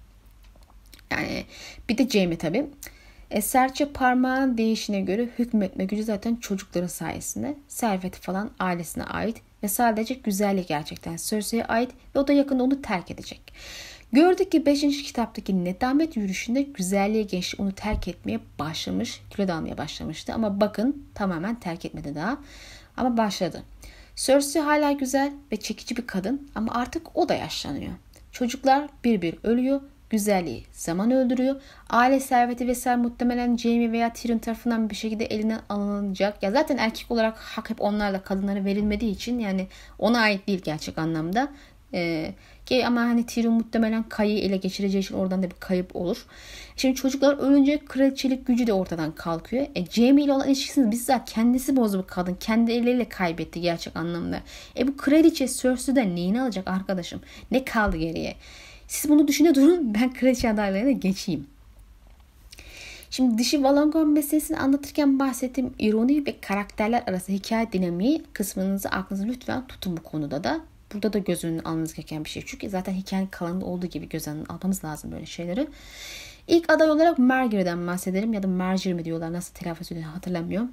Yani 1.11 1.45
bir 1.89 1.99
de 1.99 2.09
Jaime 2.09 2.39
tabi. 2.39 2.66
E, 3.31 3.43
serçe 3.43 3.87
parmağın 3.93 4.59
değişine 4.59 5.01
göre 5.01 5.29
hükmetme 5.39 5.85
gücü 5.85 6.05
zaten 6.05 6.37
çocukların 6.37 6.89
sayesinde. 6.89 7.57
Serveti 7.68 8.20
falan 8.20 8.51
ailesine 8.59 9.05
ait 9.05 9.37
ve 9.62 9.68
sadece 9.68 10.14
güzelliği 10.14 10.66
gerçekten 10.66 11.16
Cersei'ye 11.16 11.64
ait 11.64 11.91
ve 12.14 12.18
o 12.18 12.29
da 12.29 12.33
yakında 12.33 12.62
onu 12.62 12.83
terk 12.83 13.11
edecek. 13.11 13.53
Gördük 14.12 14.53
ki 14.53 14.66
5. 14.66 14.81
kitaptaki 14.81 15.64
nedamet 15.64 16.16
yürüyüşünde 16.16 16.62
güzelliğe 16.62 17.23
gençlik 17.23 17.61
onu 17.61 17.73
terk 17.73 18.09
etmeye 18.09 18.41
başlamış, 18.59 19.23
kilo 19.31 19.53
almaya 19.53 19.79
başlamıştı. 19.79 20.35
Ama 20.35 20.61
bakın 20.61 21.07
tamamen 21.14 21.61
terk 21.61 21.85
etmedi 21.85 22.14
daha. 22.14 22.39
Ama 22.97 23.16
başladı. 23.16 23.62
Cersei 24.16 24.62
hala 24.62 24.92
güzel 24.92 25.32
ve 25.52 25.56
çekici 25.56 25.96
bir 25.96 26.06
kadın 26.06 26.50
ama 26.54 26.74
artık 26.74 27.16
o 27.16 27.28
da 27.28 27.34
yaşlanıyor. 27.34 27.92
Çocuklar 28.32 28.88
bir 29.04 29.22
bir 29.22 29.34
ölüyor, 29.42 29.80
güzelliği 30.10 30.64
zaman 30.72 31.10
öldürüyor. 31.10 31.62
Aile 31.90 32.20
serveti 32.20 32.66
vesaire 32.66 32.96
muhtemelen 32.96 33.56
Jamie 33.56 33.92
veya 33.92 34.12
Tyrion 34.12 34.38
tarafından 34.38 34.90
bir 34.90 34.94
şekilde 34.94 35.24
elinden 35.24 35.60
alınacak. 35.68 36.42
Ya 36.42 36.50
zaten 36.50 36.76
erkek 36.76 37.10
olarak 37.10 37.38
hak 37.38 37.70
hep 37.70 37.80
onlarla 37.80 38.22
kadınlara 38.22 38.64
verilmediği 38.64 39.12
için 39.12 39.38
yani 39.38 39.66
ona 39.98 40.20
ait 40.20 40.46
değil 40.46 40.62
gerçek 40.64 40.98
anlamda. 40.98 41.48
Ee, 41.94 42.34
ki 42.66 42.86
ama 42.86 43.00
hani 43.00 43.26
Tyrion 43.26 43.54
muhtemelen 43.54 44.02
Kay'ı 44.02 44.38
ele 44.38 44.56
geçireceği 44.56 45.02
için 45.02 45.14
oradan 45.14 45.42
da 45.42 45.50
bir 45.50 45.56
kayıp 45.60 45.96
olur. 45.96 46.26
Şimdi 46.76 46.94
çocuklar 46.94 47.38
ölünce 47.38 47.78
kraliçelik 47.84 48.46
gücü 48.46 48.66
de 48.66 48.72
ortadan 48.72 49.12
kalkıyor. 49.12 49.66
E, 49.74 49.86
Jamie 49.86 50.24
ile 50.24 50.32
olan 50.32 50.48
ilişkisini 50.48 50.90
bizzat 50.90 51.30
kendisi 51.30 51.76
bozdu 51.76 51.98
bu 51.98 52.06
kadın. 52.06 52.34
Kendi 52.40 52.72
elleriyle 52.72 53.08
kaybetti 53.08 53.60
gerçek 53.60 53.96
anlamda. 53.96 54.40
E 54.76 54.88
bu 54.88 54.96
kraliçe 54.96 55.48
Cersei'den 55.48 56.16
neyini 56.16 56.42
alacak 56.42 56.68
arkadaşım? 56.68 57.20
Ne 57.50 57.64
kaldı 57.64 57.96
geriye? 57.96 58.34
Siz 58.88 59.10
bunu 59.10 59.28
düşüne 59.28 59.54
durun. 59.54 59.94
Ben 60.00 60.12
kraliçe 60.12 60.50
adaylarına 60.50 60.90
geçeyim. 60.90 61.46
Şimdi 63.10 63.38
dişi 63.38 63.64
Valongon 63.64 64.08
meselesini 64.08 64.58
anlatırken 64.58 65.18
bahsettiğim 65.18 65.74
ironi 65.78 66.26
ve 66.26 66.40
karakterler 66.40 67.02
arası 67.06 67.32
hikaye 67.32 67.72
dinamiği 67.72 68.22
kısmınızı 68.32 68.88
aklınıza 68.88 69.26
lütfen 69.26 69.66
tutun 69.66 69.96
bu 69.96 70.02
konuda 70.02 70.44
da. 70.44 70.60
Burada 70.93 71.12
da 71.12 71.18
göz 71.18 71.45
önüne 71.45 71.61
almanız 71.61 71.95
gereken 71.95 72.24
bir 72.24 72.30
şey. 72.30 72.43
Çünkü 72.47 72.70
zaten 72.70 72.93
hikayenin 72.93 73.28
kalanında 73.28 73.64
olduğu 73.64 73.86
gibi 73.86 74.09
göz 74.09 74.28
önüne 74.28 74.45
almamız 74.49 74.84
lazım 74.84 75.12
böyle 75.12 75.26
şeyleri. 75.26 75.68
İlk 76.49 76.72
aday 76.72 76.90
olarak 76.90 77.18
Marjorie'den 77.18 77.86
bahsedelim 77.86 78.32
ya 78.32 78.43
da 78.43 78.47
Marjorie 78.47 78.95
mi 78.95 79.05
diyorlar 79.05 79.32
nasıl 79.32 79.55
telaffuz 79.55 79.93
ediyor 79.93 80.07
hatırlamıyorum. 80.07 80.70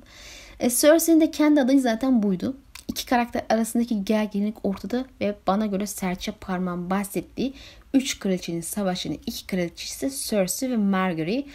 E, 0.59 0.69
Cersei'nin 0.69 1.21
de 1.21 1.31
kendi 1.31 1.61
adayı 1.61 1.81
zaten 1.81 2.23
buydu. 2.23 2.57
İki 2.87 3.05
karakter 3.05 3.45
arasındaki 3.49 4.05
gerginlik 4.05 4.65
ortada 4.65 5.05
ve 5.21 5.35
bana 5.47 5.65
göre 5.65 5.87
serçe 5.87 6.31
parmağın 6.31 6.89
bahsettiği 6.89 7.53
üç 7.93 8.19
kraliçenin 8.19 8.61
savaşının 8.61 9.17
iki 9.25 9.47
kraliçesi 9.47 10.29
Cersei 10.29 10.71
ve 10.71 10.77
Marjorie 10.77 11.45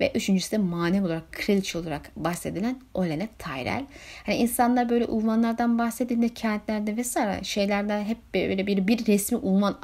ve 0.00 0.12
üçüncüsü 0.14 0.50
de 0.50 0.58
manevi 0.58 1.06
olarak 1.06 1.32
kraliçe 1.32 1.78
olarak 1.78 2.10
bahsedilen 2.16 2.80
Olenna 2.94 3.26
Tyrell. 3.38 3.84
Hani 4.26 4.36
insanlar 4.36 4.88
böyle 4.88 5.04
unvanlardan 5.04 5.78
bahsettiğinde 5.78 6.28
kentlerde 6.28 6.96
vesaire 6.96 7.44
şeylerden 7.44 8.04
hep 8.04 8.18
böyle 8.34 8.66
bir, 8.66 8.86
bir 8.86 9.06
resmi 9.06 9.38
unvan 9.38 9.78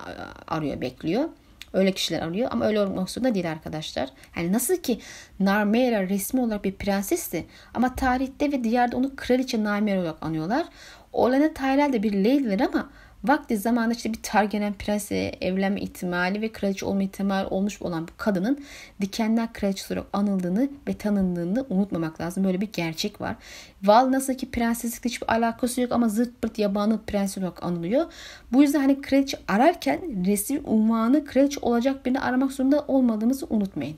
arıyor 0.48 0.80
bekliyor. 0.80 1.28
Öyle 1.72 1.92
kişiler 1.92 2.22
arıyor 2.22 2.48
ama 2.52 2.66
öyle 2.66 2.80
olmak 2.80 3.11
zorunda 3.11 3.34
değil 3.34 3.50
arkadaşlar. 3.50 4.08
Hani 4.32 4.52
nasıl 4.52 4.76
ki 4.76 5.00
Narmera 5.40 6.08
resmi 6.08 6.40
olarak 6.40 6.64
bir 6.64 6.72
prensesti 6.72 7.46
ama 7.74 7.94
tarihte 7.94 8.52
ve 8.52 8.64
diğerde 8.64 8.96
onu 8.96 9.16
kraliçe 9.16 9.64
Narmera 9.64 10.00
olarak 10.00 10.22
anıyorlar. 10.22 10.66
Olenna 11.12 11.54
Tyrell 11.54 11.92
de 11.92 12.02
bir 12.02 12.12
lady'dir 12.12 12.61
ama 12.61 12.90
Vakti 13.25 13.57
zamanında 13.57 13.95
işte 13.95 14.12
bir 14.12 14.23
Targaryen 14.23 14.73
prensle 14.73 15.29
evlenme 15.41 15.81
ihtimali 15.81 16.41
ve 16.41 16.53
kraliçe 16.53 16.87
olma 16.87 17.03
ihtimali 17.03 17.47
olmuş 17.47 17.83
olan 17.83 18.09
bu 18.09 18.12
kadının 18.16 18.64
dikenler 19.01 19.53
kraliçesi 19.53 19.95
olarak 19.95 20.07
anıldığını 20.12 20.68
ve 20.89 20.95
tanındığını 20.95 21.66
unutmamak 21.68 22.21
lazım. 22.21 22.45
Böyle 22.45 22.61
bir 22.61 22.68
gerçek 22.73 23.21
var. 23.21 23.37
Val 23.83 24.12
nasıl 24.12 24.35
ki 24.35 24.51
prenseslikle 24.51 25.11
hiçbir 25.11 25.33
alakası 25.33 25.81
yok 25.81 25.93
ama 25.93 26.09
zırt 26.09 26.43
pırt 26.43 26.59
yabanı 26.59 27.01
prens 27.07 27.39
olarak 27.39 27.62
anılıyor. 27.62 28.12
Bu 28.53 28.62
yüzden 28.62 28.81
hani 28.81 29.01
kraliçe 29.01 29.39
ararken 29.49 30.27
resmi 30.27 30.61
unvanı 30.61 31.25
kraliçe 31.25 31.61
olacak 31.62 32.07
birini 32.07 32.21
aramak 32.21 32.53
zorunda 32.53 32.85
olmadığımızı 32.89 33.47
unutmayın. 33.51 33.97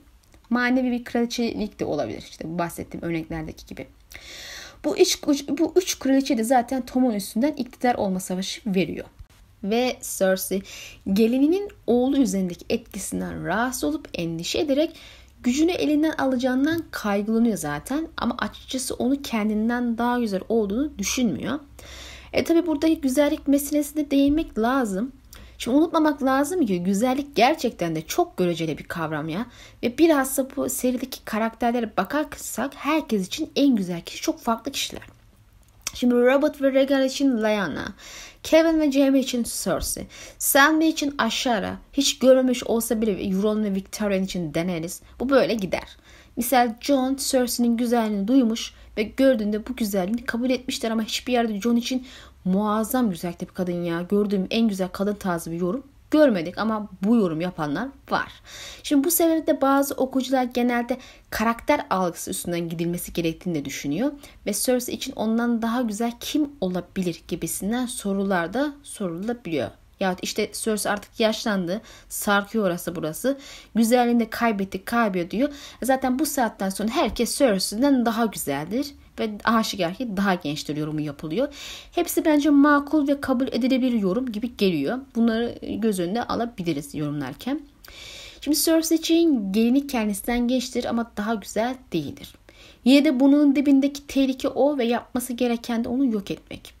Manevi 0.49 0.91
bir 0.91 1.03
kraliçelik 1.03 1.79
de 1.79 1.85
olabilir. 1.85 2.25
İşte 2.29 2.57
bahsettiğim 2.57 3.05
örneklerdeki 3.05 3.65
gibi. 3.65 3.87
Bu 4.83 4.97
üç, 4.97 5.23
bu 5.49 5.73
üç 5.75 5.99
kraliçe 5.99 6.37
de 6.37 6.43
zaten 6.43 6.85
Tom'un 6.85 7.13
üstünden 7.13 7.53
iktidar 7.53 7.95
olma 7.95 8.19
savaşı 8.19 8.61
veriyor. 8.65 9.05
Ve 9.63 9.97
Cersei 10.17 10.61
gelininin 11.13 11.69
oğlu 11.87 12.17
üzerindeki 12.17 12.65
etkisinden 12.69 13.45
rahatsız 13.45 13.83
olup 13.83 14.09
endişe 14.13 14.59
ederek 14.59 14.95
gücünü 15.43 15.71
elinden 15.71 16.11
alacağından 16.11 16.83
kaygılanıyor 16.91 17.57
zaten. 17.57 18.07
Ama 18.17 18.35
açıkçası 18.37 18.95
onu 18.95 19.21
kendinden 19.21 19.97
daha 19.97 20.19
güzel 20.19 20.41
olduğunu 20.49 20.97
düşünmüyor. 20.97 21.59
E 22.33 22.43
tabi 22.43 22.67
buradaki 22.67 23.01
güzellik 23.01 23.47
meselesine 23.47 24.11
değinmek 24.11 24.59
lazım. 24.59 25.11
Şimdi 25.63 25.77
unutmamak 25.77 26.23
lazım 26.23 26.65
ki 26.65 26.83
güzellik 26.83 27.35
gerçekten 27.35 27.95
de 27.95 28.01
çok 28.01 28.37
göreceli 28.37 28.77
bir 28.77 28.83
kavram 28.83 29.29
ya. 29.29 29.45
Ve 29.83 29.97
bilhassa 29.97 30.47
bu 30.55 30.69
serideki 30.69 31.25
karakterlere 31.25 31.97
bakarsak 31.97 32.71
herkes 32.75 33.27
için 33.27 33.51
en 33.55 33.75
güzel 33.75 34.01
kişi 34.01 34.21
çok 34.21 34.39
farklı 34.39 34.71
kişiler. 34.71 35.03
Şimdi 35.93 36.15
Robert 36.15 36.61
ve 36.61 36.73
Regal 36.73 37.05
için 37.05 37.43
Lyanna, 37.43 37.93
Kevin 38.43 38.79
ve 38.79 38.91
Jamie 38.91 39.21
için 39.21 39.45
Cersei, 39.63 40.07
Selmy 40.37 40.87
için 40.87 41.15
Ashara, 41.17 41.77
hiç 41.93 42.19
görmemiş 42.19 42.63
olsa 42.63 43.01
bile 43.01 43.23
Euron 43.23 43.63
ve 43.63 43.75
Victorian 43.75 44.23
için 44.23 44.53
Daenerys. 44.53 45.01
Bu 45.19 45.29
böyle 45.29 45.53
gider. 45.53 45.97
Misal 46.37 46.75
John 46.81 47.15
Cersei'nin 47.15 47.77
güzelliğini 47.77 48.27
duymuş 48.27 48.73
ve 48.97 49.03
gördüğünde 49.03 49.67
bu 49.67 49.75
güzelliğini 49.75 50.25
kabul 50.25 50.49
etmişler 50.49 50.91
ama 50.91 51.03
hiçbir 51.03 51.33
yerde 51.33 51.61
John 51.61 51.75
için 51.75 52.07
muazzam 52.45 53.09
güzellikte 53.09 53.47
bir 53.47 53.53
kadın 53.53 53.83
ya. 53.83 54.01
Gördüğüm 54.01 54.47
en 54.49 54.67
güzel 54.67 54.87
kadın 54.87 55.13
tarzı 55.13 55.51
bir 55.51 55.59
yorum 55.59 55.83
görmedik 56.13 56.57
ama 56.57 56.89
bu 57.01 57.15
yorum 57.15 57.41
yapanlar 57.41 57.87
var. 58.09 58.31
Şimdi 58.83 59.03
bu 59.03 59.11
sebeple 59.11 59.61
bazı 59.61 59.93
okuyucular 59.93 60.43
genelde 60.43 60.97
karakter 61.29 61.85
algısı 61.89 62.31
üstünden 62.31 62.69
gidilmesi 62.69 63.13
gerektiğini 63.13 63.55
de 63.55 63.65
düşünüyor. 63.65 64.11
Ve 64.45 64.53
Cersei 64.53 64.95
için 64.95 65.13
ondan 65.15 65.61
daha 65.61 65.81
güzel 65.81 66.13
kim 66.19 66.49
olabilir 66.61 67.23
gibisinden 67.27 67.85
sorular 67.85 68.53
da 68.53 68.73
sorulabiliyor. 68.83 69.69
Ya 69.99 70.15
işte 70.21 70.51
Cersei 70.53 70.91
artık 70.91 71.19
yaşlandı. 71.19 71.81
Sarkıyor 72.09 72.67
orası 72.67 72.95
burası. 72.95 73.37
Güzelliğini 73.75 74.19
de 74.19 74.29
kaybetti 74.29 74.85
kaybediyor 74.85 75.29
diyor. 75.29 75.49
Zaten 75.83 76.19
bu 76.19 76.25
saatten 76.25 76.69
sonra 76.69 76.89
herkes 76.89 77.37
Cersei'den 77.37 78.05
daha 78.05 78.25
güzeldir 78.25 78.93
ve 79.19 79.31
aşikar 79.43 79.93
ki 79.93 80.17
daha 80.17 80.33
gençtir 80.33 80.77
yorumu 80.77 81.01
yapılıyor. 81.01 81.47
Hepsi 81.91 82.25
bence 82.25 82.49
makul 82.49 83.07
ve 83.07 83.21
kabul 83.21 83.47
edilebilir 83.47 83.99
yorum 83.99 84.31
gibi 84.31 84.57
geliyor. 84.57 84.99
Bunları 85.15 85.55
göz 85.75 85.99
önünde 85.99 86.23
alabiliriz 86.23 86.95
yorumlarken. 86.95 87.61
Şimdi 88.41 88.57
Cersei 88.57 88.97
için 88.97 89.53
gelini 89.53 89.87
kendisinden 89.87 90.47
gençtir 90.47 90.85
ama 90.85 91.11
daha 91.17 91.35
güzel 91.35 91.75
değildir. 91.93 92.33
Yine 92.85 93.05
de 93.05 93.19
bunun 93.19 93.55
dibindeki 93.55 94.07
tehlike 94.07 94.47
o 94.47 94.77
ve 94.77 94.85
yapması 94.85 95.33
gereken 95.33 95.83
de 95.83 95.89
onu 95.89 96.05
yok 96.05 96.31
etmek. 96.31 96.73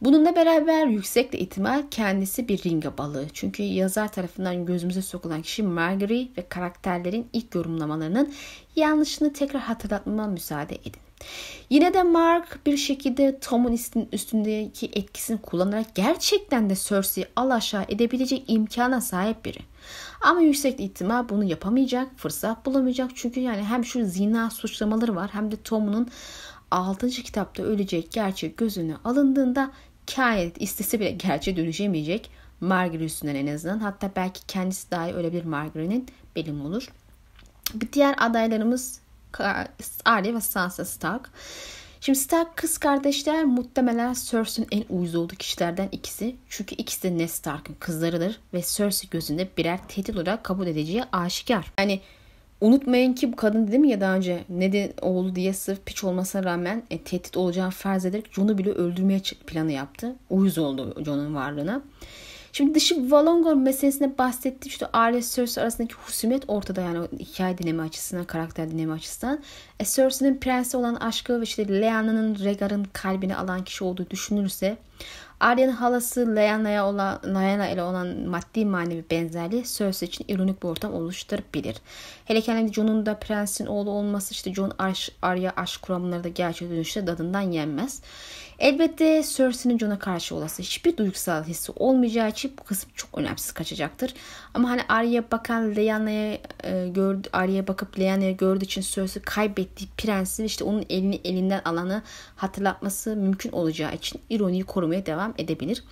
Bununla 0.00 0.36
beraber 0.36 0.86
yüksek 0.86 1.34
ihtimal 1.34 1.82
kendisi 1.90 2.48
bir 2.48 2.62
ringa 2.62 2.98
balığı. 2.98 3.26
Çünkü 3.32 3.62
yazar 3.62 4.12
tarafından 4.12 4.66
gözümüze 4.66 5.02
sokulan 5.02 5.42
kişi 5.42 5.62
Margery 5.62 6.26
ve 6.38 6.48
karakterlerin 6.48 7.26
ilk 7.32 7.54
yorumlamalarının 7.54 8.32
yanlışını 8.76 9.32
tekrar 9.32 9.62
hatırlatmama 9.62 10.26
müsaade 10.26 10.74
edin. 10.74 11.03
Yine 11.70 11.94
de 11.94 12.02
Mark 12.02 12.66
bir 12.66 12.76
şekilde 12.76 13.38
Tom'un 13.38 13.78
üstündeki 14.12 14.90
etkisini 14.92 15.40
kullanarak 15.40 15.94
gerçekten 15.94 16.70
de 16.70 16.74
Cersei'yi 16.74 17.26
al 17.36 17.50
aşağı 17.50 17.84
edebilecek 17.88 18.44
imkana 18.48 19.00
sahip 19.00 19.44
biri. 19.44 19.58
Ama 20.20 20.40
yüksek 20.40 20.80
ihtimal 20.80 21.28
bunu 21.28 21.44
yapamayacak, 21.44 22.08
fırsat 22.16 22.66
bulamayacak. 22.66 23.10
Çünkü 23.14 23.40
yani 23.40 23.64
hem 23.64 23.84
şu 23.84 24.04
zina 24.04 24.50
suçlamaları 24.50 25.16
var 25.16 25.30
hem 25.32 25.52
de 25.52 25.56
Tom'un 25.56 26.08
6. 26.70 27.08
kitapta 27.08 27.62
ölecek 27.62 28.12
gerçek 28.12 28.56
gözüne 28.56 28.96
alındığında 29.04 29.70
kainat 30.14 30.62
istese 30.62 31.00
bile 31.00 31.10
gerçeğe 31.10 31.56
dönüşemeyecek. 31.56 32.30
Margaery 32.60 33.04
üstünden 33.04 33.34
en 33.34 33.54
azından. 33.54 33.78
Hatta 33.78 34.10
belki 34.16 34.46
kendisi 34.46 34.90
dahi 34.90 35.12
ölebilir 35.12 35.44
Margaery'nin 35.44 36.08
belim 36.36 36.66
olur. 36.66 36.88
Bir 37.74 37.92
diğer 37.92 38.14
adaylarımız 38.18 39.00
Arya 40.04 40.34
ve 40.34 40.40
Sansa 40.40 40.84
Stark. 40.84 41.30
Şimdi 42.00 42.18
Stark 42.18 42.56
kız 42.56 42.78
kardeşler 42.78 43.44
muhtemelen 43.44 44.14
Cersei'nin 44.30 44.68
en 44.70 44.84
uyuz 44.96 45.14
olduğu 45.14 45.34
kişilerden 45.34 45.88
ikisi. 45.92 46.36
Çünkü 46.48 46.74
ikisi 46.74 47.02
de 47.02 47.18
Ned 47.18 47.28
Stark'ın 47.28 47.76
kızlarıdır 47.80 48.40
ve 48.54 48.62
Cersei 48.62 49.10
gözünde 49.10 49.48
birer 49.56 49.88
tehdit 49.88 50.16
olarak 50.16 50.44
kabul 50.44 50.66
edeceği 50.66 51.04
aşikar. 51.12 51.72
Yani 51.78 52.00
unutmayın 52.60 53.12
ki 53.12 53.32
bu 53.32 53.36
kadın 53.36 53.68
dedim 53.68 53.84
ya 53.84 54.00
daha 54.00 54.16
önce 54.16 54.44
Ned'in 54.48 54.94
oğlu 55.02 55.34
diye 55.34 55.52
sırf 55.52 55.86
piç 55.86 56.04
olmasına 56.04 56.44
rağmen 56.44 56.82
e, 56.90 56.98
tehdit 56.98 57.36
olacağını 57.36 57.70
farz 57.70 58.06
ederek 58.06 58.32
Jon'u 58.32 58.58
bile 58.58 58.70
öldürmeye 58.70 59.20
planı 59.46 59.72
yaptı. 59.72 60.16
Uyuz 60.30 60.58
oldu 60.58 61.04
Jon'un 61.04 61.34
varlığına. 61.34 61.82
Şimdi 62.56 62.74
dışı 62.74 63.10
Valongor 63.10 63.54
meselesine 63.54 64.18
bahsettiğim 64.18 64.70
işte 64.70 64.86
Arya 64.92 65.20
Cersei 65.22 65.62
arasındaki 65.62 65.94
husumet 65.94 66.44
ortada 66.48 66.80
yani 66.80 67.06
hikaye 67.18 67.58
dinleme 67.58 67.82
açısından, 67.82 68.24
karakter 68.24 68.70
dinleme 68.70 68.92
açısından. 68.92 69.42
E, 69.80 69.84
Cersei'nin 69.84 70.38
prensi 70.38 70.76
olan 70.76 70.94
aşkı 70.94 71.40
ve 71.40 71.44
işte 71.44 71.68
Lyana'nın 71.68 72.38
Rhaegar'ın 72.44 72.86
kalbini 72.92 73.36
alan 73.36 73.64
kişi 73.64 73.84
olduğu 73.84 74.10
düşünülürse 74.10 74.76
Arya'nın 75.44 75.72
halası 75.72 76.36
Lyana'ya 76.36 76.86
olan 76.86 77.20
Lyan'a 77.24 77.68
ile 77.68 77.82
olan 77.82 78.06
maddi 78.06 78.64
manevi 78.64 79.04
benzerliği 79.10 79.64
Cersei 79.64 80.08
için 80.08 80.24
ironik 80.28 80.62
bir 80.62 80.68
ortam 80.68 80.94
oluşturabilir. 80.94 81.76
Hele 82.24 82.40
kendi 82.40 82.72
Jon'un 82.72 83.06
da 83.06 83.18
prensin 83.18 83.66
oğlu 83.66 83.90
olması 83.90 84.32
işte 84.32 84.54
Jon 84.54 84.72
Arya 85.22 85.52
aşk 85.56 85.82
kuramları 85.82 86.24
da 86.24 86.28
gerçek 86.28 86.70
dönüşte 86.70 87.06
dadından 87.06 87.40
yenmez. 87.40 88.02
Elbette 88.58 89.22
Cersei'nin 89.36 89.78
Jon'a 89.78 89.98
karşı 89.98 90.34
olası 90.34 90.62
hiçbir 90.62 90.96
duygusal 90.96 91.44
hissi 91.44 91.72
olmayacağı 91.76 92.28
için 92.28 92.52
bu 92.58 92.64
kısım 92.64 92.90
çok 92.94 93.18
önemsiz 93.18 93.52
kaçacaktır. 93.52 94.14
Ama 94.54 94.70
hani 94.70 94.82
Arya'ya 94.88 95.30
bakan 95.30 95.74
Lyana'ya 95.74 96.38
e, 96.64 96.88
gördü, 96.88 97.28
Arya'ya 97.32 97.66
bakıp 97.66 97.98
Lyana'ya 97.98 98.30
gördüğü 98.30 98.64
için 98.64 98.80
Cersei 98.80 99.22
kaybettiği 99.22 99.90
prensi 99.98 100.44
işte 100.44 100.64
onun 100.64 100.84
elini 100.90 101.20
elinden 101.24 101.62
alanı 101.64 102.02
hatırlatması 102.36 103.16
mümkün 103.16 103.52
olacağı 103.52 103.94
için 103.94 104.20
ironiyi 104.30 104.64
korumaya 104.64 105.06
devam 105.06 105.34
edebilir. 105.38 105.84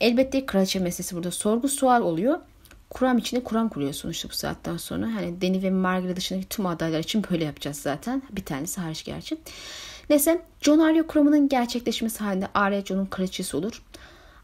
Elbette 0.00 0.46
kraliçe 0.46 0.78
meselesi 0.78 1.16
burada 1.16 1.30
sorgu 1.30 1.68
sual 1.68 2.02
oluyor. 2.02 2.38
Kuram 2.90 3.18
içinde 3.18 3.44
kuram 3.44 3.68
kuruyor 3.68 3.92
sonuçta 3.92 4.28
bu 4.28 4.32
saatten 4.32 4.76
sonra. 4.76 5.06
Hani 5.06 5.40
Dany 5.40 5.62
ve 5.62 5.70
Margaret 5.70 6.16
dışındaki 6.16 6.48
tüm 6.48 6.66
adaylar 6.66 6.98
için 6.98 7.24
böyle 7.30 7.44
yapacağız 7.44 7.76
zaten. 7.76 8.22
Bir 8.30 8.44
tanesi 8.44 8.80
hariç 8.80 9.04
gerçi. 9.04 9.36
Neyse 10.10 10.42
John 10.60 10.78
Arya 10.78 11.06
kuramının 11.06 11.48
gerçekleşmesi 11.48 12.24
halinde 12.24 12.48
Arya 12.54 12.84
John'un 12.84 13.06
kraliçesi 13.06 13.56
olur. 13.56 13.82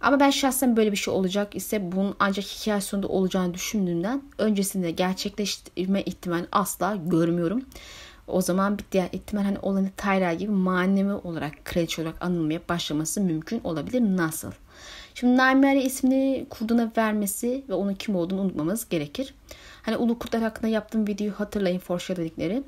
Ama 0.00 0.20
ben 0.20 0.30
şahsen 0.30 0.76
böyle 0.76 0.92
bir 0.92 0.96
şey 0.96 1.14
olacak 1.14 1.56
ise 1.56 1.92
bunun 1.92 2.14
ancak 2.18 2.44
hikaye 2.44 2.80
sonunda 2.80 3.08
olacağını 3.08 3.54
düşündüğümden 3.54 4.22
öncesinde 4.38 4.90
gerçekleştirme 4.90 6.02
ihtimalini 6.02 6.46
asla 6.52 6.96
görmüyorum. 7.06 7.64
O 8.26 8.40
zaman 8.40 8.78
bir 8.78 8.84
diğer 8.92 9.08
ihtimal 9.12 9.42
hani 9.42 9.58
olanı 9.58 9.90
Tyra 9.96 10.34
gibi 10.34 10.52
manevi 10.52 11.12
olarak 11.12 11.64
kraliçe 11.64 12.02
olarak 12.02 12.22
anılmaya 12.22 12.60
başlaması 12.68 13.20
mümkün 13.20 13.60
olabilir. 13.64 14.00
Nasıl? 14.00 14.52
Şimdi 15.14 15.36
Naimari 15.36 15.82
ismini 15.82 16.46
kurduna 16.50 16.92
vermesi 16.96 17.64
ve 17.68 17.74
onun 17.74 17.94
kim 17.94 18.16
olduğunu 18.16 18.40
unutmamız 18.40 18.88
gerekir. 18.88 19.34
Hani 19.82 19.96
Ulu 19.96 20.18
Kurtlar 20.18 20.42
hakkında 20.42 20.68
yaptığım 20.68 21.06
videoyu 21.06 21.32
hatırlayın 21.32 21.78
foreshadowingleri. 21.78 22.62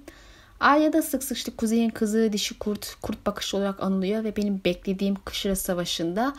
Arya'da 0.61 1.03
sık 1.03 1.25
sık 1.25 1.37
işte 1.37 1.53
Kuzey'in 1.57 1.91
kızı 1.91 2.33
dişi 2.33 2.59
kurt, 2.59 2.97
kurt 3.03 3.27
bakışı 3.27 3.57
olarak 3.57 3.83
anılıyor 3.83 4.25
ve 4.25 4.37
benim 4.37 4.61
beklediğim 4.65 5.15
Kışra 5.25 5.57
Savaşı'nda 5.57 6.35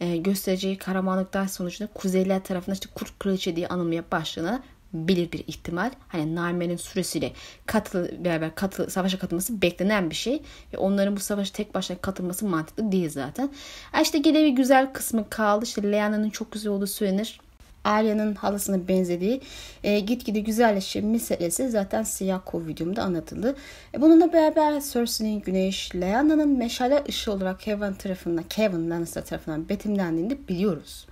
e, 0.00 0.16
göstereceği 0.16 0.78
kahramanlıklar 0.78 1.46
sonucunda 1.46 1.92
Kuzeyliler 1.92 2.44
tarafından 2.44 2.74
işte 2.74 2.88
kurt 2.94 3.18
kraliçe 3.18 3.56
diye 3.56 3.68
anılmaya 3.68 4.04
başladığına 4.12 4.62
bilir 4.94 5.32
bir 5.32 5.44
ihtimal. 5.46 5.90
Hani 6.08 6.34
Narmen'in 6.34 6.76
süresiyle 6.76 7.32
katıl, 7.66 8.24
beraber 8.24 8.54
katıl, 8.54 8.88
savaşa 8.88 9.18
katılması 9.18 9.62
beklenen 9.62 10.10
bir 10.10 10.14
şey. 10.14 10.42
Ve 10.72 10.78
onların 10.78 11.16
bu 11.16 11.20
savaşa 11.20 11.52
tek 11.52 11.74
başına 11.74 11.98
katılması 11.98 12.46
mantıklı 12.46 12.92
değil 12.92 13.10
zaten. 13.10 13.50
E 13.98 14.02
işte 14.02 14.18
gene 14.18 14.44
bir 14.44 14.48
güzel 14.48 14.92
kısmı 14.92 15.30
kaldı. 15.30 15.64
İşte 15.64 15.92
Leanna'nın 15.92 16.30
çok 16.30 16.52
güzel 16.52 16.72
olduğu 16.72 16.86
söylenir. 16.86 17.40
Arya'nın 17.84 18.34
halasına 18.34 18.88
benzediği 18.88 19.40
e, 19.84 20.00
gitgide 20.00 20.40
güzelleşen 20.40 21.06
meselesi 21.06 21.68
zaten 21.68 22.02
siyah 22.02 22.40
kov 22.44 22.66
videomda 22.66 23.02
anlatıldı. 23.02 23.56
E, 23.94 24.00
bununla 24.00 24.32
beraber 24.32 24.80
Cersei'nin 24.92 25.40
güneş, 25.40 25.94
Lyana'nın 25.94 26.58
meşale 26.58 27.04
ışığı 27.08 27.32
olarak 27.32 27.60
Kevin 27.60 27.92
tarafından, 27.92 28.44
Kevin 28.44 28.90
Lannister 28.90 29.24
tarafından 29.24 29.68
betimlendiğini 29.68 30.48
biliyoruz. 30.48 31.06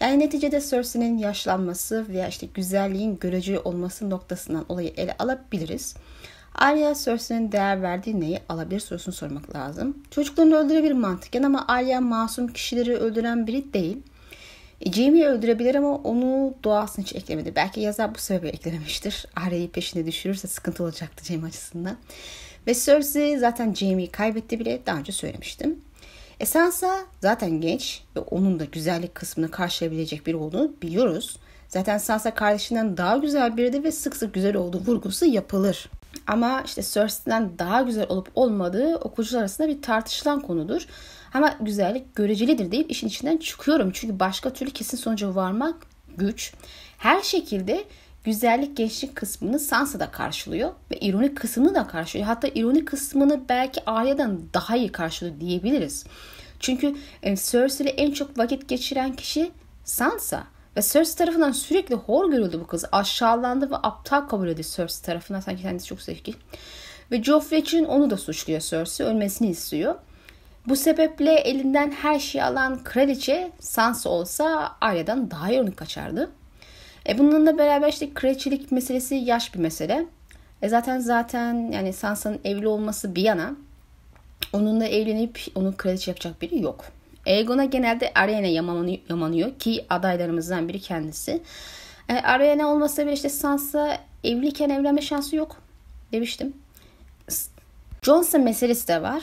Yani 0.00 0.18
neticede 0.18 0.60
Cersei'nin 0.60 1.18
yaşlanması 1.18 2.08
veya 2.08 2.28
işte 2.28 2.46
güzelliğin 2.54 3.18
görece 3.18 3.60
olması 3.60 4.10
noktasından 4.10 4.64
olayı 4.68 4.92
ele 4.96 5.16
alabiliriz. 5.18 5.94
Arya 6.54 6.94
Cersei'nin 6.94 7.52
değer 7.52 7.82
verdiği 7.82 8.20
neyi 8.20 8.40
alabilir 8.48 8.80
sorusunu 8.80 9.14
sormak 9.14 9.54
lazım. 9.54 9.98
Çocuklarını 10.10 10.56
öldürebilir 10.56 10.92
mantıken 10.92 11.42
ama 11.42 11.64
Arya 11.68 12.00
masum 12.00 12.48
kişileri 12.48 12.96
öldüren 12.96 13.46
biri 13.46 13.72
değil. 13.72 14.02
E, 14.84 14.92
Jamie'yi 14.92 15.26
öldürebilir 15.26 15.74
ama 15.74 15.96
onu 15.96 16.54
doğasını 16.64 17.04
hiç 17.04 17.14
eklemedi. 17.14 17.52
Belki 17.56 17.80
yazar 17.80 18.14
bu 18.14 18.18
sebeple 18.18 18.48
eklememiştir. 18.48 19.26
Arya'yı 19.36 19.70
peşine 19.70 20.06
düşürürse 20.06 20.48
sıkıntı 20.48 20.84
olacaktı 20.84 21.24
Jamie 21.24 21.48
açısından. 21.48 21.96
Ve 22.66 22.74
Cersei 22.74 23.38
zaten 23.38 23.74
Jamie'yi 23.74 24.10
kaybetti 24.10 24.60
bile 24.60 24.80
daha 24.86 24.98
önce 24.98 25.12
söylemiştim. 25.12 25.78
E 26.40 26.46
Sansa 26.46 26.98
zaten 27.20 27.60
genç 27.60 28.02
ve 28.16 28.20
onun 28.20 28.60
da 28.60 28.64
güzellik 28.64 29.14
kısmını 29.14 29.50
karşılayabilecek 29.50 30.26
biri 30.26 30.36
olduğunu 30.36 30.72
biliyoruz. 30.82 31.36
Zaten 31.68 31.98
Sansa 31.98 32.34
kardeşinden 32.34 32.96
daha 32.96 33.16
güzel 33.16 33.56
biridir 33.56 33.84
ve 33.84 33.92
sık 33.92 34.16
sık 34.16 34.34
güzel 34.34 34.56
olduğu 34.56 34.80
vurgusu 34.80 35.26
yapılır. 35.26 35.90
Ama 36.26 36.62
işte 36.66 36.82
Cersei'den 36.82 37.58
daha 37.58 37.82
güzel 37.82 38.06
olup 38.08 38.28
olmadığı 38.34 38.96
okuyucular 38.96 39.40
arasında 39.40 39.68
bir 39.68 39.82
tartışılan 39.82 40.40
konudur. 40.40 40.86
Ama 41.34 41.56
güzellik 41.60 42.14
görecelidir 42.14 42.70
deyip 42.70 42.90
işin 42.90 43.08
içinden 43.08 43.36
çıkıyorum. 43.36 43.90
Çünkü 43.94 44.20
başka 44.20 44.52
türlü 44.52 44.70
kesin 44.70 44.96
sonuca 44.96 45.34
varmak 45.34 45.74
güç. 46.16 46.52
Her 46.98 47.22
şekilde 47.22 47.84
güzellik 48.24 48.76
gençlik 48.76 49.16
kısmını 49.16 49.58
Sansa 49.58 50.00
da 50.00 50.10
karşılıyor 50.10 50.72
ve 50.90 50.96
ironik 50.96 51.36
kısmını 51.36 51.74
da 51.74 51.86
karşılıyor. 51.86 52.26
Hatta 52.26 52.48
ironik 52.54 52.88
kısmını 52.88 53.40
belki 53.48 53.80
Arya'dan 53.86 54.40
daha 54.54 54.76
iyi 54.76 54.92
karşılıyor 54.92 55.40
diyebiliriz. 55.40 56.04
Çünkü 56.60 56.96
e, 57.22 57.36
Cersei 57.36 57.84
ile 57.86 57.90
en 57.90 58.12
çok 58.12 58.38
vakit 58.38 58.68
geçiren 58.68 59.16
kişi 59.16 59.50
Sansa. 59.84 60.44
Ve 60.76 60.82
Cersei 60.82 61.16
tarafından 61.16 61.52
sürekli 61.52 61.94
hor 61.94 62.30
görüldü 62.30 62.60
bu 62.60 62.66
kız. 62.66 62.84
Aşağılandı 62.92 63.70
ve 63.70 63.76
aptal 63.76 64.20
kabul 64.20 64.48
edildi 64.48 64.68
Cersei 64.76 65.06
tarafından. 65.06 65.40
Sanki 65.40 65.62
kendisi 65.62 65.86
çok 65.86 66.02
zevkli. 66.02 66.34
Ve 67.10 67.22
Joffrey 67.22 67.58
için 67.60 67.84
onu 67.84 68.10
da 68.10 68.16
suçluyor 68.16 68.60
Cersei. 68.60 69.06
Ölmesini 69.06 69.48
istiyor. 69.50 69.94
Bu 70.68 70.76
sebeple 70.76 71.32
elinden 71.32 71.90
her 71.90 72.18
şeyi 72.18 72.44
alan 72.44 72.84
kraliçe 72.84 73.52
Sansa 73.60 74.10
olsa 74.10 74.76
Arya'dan 74.80 75.30
daha 75.30 75.52
ironik 75.52 75.76
kaçardı. 75.76 76.30
E 77.08 77.18
bununla 77.18 77.58
beraber 77.58 77.88
işte 77.88 78.14
kraliçelik 78.14 78.72
meselesi 78.72 79.14
yaş 79.14 79.54
bir 79.54 79.58
mesele. 79.58 80.06
E 80.62 80.68
zaten 80.68 80.98
zaten 80.98 81.72
yani 81.72 81.92
Sansa'nın 81.92 82.40
evli 82.44 82.68
olması 82.68 83.14
bir 83.14 83.22
yana 83.22 83.56
onunla 84.52 84.86
evlenip 84.86 85.40
onu 85.54 85.76
kraliçe 85.76 86.10
yapacak 86.10 86.42
biri 86.42 86.62
yok. 86.62 86.84
Aegon'a 87.26 87.64
genelde 87.64 88.12
Ariana 88.14 88.46
yamanıyor, 89.08 89.58
ki 89.58 89.86
adaylarımızdan 89.90 90.68
biri 90.68 90.80
kendisi. 90.80 91.42
E, 92.08 92.14
Ariana 92.14 92.66
olmasa 92.66 93.02
bile 93.02 93.12
işte 93.12 93.28
Sansa 93.28 93.98
evliyken 94.24 94.70
evlenme 94.70 95.02
şansı 95.02 95.36
yok 95.36 95.56
demiştim. 96.12 96.52
Johnson 98.02 98.40
meselesi 98.40 98.88
de 98.88 99.02
var. 99.02 99.22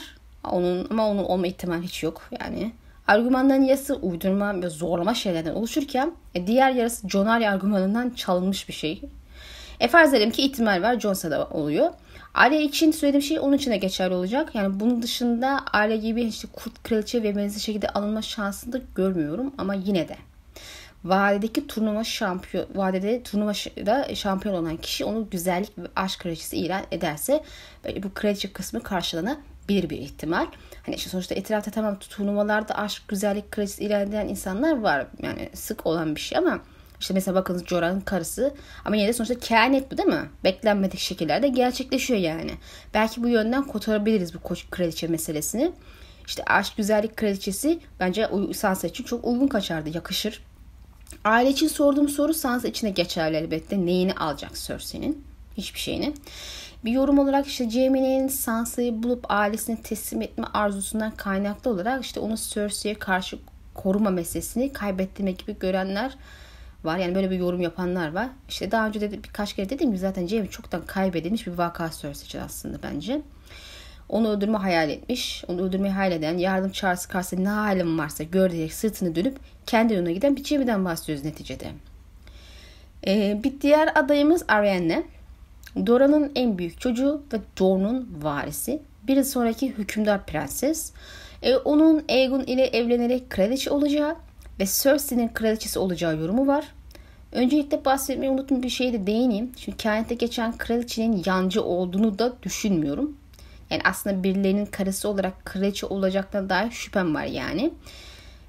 Onun 0.50 0.86
ama 0.90 1.08
onun 1.08 1.24
olma 1.24 1.46
ihtimali 1.46 1.82
hiç 1.82 2.02
yok 2.02 2.22
yani. 2.40 2.72
Argümanların 3.08 3.62
yarısı 3.62 3.94
uydurma 3.94 4.62
ve 4.62 4.68
zorlama 4.68 5.14
şeylerden 5.14 5.54
oluşurken 5.54 6.12
e, 6.34 6.46
diğer 6.46 6.70
yarısı 6.70 7.08
John 7.08 7.26
Arya 7.26 7.52
argümanından 7.52 8.10
çalınmış 8.10 8.68
bir 8.68 8.72
şey. 8.74 9.02
E 9.80 9.88
farz 9.88 10.14
edelim 10.14 10.30
ki 10.30 10.42
ihtimal 10.42 10.82
var 10.82 11.00
Jonsa 11.00 11.30
da 11.30 11.46
oluyor. 11.46 11.90
Aile 12.34 12.62
için 12.62 12.90
söylediğim 12.90 13.22
şey 13.22 13.38
onun 13.40 13.56
için 13.56 13.70
de 13.70 13.76
geçerli 13.76 14.14
olacak. 14.14 14.54
Yani 14.54 14.80
bunun 14.80 15.02
dışında 15.02 15.60
aile 15.72 15.96
gibi 15.96 16.22
işte 16.22 16.48
kurt 16.52 16.82
kraliçe 16.82 17.22
ve 17.22 17.36
benzeri 17.36 17.60
şekilde 17.60 17.88
alınma 17.88 18.22
şansını 18.22 18.72
da 18.72 18.80
görmüyorum 18.94 19.52
ama 19.58 19.74
yine 19.74 20.08
de 20.08 20.16
vadedeki 21.04 21.66
turnuva 21.66 22.04
şampiyon 22.04 22.66
vadede 22.74 23.22
turnuvada 23.22 24.14
şampiyon 24.14 24.54
olan 24.54 24.76
kişi 24.76 25.04
onu 25.04 25.30
güzellik 25.30 25.78
ve 25.78 25.86
aşk 25.96 26.20
kraliçesi 26.20 26.56
ilan 26.56 26.82
ederse 26.90 27.44
bu 28.02 28.14
kraliçe 28.14 28.52
kısmı 28.52 28.82
karşılanabilir 28.82 29.51
bir 29.90 29.98
ihtimal. 29.98 30.46
Hani 30.86 30.96
işte 30.96 31.10
sonuçta 31.10 31.34
etrafta 31.34 31.70
tamam 31.70 31.98
turnuvalarda 31.98 32.74
aşk 32.74 33.02
güzellik 33.08 33.50
kraliçesi 33.50 33.84
ilan 33.84 34.00
eden 34.00 34.28
insanlar 34.28 34.80
var. 34.80 35.06
Yani 35.22 35.48
sık 35.54 35.86
olan 35.86 36.14
bir 36.16 36.20
şey 36.20 36.38
ama 36.38 36.60
işte 37.00 37.14
mesela 37.14 37.34
bakınız 37.34 37.66
Jorah'ın 37.66 38.00
karısı 38.00 38.54
ama 38.84 38.96
yine 38.96 39.08
de 39.08 39.12
sonuçta 39.12 39.38
kehanet 39.38 39.92
bu 39.92 39.98
değil 39.98 40.08
mi? 40.08 40.30
Beklenmedik 40.44 41.00
şekillerde 41.00 41.48
gerçekleşiyor 41.48 42.20
yani. 42.20 42.50
Belki 42.94 43.22
bu 43.22 43.28
yönden 43.28 43.66
kurtarabiliriz 43.66 44.34
bu 44.34 44.40
koç 44.40 44.64
kraliçe 44.70 45.06
meselesini. 45.06 45.72
İşte 46.26 46.44
aşk 46.46 46.76
güzellik 46.76 47.16
kraliçesi 47.16 47.78
bence 48.00 48.28
Sansa 48.54 48.86
için 48.86 49.04
çok 49.04 49.24
uygun 49.24 49.48
kaçardı. 49.48 49.90
Yakışır. 49.94 50.42
Aile 51.24 51.50
için 51.50 51.68
sorduğum 51.68 52.08
soru 52.08 52.34
Sansa 52.34 52.68
için 52.68 52.86
de 52.86 52.90
geçerli 52.90 53.36
elbette. 53.36 53.86
Neyini 53.86 54.14
alacak 54.14 54.54
Cersei'nin? 54.54 55.24
Hiçbir 55.56 55.80
şeyini. 55.80 56.14
Bir 56.84 56.92
yorum 56.92 57.18
olarak 57.18 57.46
işte 57.46 57.70
Jaime'nin 57.70 58.28
Sansa'yı 58.28 59.02
bulup 59.02 59.24
ailesine 59.28 59.82
teslim 59.82 60.22
etme 60.22 60.46
arzusundan 60.54 61.10
kaynaklı 61.10 61.70
olarak 61.70 62.04
işte 62.04 62.20
onu 62.20 62.36
Cersei'ye 62.36 62.98
karşı 62.98 63.38
koruma 63.74 64.10
meselesini 64.10 64.72
kaybettirmek 64.72 65.38
gibi 65.38 65.58
görenler 65.58 66.16
var. 66.84 66.98
Yani 66.98 67.14
böyle 67.14 67.30
bir 67.30 67.38
yorum 67.38 67.60
yapanlar 67.60 68.12
var. 68.12 68.28
İşte 68.48 68.70
daha 68.70 68.86
önce 68.86 69.00
de 69.00 69.12
birkaç 69.12 69.52
kere 69.52 69.68
dediğim 69.68 69.92
gibi 69.92 70.00
zaten 70.00 70.26
Jaime 70.26 70.46
çoktan 70.46 70.86
kaybedilmiş 70.86 71.46
bir 71.46 71.52
vaka 71.52 71.90
Cersei 71.90 72.26
için 72.26 72.38
aslında 72.38 72.78
bence. 72.82 73.22
Onu 74.08 74.28
öldürme 74.28 74.58
hayal 74.58 74.90
etmiş. 74.90 75.44
Onu 75.48 75.62
öldürmeyi 75.62 75.94
hayal 75.94 76.12
eden 76.12 76.38
yardım 76.38 76.70
çağrısı 76.70 77.08
karşısında 77.08 77.40
ne 77.40 77.48
halim 77.48 77.98
varsa 77.98 78.24
gör 78.24 78.50
diyerek 78.50 78.72
sırtını 78.72 79.14
dönüp 79.14 79.36
kendi 79.66 79.94
yoluna 79.94 80.10
giden 80.10 80.36
bir 80.36 80.44
Jaime'den 80.44 80.84
bahsediyoruz 80.84 81.24
neticede. 81.24 81.66
Ee, 83.06 83.40
bir 83.44 83.60
diğer 83.60 83.92
adayımız 83.94 84.44
Arianne. 84.48 85.02
Dora'nın 85.76 86.32
en 86.34 86.58
büyük 86.58 86.80
çocuğu 86.80 87.22
ve 87.32 87.36
Dorne'un 87.58 88.08
varisi. 88.22 88.82
Bir 89.02 89.22
sonraki 89.22 89.68
hükümdar 89.68 90.26
prenses. 90.26 90.92
Ee, 91.42 91.56
onun 91.56 92.04
Aegon 92.08 92.40
ile 92.40 92.66
evlenerek 92.66 93.30
kraliçe 93.30 93.70
olacağı 93.70 94.16
ve 94.60 94.64
Cersei'nin 94.66 95.28
kraliçesi 95.28 95.78
olacağı 95.78 96.16
yorumu 96.16 96.46
var. 96.46 96.64
Öncelikle 97.32 97.84
bahsetmeyi 97.84 98.32
unuttum 98.32 98.62
bir 98.62 98.68
şeye 98.68 98.92
de 98.92 99.06
değineyim. 99.06 99.52
Çünkü 99.56 99.78
kehanette 99.78 100.14
geçen 100.14 100.58
kraliçenin 100.58 101.22
yancı 101.26 101.64
olduğunu 101.64 102.18
da 102.18 102.32
düşünmüyorum. 102.42 103.16
Yani 103.70 103.82
aslında 103.84 104.22
birilerinin 104.22 104.66
karısı 104.66 105.08
olarak 105.08 105.44
kraliçe 105.44 105.86
olacaklarına 105.86 106.48
dair 106.48 106.70
şüphem 106.70 107.14
var 107.14 107.24
yani. 107.24 107.70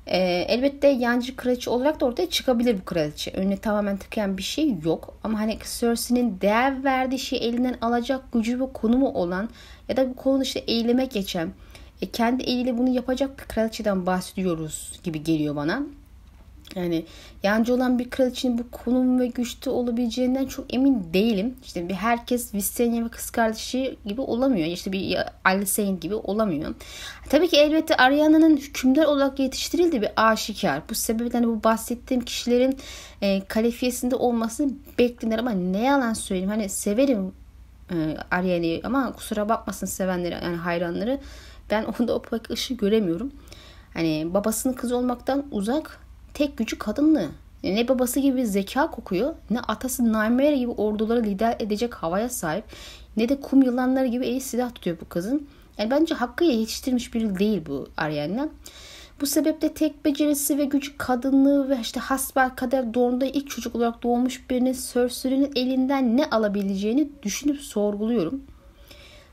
Ee, 0.08 0.46
elbette 0.48 0.88
yancı 0.88 1.36
kraliçe 1.36 1.70
olarak 1.70 2.02
da 2.02 2.06
ortaya 2.06 2.30
çıkabilir 2.30 2.78
bu 2.82 2.86
kraliçe. 2.86 3.32
Önüne 3.32 3.58
tamamen 3.58 3.98
tıkayan 3.98 4.38
bir 4.38 4.44
şey 4.44 4.76
yok. 4.84 5.18
Ama 5.24 5.40
hani 5.40 5.58
Cersei'nin 5.80 6.42
değer 6.42 6.84
verdiği 6.84 7.20
şeyi 7.20 7.42
elinden 7.42 7.76
alacak 7.82 8.32
gücü 8.34 8.60
ve 8.60 8.74
konumu 8.74 9.10
olan 9.10 9.50
ya 9.90 9.98
da 9.98 10.10
bu 10.10 10.16
konu 10.16 10.44
işte 10.44 10.60
eyleme 10.60 11.06
geçen 11.06 11.52
e, 12.02 12.06
kendi 12.06 12.44
eliyle 12.44 12.78
bunu 12.78 12.90
yapacak 12.90 13.40
bir 13.40 13.44
kraliçeden 13.44 14.06
bahsediyoruz 14.06 15.00
gibi 15.04 15.24
geliyor 15.24 15.56
bana. 15.56 15.84
Yani 16.76 17.06
yancı 17.44 17.74
olan 17.74 18.00
bir 18.00 18.10
kraliçenin 18.10 18.58
bu 18.58 18.72
konum 18.72 19.20
ve 19.20 19.28
güçte 19.28 19.70
olabileceğinden 19.70 20.46
çok 20.46 20.74
emin 20.74 21.14
değilim. 21.14 21.56
İşte 21.64 21.90
bir 21.90 21.94
herkes 21.94 22.54
Visenya 22.54 23.06
ve 23.06 23.10
kız 23.10 23.30
kardeşi 23.30 23.98
gibi 24.06 24.22
olamıyor. 24.22 24.68
İşte 24.68 24.92
bir 24.92 25.18
Alicent 25.46 26.02
gibi 26.02 26.16
olamıyor. 26.16 26.76
Tabii 27.30 27.48
ki 27.48 27.58
elbette 27.58 27.98
Ariana'nın 27.98 28.58
hükümdar 28.58 29.06
olarak 29.06 29.40
yetiştirildiği 29.40 30.02
bir 30.02 30.12
aşikar. 30.16 30.82
Bu 30.90 30.96
sebeple 30.96 31.38
hani 31.38 31.48
bu 31.48 31.64
bahsettiğim 31.64 32.26
kişilerin 32.26 32.78
e, 33.22 33.46
kalifiyesinde 33.46 34.16
olmasını 34.16 34.72
beklenir 35.00 35.40
ama 35.40 35.52
ne 35.52 35.84
yalan 35.84 36.14
söyleyeyim. 36.14 36.50
Hani 36.50 36.70
severim 36.70 37.32
e, 37.92 37.96
Ariana'yı 38.32 38.82
ama 38.84 39.14
kusura 39.14 39.50
bakmasın 39.50 39.88
sevenleri 39.88 40.34
yani 40.34 40.58
hayranları. 40.58 41.20
Ben 41.72 41.84
onda 41.84 42.16
o 42.16 42.22
pek 42.22 42.50
ışığı 42.50 42.74
göremiyorum. 42.74 43.32
Hani 43.94 44.28
babasının 44.34 44.74
kız 44.74 44.92
olmaktan 44.92 45.46
uzak 45.52 46.03
tek 46.34 46.58
gücü 46.58 46.78
kadınlığı. 46.78 47.30
Ne 47.64 47.88
babası 47.88 48.20
gibi 48.20 48.48
zeka 48.48 48.92
kokuyor 48.92 49.36
ne 49.50 49.60
atası 49.60 50.04
Nightmare 50.04 50.58
gibi 50.58 50.72
orduları 50.72 51.24
lider 51.24 51.56
edecek 51.60 51.94
havaya 51.94 52.30
sahip 52.30 52.64
ne 53.18 53.30
de 53.30 53.42
kum 53.42 53.62
yılanları 53.62 54.08
gibi 54.08 54.26
eli 54.26 54.42
silah 54.42 54.76
tutuyor 54.76 54.98
bu 55.02 55.10
kızın. 55.10 55.48
Yani 55.78 55.92
bence 55.92 56.16
hakkıyla 56.16 56.54
yetiştirmiş 56.54 57.14
biri 57.14 57.40
değil 57.40 57.62
bu 57.68 57.88
Arianna. 57.98 58.50
Bu 59.22 59.26
sebeple 59.26 59.74
tek 59.74 60.06
becerisi 60.06 60.58
ve 60.58 60.66
gücü 60.66 60.98
kadınlığı 60.98 61.70
ve 61.70 61.78
işte 61.82 62.00
hasbel 62.00 62.50
kader 62.50 62.94
doğumda 62.94 63.26
ilk 63.26 63.50
çocuk 63.50 63.76
olarak 63.76 64.04
doğmuş 64.04 64.50
birinin 64.50 64.78
Cersei'nin 64.94 65.52
elinden 65.56 66.18
ne 66.18 66.30
alabileceğini 66.30 67.10
düşünüp 67.24 67.60
sorguluyorum. 67.60 68.44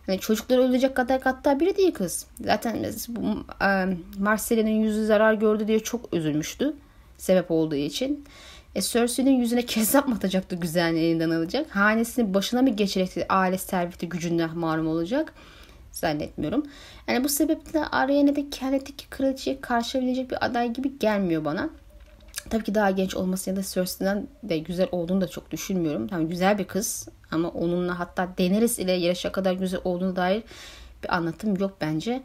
Yani 0.07 0.21
çocukları 0.21 0.63
ölecek 0.63 0.97
kadar 0.97 1.21
hatta 1.21 1.61
biri 1.61 1.77
değil 1.77 1.93
kız. 1.93 2.27
Zaten 2.41 2.87
bu, 3.09 3.21
e, 3.65 3.87
Marcel'in 4.19 4.67
yüzü 4.67 5.07
zarar 5.07 5.35
gördü 5.35 5.69
diye 5.69 5.81
çok 5.81 6.15
üzülmüştü 6.15 6.75
sebep 7.21 7.51
olduğu 7.51 7.75
için. 7.75 8.25
E, 8.75 8.83
Cersei'nin 8.83 9.41
yüzüne 9.41 9.67
kezzap 9.67 10.09
mı 10.09 10.15
atacaktı 10.15 10.57
güzelliğini 10.57 11.07
elinden 11.07 11.31
alacak? 11.31 11.77
Hanesini 11.77 12.35
başına 12.35 12.63
mı 12.63 12.71
geçirecekti 12.71 13.27
aile 13.29 13.59
serveti 13.59 14.09
gücünden 14.09 14.59
marum 14.59 14.87
olacak? 14.87 15.33
Zannetmiyorum. 15.93 16.67
Yani 17.09 17.25
bu 17.25 17.29
sebeple 17.29 17.85
Ariane'de 17.85 18.51
kenditteki 18.51 19.11
kraliçeye 19.11 19.61
karşılayabilecek 19.61 20.31
bir 20.31 20.45
aday 20.47 20.73
gibi 20.73 20.99
gelmiyor 20.99 21.45
bana. 21.45 21.71
Tabii 22.51 22.65
ki 22.65 22.75
daha 22.75 22.91
genç 22.91 23.15
olması 23.15 23.51
ya 23.51 23.57
da 23.57 23.63
Cersei'den 23.63 24.29
de 24.43 24.59
güzel 24.59 24.89
olduğunu 24.93 25.21
da 25.21 25.29
çok 25.29 25.51
düşünmüyorum. 25.51 26.09
Tamam 26.09 26.29
güzel 26.29 26.59
bir 26.59 26.65
kız 26.65 27.09
ama 27.31 27.49
onunla 27.49 27.99
hatta 27.99 28.29
Daenerys 28.39 28.79
ile 28.79 28.93
yarışa 28.93 29.33
kadar 29.33 29.53
güzel 29.53 29.81
olduğunu 29.85 30.17
dair 30.17 30.43
bir 31.03 31.15
anlatım 31.15 31.57
yok 31.57 31.77
bence. 31.81 32.23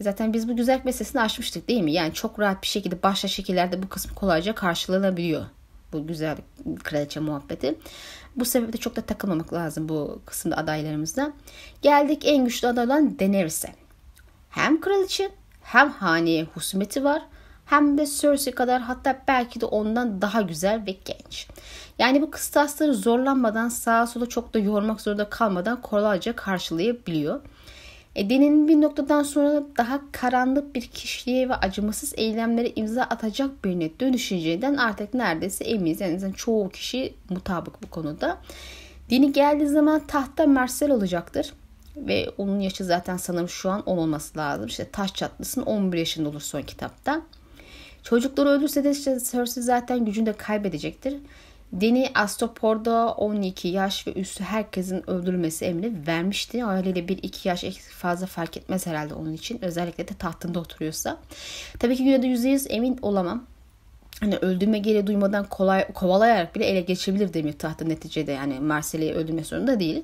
Zaten 0.00 0.32
biz 0.32 0.48
bu 0.48 0.56
güzellik 0.56 0.84
meselesini 0.84 1.22
aşmıştık 1.22 1.68
değil 1.68 1.80
mi? 1.80 1.92
Yani 1.92 2.14
çok 2.14 2.40
rahat 2.40 2.62
bir 2.62 2.66
şekilde 2.66 3.02
başka 3.02 3.28
şekillerde 3.28 3.82
bu 3.82 3.88
kısmı 3.88 4.14
kolayca 4.14 4.54
karşılanabiliyor. 4.54 5.44
Bu 5.92 6.06
güzel 6.06 6.36
kraliçe 6.84 7.20
muhabbeti. 7.20 7.78
Bu 8.36 8.44
sebeple 8.44 8.78
çok 8.78 8.96
da 8.96 9.00
takılmamak 9.00 9.52
lazım 9.52 9.88
bu 9.88 10.20
kısımda 10.26 10.56
adaylarımızda. 10.56 11.32
Geldik 11.82 12.22
en 12.24 12.44
güçlü 12.44 12.68
aday 12.68 12.84
olan 12.84 13.18
Daenerys'e. 13.18 13.74
Hem 14.50 14.80
kraliçe 14.80 15.30
hem 15.62 15.90
haneye 15.90 16.44
husumeti 16.44 17.04
var 17.04 17.22
hem 17.66 17.98
de 17.98 18.06
Cersei 18.06 18.54
kadar 18.54 18.82
hatta 18.82 19.22
belki 19.28 19.60
de 19.60 19.66
ondan 19.66 20.22
daha 20.22 20.42
güzel 20.42 20.82
ve 20.86 20.96
genç. 21.04 21.48
Yani 21.98 22.22
bu 22.22 22.30
kıstasları 22.30 22.94
zorlanmadan 22.94 23.68
sağa 23.68 24.06
sola 24.06 24.28
çok 24.28 24.54
da 24.54 24.58
yormak 24.58 25.00
zorunda 25.00 25.30
kalmadan 25.30 25.80
kolayca 25.80 26.36
karşılayabiliyor. 26.36 27.40
Eden'in 28.16 28.68
bir 28.68 28.80
noktadan 28.80 29.22
sonra 29.22 29.62
daha 29.78 30.00
karanlık 30.12 30.74
bir 30.74 30.82
kişiliğe 30.82 31.48
ve 31.48 31.54
acımasız 31.54 32.12
eylemlere 32.16 32.72
imza 32.76 33.02
atacak 33.02 33.64
birine 33.64 33.90
dönüşeceğinden 34.00 34.76
artık 34.76 35.14
neredeyse 35.14 35.64
eminiz. 35.64 36.00
Yani 36.00 36.34
çoğu 36.36 36.68
kişi 36.68 37.14
mutabık 37.30 37.82
bu 37.82 37.90
konuda. 37.90 38.38
Dini 39.10 39.32
geldiği 39.32 39.68
zaman 39.68 40.06
tahta 40.06 40.46
Marcel 40.46 40.90
olacaktır. 40.90 41.52
Ve 41.96 42.30
onun 42.38 42.60
yaşı 42.60 42.84
zaten 42.84 43.16
sanırım 43.16 43.48
şu 43.48 43.70
an 43.70 43.82
10 43.82 43.96
olması 43.98 44.38
lazım. 44.38 44.66
İşte 44.66 44.90
taş 44.90 45.14
çatlısın 45.14 45.62
11 45.62 45.98
yaşında 45.98 46.28
olur 46.28 46.40
son 46.40 46.62
kitapta. 46.62 47.22
Çocukları 48.02 48.48
ölürse 48.48 48.84
de 48.84 48.90
işte 48.90 49.18
Cersei 49.32 49.62
zaten 49.62 50.04
gücünü 50.04 50.26
de 50.26 50.32
kaybedecektir. 50.32 51.14
Deni 51.72 52.10
Astopor'da 52.14 53.14
12 53.14 53.68
yaş 53.68 54.06
ve 54.06 54.12
üstü 54.12 54.44
herkesin 54.44 55.10
öldürülmesi 55.10 55.64
emri 55.64 56.06
vermişti. 56.06 56.64
Aileyle 56.64 57.08
bir 57.08 57.18
iki 57.22 57.48
yaş 57.48 57.64
fazla 57.90 58.26
fark 58.26 58.56
etmez 58.56 58.86
herhalde 58.86 59.14
onun 59.14 59.32
için. 59.32 59.64
Özellikle 59.64 60.08
de 60.08 60.14
tahtında 60.14 60.60
oturuyorsa. 60.60 61.18
Tabii 61.78 61.96
ki 61.96 62.02
yine 62.02 62.22
de 62.22 62.26
%100 62.26 62.68
emin 62.68 62.98
olamam. 63.02 63.44
Hani 64.20 64.36
öldürme 64.36 64.78
gereği 64.78 65.06
duymadan 65.06 65.48
kolay 65.48 65.92
kovalayarak 65.92 66.54
bile 66.54 66.64
ele 66.64 66.80
geçebilir 66.80 67.34
demir 67.34 67.52
tahtı 67.52 67.88
neticede. 67.88 68.32
Yani 68.32 68.60
Marcel'i 68.60 69.14
öldürme 69.14 69.44
zorunda 69.44 69.80
değil. 69.80 70.02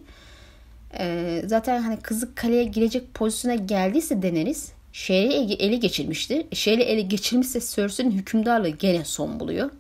Ee, 0.99 1.43
zaten 1.47 1.83
hani 1.83 1.97
kızı 1.97 2.35
kaleye 2.35 2.65
girecek 2.65 3.15
pozisyona 3.15 3.55
geldiyse 3.55 4.23
deneriz. 4.23 4.73
Şehri 4.93 5.53
ele 5.53 5.77
geçirmişti. 5.77 6.47
Şehri 6.53 6.83
ele 6.83 7.01
geçirmişse 7.01 7.61
Cersei'nin 7.61 8.11
hükümdarlığı 8.11 8.69
gene 8.69 9.05
son 9.05 9.41
buluyor. 9.41 9.71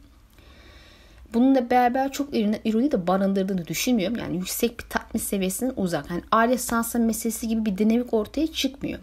Bununla 1.35 1.71
beraber 1.71 2.13
çok 2.13 2.35
ironi 2.35 2.93
de 2.93 3.07
barındırdığını 3.07 3.67
düşünmüyorum. 3.67 4.17
Yani 4.17 4.37
yüksek 4.37 4.81
bir 4.81 4.85
tatmin 4.85 5.21
seviyesinden 5.21 5.73
uzak. 5.77 6.11
Yani 6.11 6.23
Arya 6.31 6.59
Sansa 6.59 6.99
meselesi 6.99 7.49
gibi 7.49 7.65
bir 7.65 7.79
dinamik 7.79 8.15
ortaya 8.15 8.47
çıkmıyor. 8.47 8.99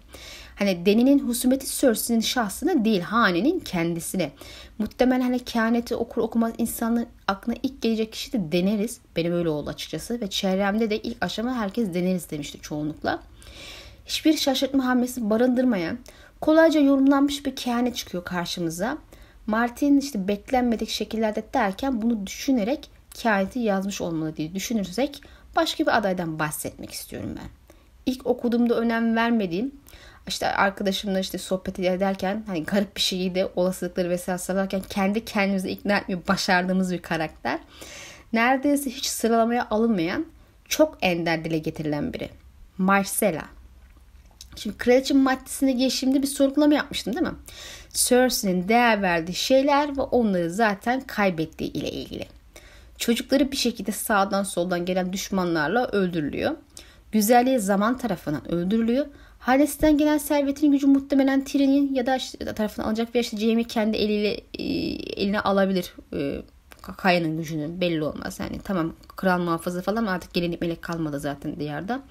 Hani 0.55 0.86
Deni'nin 0.86 1.19
husumeti 1.19 1.80
Cersei'nin 1.80 2.19
şahsına 2.19 2.86
değil 2.86 3.01
hanenin 3.01 3.59
kendisine. 3.59 4.32
Muhtemelen 4.80 5.21
hani 5.21 5.39
kehaneti 5.39 5.95
okur 5.95 6.21
okumaz 6.21 6.53
insanların 6.57 7.07
aklına 7.28 7.55
ilk 7.63 7.82
gelecek 7.82 8.13
kişi 8.13 8.34
de 8.34 8.51
deneriz. 8.51 8.99
Benim 9.15 9.34
öyle 9.34 9.49
oldu 9.49 9.69
açıkçası. 9.69 10.21
Ve 10.21 10.30
çevremde 10.30 10.89
de 10.89 10.97
ilk 10.97 11.17
aşama 11.21 11.55
herkes 11.55 11.93
deneriz 11.93 12.32
demişti 12.32 12.59
çoğunlukla. 12.61 13.19
Hiçbir 14.05 14.38
şaşırtma 14.38 14.86
hamlesi 14.86 15.30
barındırmayan, 15.30 15.97
kolayca 16.41 16.80
yorumlanmış 16.80 17.45
bir 17.45 17.55
kehanet 17.55 17.95
çıkıyor 17.95 18.23
karşımıza. 18.23 18.97
Martin 19.48 20.00
işte 20.00 20.28
beklenmedik 20.28 20.89
şekillerde 20.89 21.43
derken 21.54 22.02
bunu 22.02 22.28
düşünerek 22.28 22.89
kehaneti 23.14 23.60
yazmış 23.60 24.02
olmalı 24.02 24.36
diye 24.36 24.56
düşünürsek 24.56 25.22
başka 25.56 25.86
bir 25.86 25.98
adaydan 25.98 26.39
bahsetmek 26.39 26.91
istiyorum 26.91 27.36
ben. 27.36 27.50
İlk 28.06 28.28
okuduğumda 28.28 28.76
önem 28.76 29.16
vermediğim 29.16 29.72
işte 30.28 30.48
arkadaşımla 30.48 31.20
işte 31.20 31.38
sohbet 31.38 31.80
ederken 31.80 32.43
hani 32.48 32.64
garip 32.64 32.95
bir 32.95 33.02
şeyi 33.02 33.45
olasılıkları 33.56 34.10
vesaire 34.10 34.38
sıralarken 34.38 34.82
kendi 34.89 35.26
kendimizi 35.26 35.70
ikna 35.70 35.98
etmeyi 35.98 36.28
başardığımız 36.28 36.93
bir 36.93 37.02
karakter. 37.02 37.60
Neredeyse 38.34 38.89
hiç 38.89 39.06
sıralamaya 39.06 39.68
alınmayan 39.70 40.26
çok 40.68 40.98
ender 41.02 41.45
dile 41.45 41.58
getirilen 41.58 42.14
biri. 42.14 42.30
Marcella. 42.78 43.45
Şimdi 44.56 44.78
kraliçe 44.78 45.14
maddesine 45.14 45.72
geçtiğimde 45.72 46.22
bir 46.22 46.28
sorgulama 46.28 46.74
yapmıştım 46.74 47.14
değil 47.14 47.26
mi? 47.26 47.36
Cersei'nin 47.98 48.68
değer 48.68 49.02
verdiği 49.02 49.36
şeyler 49.36 49.98
ve 49.98 50.02
onları 50.02 50.52
zaten 50.52 51.02
kaybettiği 51.02 51.72
ile 51.72 51.91
ilgili. 51.91 52.26
Çocukları 52.98 53.52
bir 53.52 53.58
şekilde 53.58 53.91
sağdan 53.91 54.43
soldan 54.43 54.86
gelen 54.86 55.14
düşmanlarla 55.14 55.88
öldürülüyor. 55.88 56.52
Güzelliği 57.12 57.60
zaman 57.60 57.98
tarafından 57.98 58.52
öldürülüyor. 58.52 59.06
Halesinden 59.39 59.98
gelen 59.98 60.18
servetin 60.18 60.72
gücü 60.72 60.88
muhtemelen 60.88 61.43
Tyrion'in 61.43 61.95
ya 61.95 62.06
da 62.06 62.16
işte 62.16 62.54
tarafından 62.54 62.88
alacak 62.88 63.16
veya 63.16 63.22
işte 63.22 63.38
Jaime 63.38 63.64
kendi 63.64 63.98
eliyle 63.98 64.41
e, 64.54 64.64
eline 65.22 65.39
alabilir. 65.39 65.93
E, 66.14 66.41
Kaya'nın 66.82 67.38
gücünü 67.38 67.82
belli 67.82 68.04
olmaz. 68.04 68.39
Yani 68.39 68.60
tamam 68.64 68.93
kral 69.16 69.39
muhafızı 69.39 69.82
falan 69.82 70.06
artık 70.06 70.34
gelinip 70.34 70.62
melek 70.62 70.82
kalmadı 70.82 71.20
zaten 71.20 71.60
diyarda. 71.60 72.02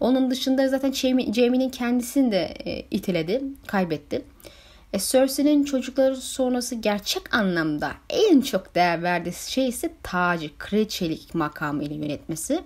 Onun 0.00 0.30
dışında 0.30 0.68
zaten 0.68 0.92
Jaime'nin 0.92 1.70
kendisini 1.70 2.32
de 2.32 2.42
e, 2.64 2.86
itiledi, 2.90 3.42
kaybetti. 3.66 4.22
E, 4.92 4.98
Cersei'nin 4.98 5.64
çocukları 5.64 6.16
sonrası 6.16 6.74
gerçek 6.74 7.34
anlamda 7.34 7.92
en 8.10 8.40
çok 8.40 8.74
değer 8.74 9.02
verdiği 9.02 9.32
şey 9.32 9.68
ise 9.68 9.90
tacı, 10.02 10.50
kraliçelik 10.58 11.34
makamı 11.34 11.84
ile 11.84 11.94
yönetmesi. 11.94 12.60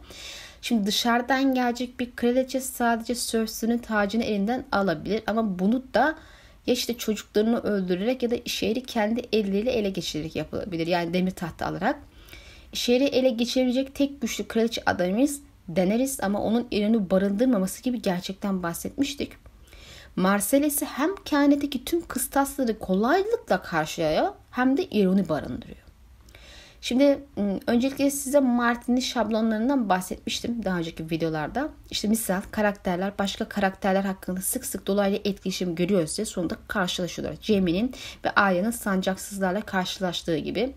Şimdi 0.62 0.86
dışarıdan 0.86 1.54
gelecek 1.54 2.00
bir 2.00 2.16
kraliçe 2.16 2.60
sadece 2.60 3.14
Cersei'nin 3.14 3.78
tacını 3.78 4.24
elinden 4.24 4.64
alabilir 4.72 5.22
ama 5.26 5.58
bunu 5.58 5.84
da 5.94 6.16
ya 6.66 6.74
işte 6.74 6.98
çocuklarını 6.98 7.60
öldürerek 7.60 8.22
ya 8.22 8.30
da 8.30 8.36
şehri 8.46 8.82
kendi 8.82 9.22
elleriyle 9.32 9.70
ele 9.72 9.90
geçirerek 9.90 10.36
yapılabilir. 10.36 10.86
Yani 10.86 11.14
demir 11.14 11.30
tahta 11.30 11.66
alarak. 11.66 11.98
Şehri 12.72 13.04
ele 13.04 13.30
geçirebilecek 13.30 13.94
tek 13.94 14.20
güçlü 14.20 14.48
kraliçe 14.48 14.82
adayımız 14.86 15.40
deneriz 15.68 16.20
ama 16.22 16.42
onun 16.42 16.66
elini 16.72 17.10
barındırmaması 17.10 17.82
gibi 17.82 18.02
gerçekten 18.02 18.62
bahsetmiştik. 18.62 19.45
Marcel 20.16 20.62
ise 20.62 20.86
hem 20.86 21.10
kainattaki 21.30 21.84
tüm 21.84 22.06
kıstasları 22.06 22.78
kolaylıkla 22.78 23.62
karşılıyor 23.62 24.28
hem 24.50 24.76
de 24.76 24.84
ironi 24.84 25.28
barındırıyor. 25.28 25.86
Şimdi 26.80 27.18
ıı, 27.38 27.60
öncelikle 27.66 28.10
size 28.10 28.40
Martin'in 28.40 29.00
şablonlarından 29.00 29.88
bahsetmiştim 29.88 30.64
daha 30.64 30.78
önceki 30.78 31.10
videolarda. 31.10 31.68
İşte 31.90 32.08
misal 32.08 32.40
karakterler 32.50 33.12
başka 33.18 33.48
karakterler 33.48 34.04
hakkında 34.04 34.40
sık 34.40 34.66
sık 34.66 34.86
dolaylı 34.86 35.16
etkileşim 35.24 35.74
görüyorsa 35.74 36.24
sonunda 36.24 36.56
karşılaşıyorlar. 36.68 37.36
Jamie'nin 37.42 37.94
ve 38.24 38.30
Arya'nın 38.30 38.70
sancaksızlarla 38.70 39.60
karşılaştığı 39.60 40.36
gibi 40.36 40.72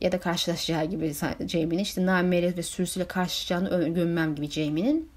ya 0.00 0.12
da 0.12 0.20
karşılaşacağı 0.20 0.84
gibi 0.84 1.14
Jamie'nin 1.48 1.82
işte 1.82 2.06
Naimere 2.06 2.56
ve 2.56 2.62
sürüsüyle 2.62 3.06
karşılaşacağını 3.06 3.88
gömmem 3.88 4.34
gibi 4.34 4.50
Jamie'nin. 4.50 5.12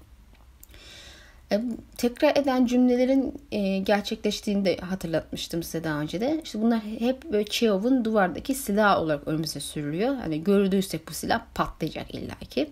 E, 1.52 1.62
tekrar 1.96 2.36
eden 2.36 2.66
cümlelerin 2.66 3.34
e, 3.52 3.78
gerçekleştiğini 3.78 4.64
de 4.64 4.76
hatırlatmıştım 4.76 5.62
size 5.62 5.84
daha 5.84 6.00
önce 6.00 6.20
de. 6.20 6.40
İşte 6.44 6.62
bunlar 6.62 6.80
hep 6.98 7.32
böyle 7.32 7.44
Chekhov'un 7.44 8.04
duvardaki 8.04 8.54
silah 8.54 9.00
olarak 9.00 9.28
önümüze 9.28 9.60
sürülüyor. 9.60 10.14
Hani 10.14 10.44
gördüysek 10.44 11.08
bu 11.08 11.12
silah 11.12 11.40
patlayacak 11.54 12.14
illaki. 12.14 12.70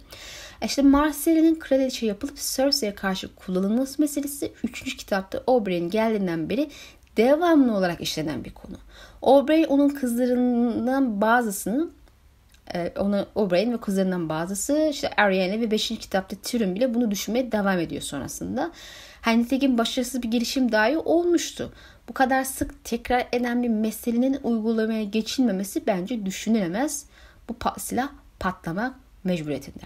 E, 0.60 0.66
işte 0.66 0.82
Marcel'in 0.82 1.54
kraliçe 1.54 2.06
yapılıp 2.06 2.36
Cersei'ye 2.36 2.94
karşı 2.94 3.34
kullanılması 3.34 4.02
meselesi 4.02 4.52
3. 4.64 4.96
kitapta 4.96 5.42
Oberyn'in 5.46 5.90
geldiğinden 5.90 6.50
beri 6.50 6.70
devamlı 7.16 7.76
olarak 7.76 8.00
işlenen 8.00 8.44
bir 8.44 8.54
konu. 8.54 8.76
Oberyn 9.22 9.64
onun 9.64 9.88
kızlarından 9.88 11.20
bazısını 11.20 11.90
e, 11.90 12.03
ona 12.98 13.26
Oberyn 13.34 13.72
ve 13.72 13.80
kızlarından 13.80 14.28
bazısı 14.28 14.88
işte 14.90 15.10
Arianne 15.16 15.60
ve 15.60 15.70
5. 15.70 15.88
kitapta 15.88 16.36
Tyrion 16.42 16.74
bile 16.74 16.94
bunu 16.94 17.10
düşünmeye 17.10 17.52
devam 17.52 17.78
ediyor 17.78 18.02
sonrasında. 18.02 18.70
Hani 19.20 19.42
nitekim 19.42 19.78
başarısız 19.78 20.22
bir 20.22 20.30
girişim 20.30 20.72
dahi 20.72 20.98
olmuştu. 20.98 21.72
Bu 22.08 22.12
kadar 22.12 22.44
sık 22.44 22.84
tekrar 22.84 23.26
eden 23.32 23.62
bir 23.62 23.68
meselenin 23.68 24.38
uygulamaya 24.42 25.04
geçilmemesi 25.04 25.86
bence 25.86 26.26
düşünülemez. 26.26 27.06
Bu 27.48 27.56
silah 27.78 28.08
patlama 28.40 28.94
mecburiyetinde. 29.24 29.84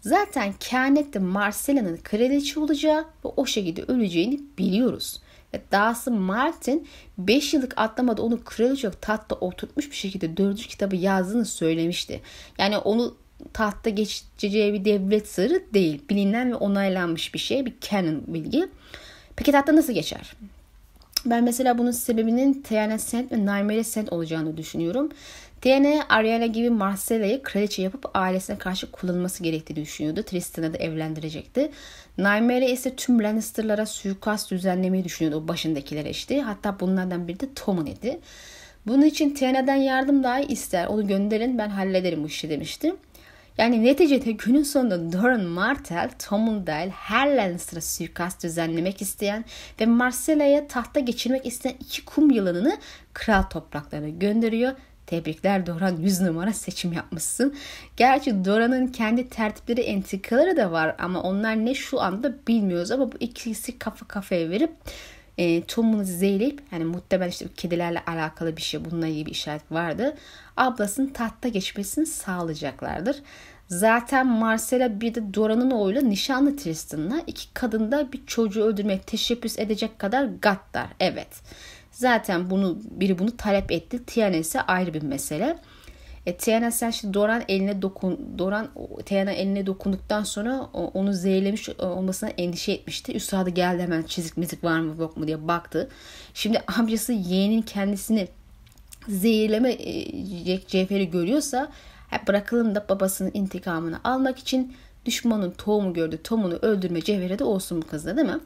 Zaten 0.00 0.54
kehanette 0.60 1.18
Marcella'nın 1.18 1.96
kraliçe 1.96 2.60
olacağı 2.60 3.00
ve 3.00 3.28
o 3.36 3.46
şekilde 3.46 3.82
öleceğini 3.82 4.40
biliyoruz. 4.58 5.20
Ve 5.54 5.60
dahası 5.72 6.10
Martin 6.10 6.86
5 7.18 7.54
yıllık 7.54 7.74
atlamada 7.76 8.22
onu 8.22 8.44
kraliçe 8.44 8.90
tahtta 8.90 9.34
oturtmuş 9.34 9.90
bir 9.90 9.96
şekilde 9.96 10.36
4. 10.36 10.66
kitabı 10.66 10.96
yazdığını 10.96 11.44
söylemişti. 11.44 12.20
Yani 12.58 12.78
onu 12.78 13.14
tahtta 13.52 13.90
geçeceği 13.90 14.72
bir 14.72 14.84
devlet 14.84 15.28
sırrı 15.28 15.62
değil. 15.74 16.02
Bilinen 16.10 16.50
ve 16.50 16.54
onaylanmış 16.54 17.34
bir 17.34 17.38
şey. 17.38 17.66
Bir 17.66 17.74
canon 17.80 18.22
bilgi. 18.26 18.68
Peki 19.36 19.52
tahta 19.52 19.76
nasıl 19.76 19.92
geçer? 19.92 20.36
Ben 21.26 21.44
mesela 21.44 21.78
bunun 21.78 21.90
sebebinin 21.90 22.62
Tiana 22.62 22.98
Sent 22.98 23.32
ve 23.32 23.46
Naimere 23.46 23.84
Sent 23.84 24.12
olacağını 24.12 24.56
düşünüyorum. 24.56 25.08
Tiana, 25.64 26.06
Ariana 26.08 26.46
gibi 26.46 26.70
Marcella'yı 26.70 27.42
kraliçe 27.42 27.82
yapıp 27.82 28.10
ailesine 28.14 28.58
karşı 28.58 28.90
kullanılması 28.90 29.42
gerektiğini 29.42 29.76
düşünüyordu. 29.76 30.22
Tristan'ı 30.22 30.72
da 30.72 30.78
evlendirecekti. 30.78 31.70
Naimere 32.18 32.70
ise 32.70 32.96
tüm 32.96 33.22
Lannister'lara 33.22 33.86
suikast 33.86 34.50
düzenlemeyi 34.50 35.04
düşünüyordu 35.04 35.44
o 35.44 35.48
başındakilere 35.48 36.10
işte. 36.10 36.40
Hatta 36.40 36.80
bunlardan 36.80 37.28
biri 37.28 37.40
de 37.40 37.46
Tom'un 37.54 37.86
idi. 37.86 38.20
Bunun 38.86 39.02
için 39.02 39.34
Tiana'dan 39.34 39.74
yardım 39.74 40.22
dahi 40.22 40.44
ister. 40.44 40.86
Onu 40.86 41.06
gönderin 41.06 41.58
ben 41.58 41.68
hallederim 41.68 42.22
bu 42.22 42.26
işi 42.26 42.50
demişti. 42.50 42.94
Yani 43.58 43.84
neticede 43.84 44.32
günün 44.32 44.62
sonunda 44.62 45.12
Doran 45.12 45.44
Martell, 45.44 46.10
Tom'un 46.28 46.66
dahil 46.66 46.90
her 46.90 47.36
Lannister'a 47.36 47.80
suikast 47.80 48.44
düzenlemek 48.44 49.02
isteyen 49.02 49.44
ve 49.80 49.86
Marcella'ya 49.86 50.68
tahta 50.68 51.00
geçirmek 51.00 51.46
isteyen 51.46 51.74
iki 51.80 52.04
kum 52.04 52.30
yılanını 52.30 52.78
kral 53.14 53.42
topraklarına 53.42 54.08
gönderiyor 54.08 54.72
Tebrikler 55.06 55.66
Doran 55.66 55.96
100 55.96 56.20
numara 56.20 56.52
seçim 56.52 56.92
yapmışsın. 56.92 57.54
Gerçi 57.96 58.44
Doran'ın 58.44 58.86
kendi 58.86 59.28
tertipleri 59.28 59.80
entrikaları 59.80 60.56
da 60.56 60.72
var 60.72 60.94
ama 60.98 61.22
onlar 61.22 61.64
ne 61.64 61.74
şu 61.74 62.00
anda 62.00 62.34
bilmiyoruz 62.48 62.90
ama 62.90 63.12
bu 63.12 63.16
ikisi 63.20 63.78
kafa 63.78 64.06
kafaya 64.06 64.50
verip 64.50 64.70
e, 65.38 65.62
Tom'unu 65.62 66.04
zeyleyip 66.04 66.62
yani 66.72 66.84
muhtemelen 66.84 67.30
işte 67.30 67.46
kedilerle 67.56 68.02
alakalı 68.06 68.56
bir 68.56 68.62
şey 68.62 68.84
bununla 68.84 69.06
ilgili 69.06 69.26
bir 69.26 69.30
işaret 69.30 69.72
vardı. 69.72 70.16
Ablasının 70.56 71.06
tahta 71.06 71.48
geçmesini 71.48 72.06
sağlayacaklardır. 72.06 73.16
Zaten 73.68 74.26
Marcella 74.26 75.00
bir 75.00 75.14
de 75.14 75.34
Doran'ın 75.34 75.70
oğluyla 75.70 76.02
nişanlı 76.02 76.56
Tristan'la 76.56 77.22
iki 77.26 77.54
kadında 77.54 78.12
bir 78.12 78.26
çocuğu 78.26 78.62
öldürmeye 78.62 79.00
teşebbüs 79.00 79.58
edecek 79.58 79.98
kadar 79.98 80.24
gaddar. 80.24 80.88
Evet. 81.00 81.28
Zaten 81.94 82.50
bunu 82.50 82.78
biri 82.90 83.18
bunu 83.18 83.36
talep 83.36 83.72
etti. 83.72 84.00
İse 84.38 84.60
ayrı 84.60 84.94
bir 84.94 85.02
mesele. 85.02 85.58
E, 86.26 86.36
Tiana 86.36 86.70
sen 86.70 86.90
şimdi 86.90 87.14
Doran 87.14 87.42
eline 87.48 87.82
dokun 87.82 88.38
Doran 88.38 88.68
Tiana 89.04 89.30
eline 89.30 89.66
dokunduktan 89.66 90.24
sonra 90.24 90.60
onu 90.72 91.12
zehirlemiş 91.12 91.68
olmasına 91.68 92.30
endişe 92.30 92.72
etmişti. 92.72 93.12
Üstadı 93.12 93.50
geldi 93.50 93.82
hemen 93.82 94.02
çizik 94.02 94.36
mizik 94.36 94.64
var 94.64 94.80
mı 94.80 94.94
yok 95.00 95.16
mu 95.16 95.26
diye 95.26 95.48
baktı. 95.48 95.88
Şimdi 96.34 96.62
amcası 96.78 97.12
yeğenin 97.12 97.62
kendisini 97.62 98.28
zehirleme 99.08 99.72
e, 99.72 100.66
cevheri 100.66 101.10
görüyorsa 101.10 101.68
hep 102.10 102.28
bırakalım 102.28 102.74
da 102.74 102.86
babasının 102.88 103.30
intikamını 103.34 104.00
almak 104.04 104.38
için 104.38 104.72
düşmanın 105.06 105.50
tohumu 105.50 105.94
gördü. 105.94 106.22
Tomunu 106.24 106.54
öldürme 106.54 107.00
cevheri 107.00 107.38
de 107.38 107.44
olsun 107.44 107.82
bu 107.82 107.86
kızda 107.86 108.16
değil 108.16 108.28
mi? 108.28 108.38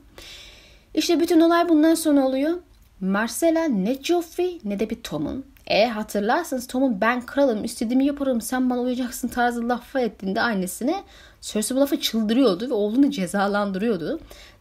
İşte 0.95 1.21
bütün 1.21 1.41
olay 1.41 1.69
bundan 1.69 1.95
sonra 1.95 2.27
oluyor. 2.27 2.59
Marcella 3.01 3.65
ne 3.65 4.03
Joffrey 4.03 4.61
ne 4.65 4.81
de 4.81 4.91
bir 4.91 5.03
Tom'un 5.03 5.45
E 5.67 5.87
hatırlarsanız 5.87 6.67
Tom'un 6.67 7.01
ben 7.01 7.27
kralım 7.27 7.65
istediğimi 7.65 8.07
yaparım 8.07 8.41
sen 8.41 8.71
bana 8.71 8.81
uyacaksın 8.81 9.29
tarzı 9.29 9.69
lafı 9.69 9.99
ettiğinde 9.99 10.41
annesine 10.41 11.03
Cersei 11.41 11.77
bu 11.77 11.81
lafı 11.81 12.01
çıldırıyordu 12.01 12.71
ve 12.71 12.75
oğlunu 12.75 13.11
cezalandırıyordu. 13.11 14.21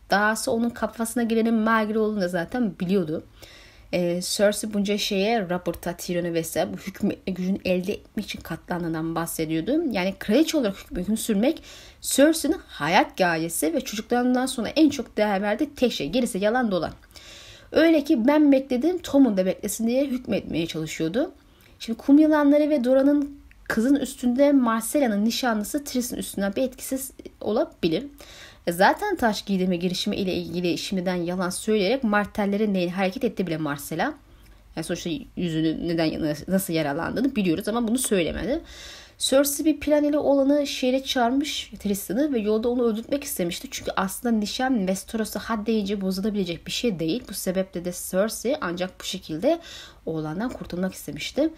Dahası 0.09 0.51
onun 0.51 0.69
kafasına 0.69 1.23
girenin 1.23 1.53
Margaery 1.53 1.97
olduğunu 1.97 2.21
da 2.21 2.27
zaten 2.27 2.79
biliyordu. 2.79 3.23
Ee, 3.93 4.21
Cersei 4.21 4.73
bunca 4.73 4.97
şeye 4.97 5.41
Robert'a, 5.41 5.93
Tyrion'a 5.97 6.33
vesaire 6.33 6.73
bu 6.73 6.77
hükmetme 6.77 7.33
gücünü 7.33 7.57
elde 7.65 7.93
etmek 7.93 8.25
için 8.25 8.41
katlandığından 8.41 9.15
bahsediyordu. 9.15 9.83
Yani 9.91 10.15
kraliçe 10.19 10.57
olarak 10.57 10.75
hüküm 10.91 11.17
sürmek 11.17 11.63
Cersei'nin 12.01 12.57
hayat 12.67 13.17
gayesi 13.17 13.73
ve 13.73 13.81
çocuklarından 13.81 14.45
sonra 14.45 14.69
en 14.69 14.89
çok 14.89 15.17
değer 15.17 15.41
verdiği 15.41 15.75
tek 15.75 15.93
şey. 15.93 16.09
Gerisi 16.09 16.38
yalan 16.38 16.71
dolan. 16.71 16.91
Öyle 17.72 18.03
ki 18.03 18.28
ben 18.28 18.51
bekledim 18.51 18.97
Tom'un 18.97 19.38
da 19.38 19.45
beklesin 19.45 19.88
diye 19.88 20.05
hükmetmeye 20.05 20.68
çalışıyordu. 20.68 21.32
Şimdi 21.80 21.97
kum 21.97 22.20
yılanları 22.20 22.70
ve 22.70 22.84
Dora'nın 22.84 23.39
kızın 23.63 23.95
üstünde 23.95 24.51
Marcella'nın 24.51 25.26
nişanlısı 25.26 25.84
Tris'in 25.84 26.18
üstünden 26.18 26.55
bir 26.55 26.61
etkisiz 26.61 27.11
olabilir. 27.41 28.05
E 28.68 28.72
zaten 28.72 29.15
taş 29.15 29.41
giydirme 29.41 29.76
girişimi 29.76 30.15
ile 30.15 30.34
ilgili 30.34 30.78
şimdiden 30.78 31.15
yalan 31.15 31.49
söyleyerek 31.49 32.03
martellerin 32.03 32.74
neyin 32.74 32.89
hareket 32.89 33.24
etti 33.24 33.47
bile 33.47 33.57
Marcella. 33.57 34.13
Yani 34.76 34.84
sonuçta 34.84 35.09
yüzünü 35.38 35.88
neden 35.88 36.36
nasıl 36.47 36.74
yaralandığını 36.74 37.36
biliyoruz 37.36 37.68
ama 37.68 37.88
bunu 37.88 37.97
söylemedi. 37.97 38.61
Cersei 39.18 39.65
bir 39.65 39.80
plan 39.80 40.03
ile 40.03 40.18
olanı 40.18 40.68
şehre 40.68 41.03
çağırmış 41.03 41.72
Tristan'ı 41.80 42.34
ve 42.34 42.39
yolda 42.39 42.70
onu 42.70 42.84
öldürtmek 42.84 43.24
istemişti. 43.24 43.68
Çünkü 43.72 43.91
aslında 43.95 44.36
nişan 44.36 44.78
Westeros'a 44.78 45.39
haddeyince 45.39 46.01
bozulabilecek 46.01 46.68
bir 46.68 46.72
şey 46.72 46.99
değil. 46.99 47.24
Bu 47.30 47.34
sebeple 47.34 47.86
de 47.86 47.91
Cersei 48.11 48.57
ancak 48.61 48.99
bu 48.99 49.03
şekilde 49.03 49.59
oğlandan 50.05 50.49
kurtulmak 50.49 50.93
istemişti. 50.93 51.49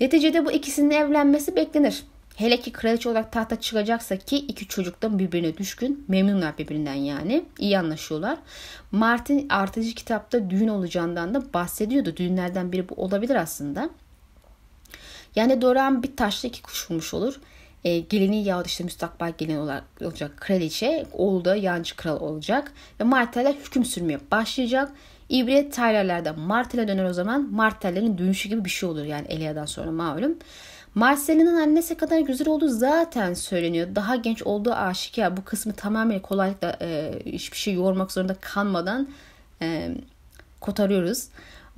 Neticede 0.00 0.44
bu 0.44 0.52
ikisinin 0.52 0.90
evlenmesi 0.90 1.56
beklenir. 1.56 2.02
Hele 2.36 2.60
ki 2.60 2.72
kraliçe 2.72 3.08
olarak 3.08 3.32
tahta 3.32 3.60
çıkacaksa 3.60 4.16
ki 4.16 4.36
iki 4.36 4.68
çocuktan 4.68 5.18
birbirine 5.18 5.56
düşkün. 5.56 6.04
Memnunlar 6.08 6.58
birbirinden 6.58 6.94
yani. 6.94 7.44
iyi 7.58 7.78
anlaşıyorlar. 7.78 8.38
Martin 8.92 9.48
artıcı 9.48 9.94
kitapta 9.94 10.50
düğün 10.50 10.68
olacağından 10.68 11.34
da 11.34 11.52
bahsediyordu. 11.54 12.16
Düğünlerden 12.16 12.72
biri 12.72 12.88
bu 12.88 12.94
olabilir 12.94 13.34
aslında. 13.34 13.90
Yani 15.36 15.60
Doran 15.60 16.02
bir 16.02 16.16
taşla 16.16 16.48
iki 16.48 16.62
kuş 16.62 16.90
vurmuş 16.90 17.14
olur. 17.14 17.40
E, 17.84 17.98
gelini 17.98 18.44
yahut 18.44 18.66
işte 18.66 18.84
müstakbel 18.84 19.32
gelin 19.38 19.56
olarak 19.56 19.84
olacak 20.02 20.32
kraliçe, 20.36 21.06
oğlu 21.12 21.44
da 21.44 21.56
yancı 21.56 21.96
kral 21.96 22.20
olacak. 22.20 22.72
Ve 23.00 23.04
Marteller 23.04 23.54
hüküm 23.54 23.84
sürmeye 23.84 24.20
başlayacak. 24.30 24.92
İbret 25.28 25.74
Tyler'lerden 25.74 26.38
Martell'e 26.38 26.88
döner 26.88 27.04
o 27.04 27.12
zaman. 27.12 27.48
Martellerin 27.52 28.18
dönüşü 28.18 28.48
gibi 28.48 28.64
bir 28.64 28.70
şey 28.70 28.88
olur 28.88 29.04
yani 29.04 29.26
Elia'dan 29.28 29.66
sonra 29.66 29.90
malum. 29.90 30.36
Marcel'in 30.94 31.46
annesi 31.46 31.94
kadar 31.94 32.18
güzel 32.18 32.48
olduğu 32.48 32.68
zaten 32.68 33.34
söyleniyor. 33.34 33.94
Daha 33.94 34.16
genç 34.16 34.42
olduğu 34.42 34.72
aşikar. 34.72 35.36
Bu 35.36 35.44
kısmı 35.44 35.72
tamamen 35.72 36.20
kolaylıkla 36.20 36.76
e, 36.82 37.12
hiçbir 37.26 37.56
şey 37.56 37.74
yormak 37.74 38.12
zorunda 38.12 38.34
kalmadan 38.40 39.08
e, 39.62 39.90
kotarıyoruz. 40.60 41.28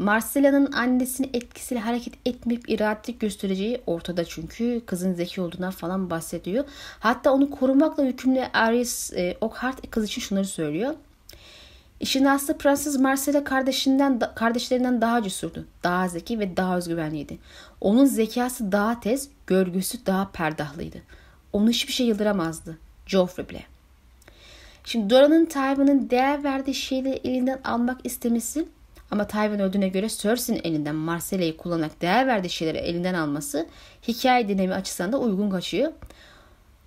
Marcela'nın 0.02 0.72
annesini 0.72 1.30
etkisiyle 1.32 1.80
hareket 1.80 2.14
etmeyip 2.26 2.70
iradelik 2.70 3.20
göstereceği 3.20 3.82
ortada 3.86 4.24
çünkü 4.24 4.82
kızın 4.86 5.14
zeki 5.14 5.40
olduğundan 5.40 5.70
falan 5.70 6.10
bahsediyor. 6.10 6.64
Hatta 7.00 7.32
onu 7.32 7.50
korumakla 7.50 8.02
yükümlü 8.02 8.44
Aris 8.52 9.12
e, 9.12 9.36
Oakhart 9.40 9.90
kız 9.90 10.04
için 10.04 10.20
şunları 10.20 10.44
söylüyor. 10.44 10.94
İşin 12.00 12.24
aslı 12.24 12.58
Prenses 12.58 12.98
Marcella 12.98 13.44
kardeşinden, 13.44 14.20
kardeşlerinden 14.34 15.00
daha 15.00 15.22
cesurdu, 15.22 15.66
daha 15.82 16.08
zeki 16.08 16.38
ve 16.38 16.56
daha 16.56 16.76
özgüvenliydi. 16.76 17.38
Onun 17.80 18.04
zekası 18.04 18.72
daha 18.72 19.00
tez, 19.00 19.28
görgüsü 19.46 20.06
daha 20.06 20.30
perdahlıydı. 20.30 20.98
Onu 21.52 21.70
hiçbir 21.70 21.92
şey 21.92 22.06
yıldıramazdı. 22.06 22.78
Joffrey 23.06 23.48
bile. 23.48 23.62
Şimdi 24.84 25.10
Dora'nın 25.10 25.44
Tywin'in 25.44 26.10
değer 26.10 26.44
verdiği 26.44 26.74
şeyleri 26.74 27.20
elinden 27.24 27.60
almak 27.64 28.00
istemesi 28.04 28.68
ama 29.12 29.26
Tywin 29.26 29.58
öldüğüne 29.58 29.88
göre 29.88 30.08
Cersei'nin 30.08 30.60
elinden 30.64 30.94
Marcella'yı 30.94 31.56
kullanarak 31.56 32.02
değer 32.02 32.26
verdiği 32.26 32.50
şeyleri 32.50 32.78
elinden 32.78 33.14
alması 33.14 33.66
hikaye 34.08 34.48
dinami 34.48 34.74
açısından 34.74 35.12
da 35.12 35.18
uygun 35.18 35.50
kaçıyor. 35.50 35.92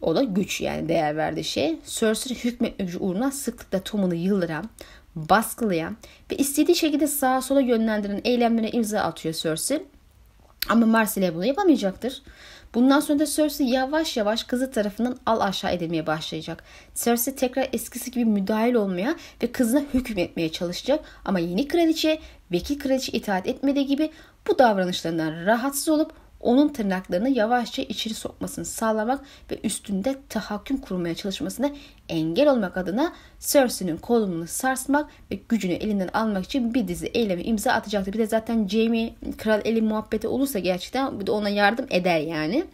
O 0.02 0.16
da 0.16 0.24
güç 0.24 0.62
yani 0.62 0.90
değer 0.90 1.18
verdiği 1.18 1.44
şey. 1.44 1.80
Cersei 1.86 2.36
hükmetme 2.36 2.86
gücü 2.86 3.00
uğruna 3.00 3.32
sıklıkla 3.32 3.84
Tom'unu 3.84 4.16
yıldıran, 4.16 4.70
baskılayan 5.16 5.98
ve 6.32 6.38
istediği 6.38 6.76
şekilde 6.76 7.08
sağa 7.08 7.42
sola 7.42 7.62
yönlendiren 7.62 8.22
eylemlere 8.24 8.70
imza 8.70 9.00
atıyor 9.00 9.36
Cersei. 9.36 9.84
Ama 10.70 10.86
Marcella 10.86 11.36
bunu 11.36 11.46
yapamayacaktır. 11.46 12.22
Bundan 12.76 13.00
sonra 13.00 13.20
da 13.20 13.26
Cersei 13.26 13.70
yavaş 13.70 14.18
yavaş 14.18 14.44
kızı 14.44 14.72
tarafından 14.72 15.18
al 15.26 15.40
aşağı 15.40 15.74
edilmeye 15.74 16.08
başlayacak. 16.08 16.64
Cersei 16.96 17.36
tekrar 17.36 17.70
eskisi 17.74 18.12
gibi 18.12 18.26
müdahil 18.26 18.74
olmaya 18.74 19.16
ve 19.44 19.52
kızına 19.52 19.80
hükmetmeye 19.94 20.52
çalışacak. 20.52 21.06
Ama 21.26 21.40
yeni 21.40 21.68
kraliçe, 21.68 22.20
vekil 22.52 22.80
kraliçe 22.80 23.12
itaat 23.12 23.48
etmediği 23.48 23.86
gibi 23.86 24.12
bu 24.48 24.60
davranışlarından 24.60 25.46
rahatsız 25.46 25.90
olup 25.90 26.14
onun 26.40 26.70
tırnaklarını 26.70 27.30
yavaşça 27.30 27.82
içeri 27.82 28.14
sokmasını 28.14 28.66
sağlamak 28.66 29.26
ve 29.52 29.60
üstünde 29.64 30.16
tahakküm 30.30 30.78
kurmaya 30.78 31.16
çalışmasına 31.16 31.72
engel 32.10 32.52
olmak 32.52 32.78
adına 32.78 33.14
Cersei'nin 33.40 33.98
kolunu 33.98 34.48
sarsmak 34.48 35.10
ve 35.32 35.40
gücünü 35.50 35.74
elinden 35.74 36.08
almak 36.08 36.46
için 36.46 36.74
bir 36.74 36.88
dizi 36.88 37.08
eylemi 37.08 37.42
imza 37.42 37.72
atacaktır. 37.72 38.14
Bir 38.14 38.20
de 38.20 38.28
zaten 38.28 38.68
Jaime 38.68 39.14
Kral 39.38 39.62
Eli 39.66 39.82
muhabbeti 39.82 40.28
olursa 40.28 40.60
gerçekten 40.60 41.20
bir 41.20 41.28
de 41.28 41.32
ona 41.32 41.50
yardım 41.50 41.86
eder 41.90 42.20
yani. 42.20 42.66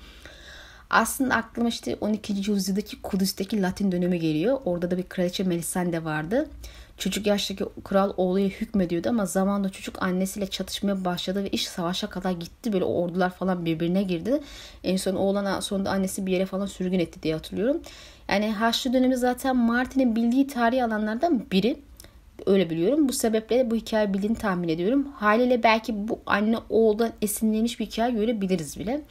Aslında 0.90 1.36
aklıma 1.36 1.70
işte 1.70 1.98
12. 2.02 2.52
yüzyıldaki 2.52 3.02
Kudüs'teki 3.02 3.62
Latin 3.62 3.92
dönemi 3.92 4.20
geliyor. 4.20 4.60
Orada 4.66 4.92
da 4.92 4.98
bir 4.98 5.04
kraliçe 5.04 5.44
Melisande 5.44 6.04
vardı. 6.04 6.50
Çocuk 7.02 7.28
yaştaki 7.28 7.66
kral 7.84 8.14
oğluya 8.18 8.48
hükmediyordu 8.48 9.10
ama 9.10 9.26
zamanla 9.26 9.70
çocuk 9.70 10.04
annesiyle 10.04 10.48
çatışmaya 10.48 11.06
başladı 11.06 11.44
ve 11.44 11.50
iş 11.50 11.68
savaşa 11.68 12.08
kadar 12.10 12.32
gitti. 12.32 12.74
Böyle 12.74 12.84
ordular 12.84 13.30
falan 13.30 13.66
birbirine 13.66 14.04
girdi. 14.04 14.42
En 14.84 14.98
son 14.98 15.16
oğlan 15.16 15.60
sonunda 15.60 15.90
annesi 15.90 16.26
bir 16.26 16.32
yere 16.32 16.46
falan 16.46 16.66
sürgün 16.66 17.00
etti 17.00 17.24
diye 17.24 17.34
hatırlıyorum. 17.34 17.82
Yani 18.30 18.52
Haçlı 18.52 18.94
dönemi 18.94 19.18
zaten 19.18 19.58
Martin'in 19.58 20.16
bildiği 20.16 20.48
tarihi 20.48 20.84
alanlardan 20.84 21.46
biri. 21.52 21.80
Öyle 22.46 22.70
biliyorum. 22.70 23.10
Bu 23.10 23.14
sebeple 23.14 23.72
bu 23.72 23.76
hikaye 23.76 24.14
bildiğini 24.14 24.36
tahmin 24.36 24.70
ediyorum. 24.70 25.08
Haliyle 25.16 25.64
belki 25.64 26.08
bu 26.08 26.20
anne 26.26 26.58
oğuldan 26.70 27.12
esinlenmiş 27.22 27.80
bir 27.80 27.86
hikaye 27.86 28.12
görebiliriz 28.12 28.80
bile. 28.80 29.02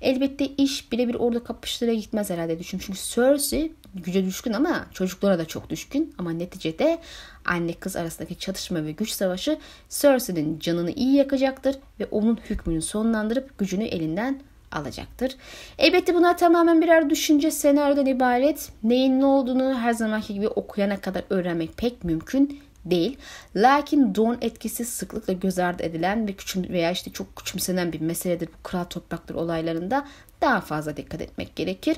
Elbette 0.00 0.46
iş 0.46 0.92
birebir 0.92 1.14
orada 1.14 1.44
kapıştıra 1.44 1.92
gitmez 1.94 2.30
herhalde 2.30 2.58
düşün. 2.58 2.78
Çünkü 2.78 2.98
Cersei 2.98 3.72
güce 3.94 4.24
düşkün 4.24 4.52
ama 4.52 4.86
çocuklara 4.92 5.38
da 5.38 5.44
çok 5.44 5.70
düşkün. 5.70 6.14
Ama 6.18 6.30
neticede 6.30 6.98
anne 7.44 7.72
kız 7.72 7.96
arasındaki 7.96 8.38
çatışma 8.38 8.84
ve 8.84 8.92
güç 8.92 9.10
savaşı 9.10 9.58
Cersei'nin 9.88 10.58
canını 10.58 10.90
iyi 10.90 11.14
yakacaktır 11.14 11.76
ve 12.00 12.06
onun 12.10 12.38
hükmünü 12.50 12.82
sonlandırıp 12.82 13.58
gücünü 13.58 13.84
elinden 13.84 14.40
alacaktır. 14.74 15.36
Elbette 15.78 16.14
bunlar 16.14 16.38
tamamen 16.38 16.82
birer 16.82 17.10
düşünce 17.10 17.50
senaryodan 17.50 18.06
ibaret. 18.06 18.72
Neyin 18.82 19.20
ne 19.20 19.24
olduğunu 19.24 19.78
her 19.78 19.92
zamanki 19.92 20.34
gibi 20.34 20.48
okuyana 20.48 21.00
kadar 21.00 21.24
öğrenmek 21.30 21.76
pek 21.76 22.04
mümkün 22.04 22.60
değil. 22.84 23.18
Lakin 23.56 24.14
don 24.14 24.38
etkisi 24.40 24.84
sıklıkla 24.84 25.32
göz 25.32 25.58
ardı 25.58 25.82
edilen 25.82 26.28
ve 26.28 26.32
küçüm 26.32 26.68
veya 26.68 26.90
işte 26.90 27.12
çok 27.12 27.36
küçümsenen 27.36 27.92
bir 27.92 28.00
meseledir 28.00 28.48
bu 28.48 28.62
kral 28.62 28.84
toprakları 28.84 29.38
olaylarında 29.38 30.06
daha 30.40 30.60
fazla 30.60 30.96
dikkat 30.96 31.20
etmek 31.20 31.56
gerekir. 31.56 31.96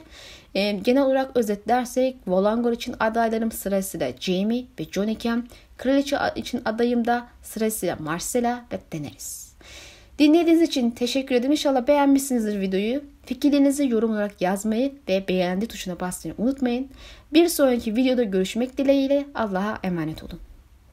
E, 0.55 0.72
genel 0.72 1.03
olarak 1.03 1.37
özetlersek 1.37 2.16
Volangor 2.26 2.72
için 2.72 2.95
adaylarım 3.01 3.53
sırasıyla 3.53 4.12
Jamie 4.20 4.64
ve 4.80 4.84
Jon 4.93 5.09
iken 5.09 5.49
kraliçe 5.78 6.16
için 6.37 6.62
adayım 6.64 7.07
da 7.07 7.28
sırasıyla 7.43 7.97
Marcella 7.97 8.64
ve 8.72 8.78
Daenerys. 8.93 9.47
Dinlediğiniz 10.18 10.62
için 10.62 10.91
teşekkür 10.91 11.34
ederim. 11.34 11.53
İnşallah 11.53 11.87
beğenmişsinizdir 11.87 12.61
videoyu. 12.61 13.05
Fikirlerinizi 13.26 13.89
yorum 13.89 14.11
olarak 14.11 14.41
yazmayı 14.41 14.93
ve 15.09 15.28
beğendi 15.28 15.66
tuşuna 15.66 16.01
basmayı 16.01 16.34
unutmayın. 16.39 16.89
Bir 17.32 17.49
sonraki 17.49 17.97
videoda 17.97 18.22
görüşmek 18.22 18.78
dileğiyle 18.78 19.26
Allah'a 19.34 19.78
emanet 19.82 20.24
olun. 20.24 20.46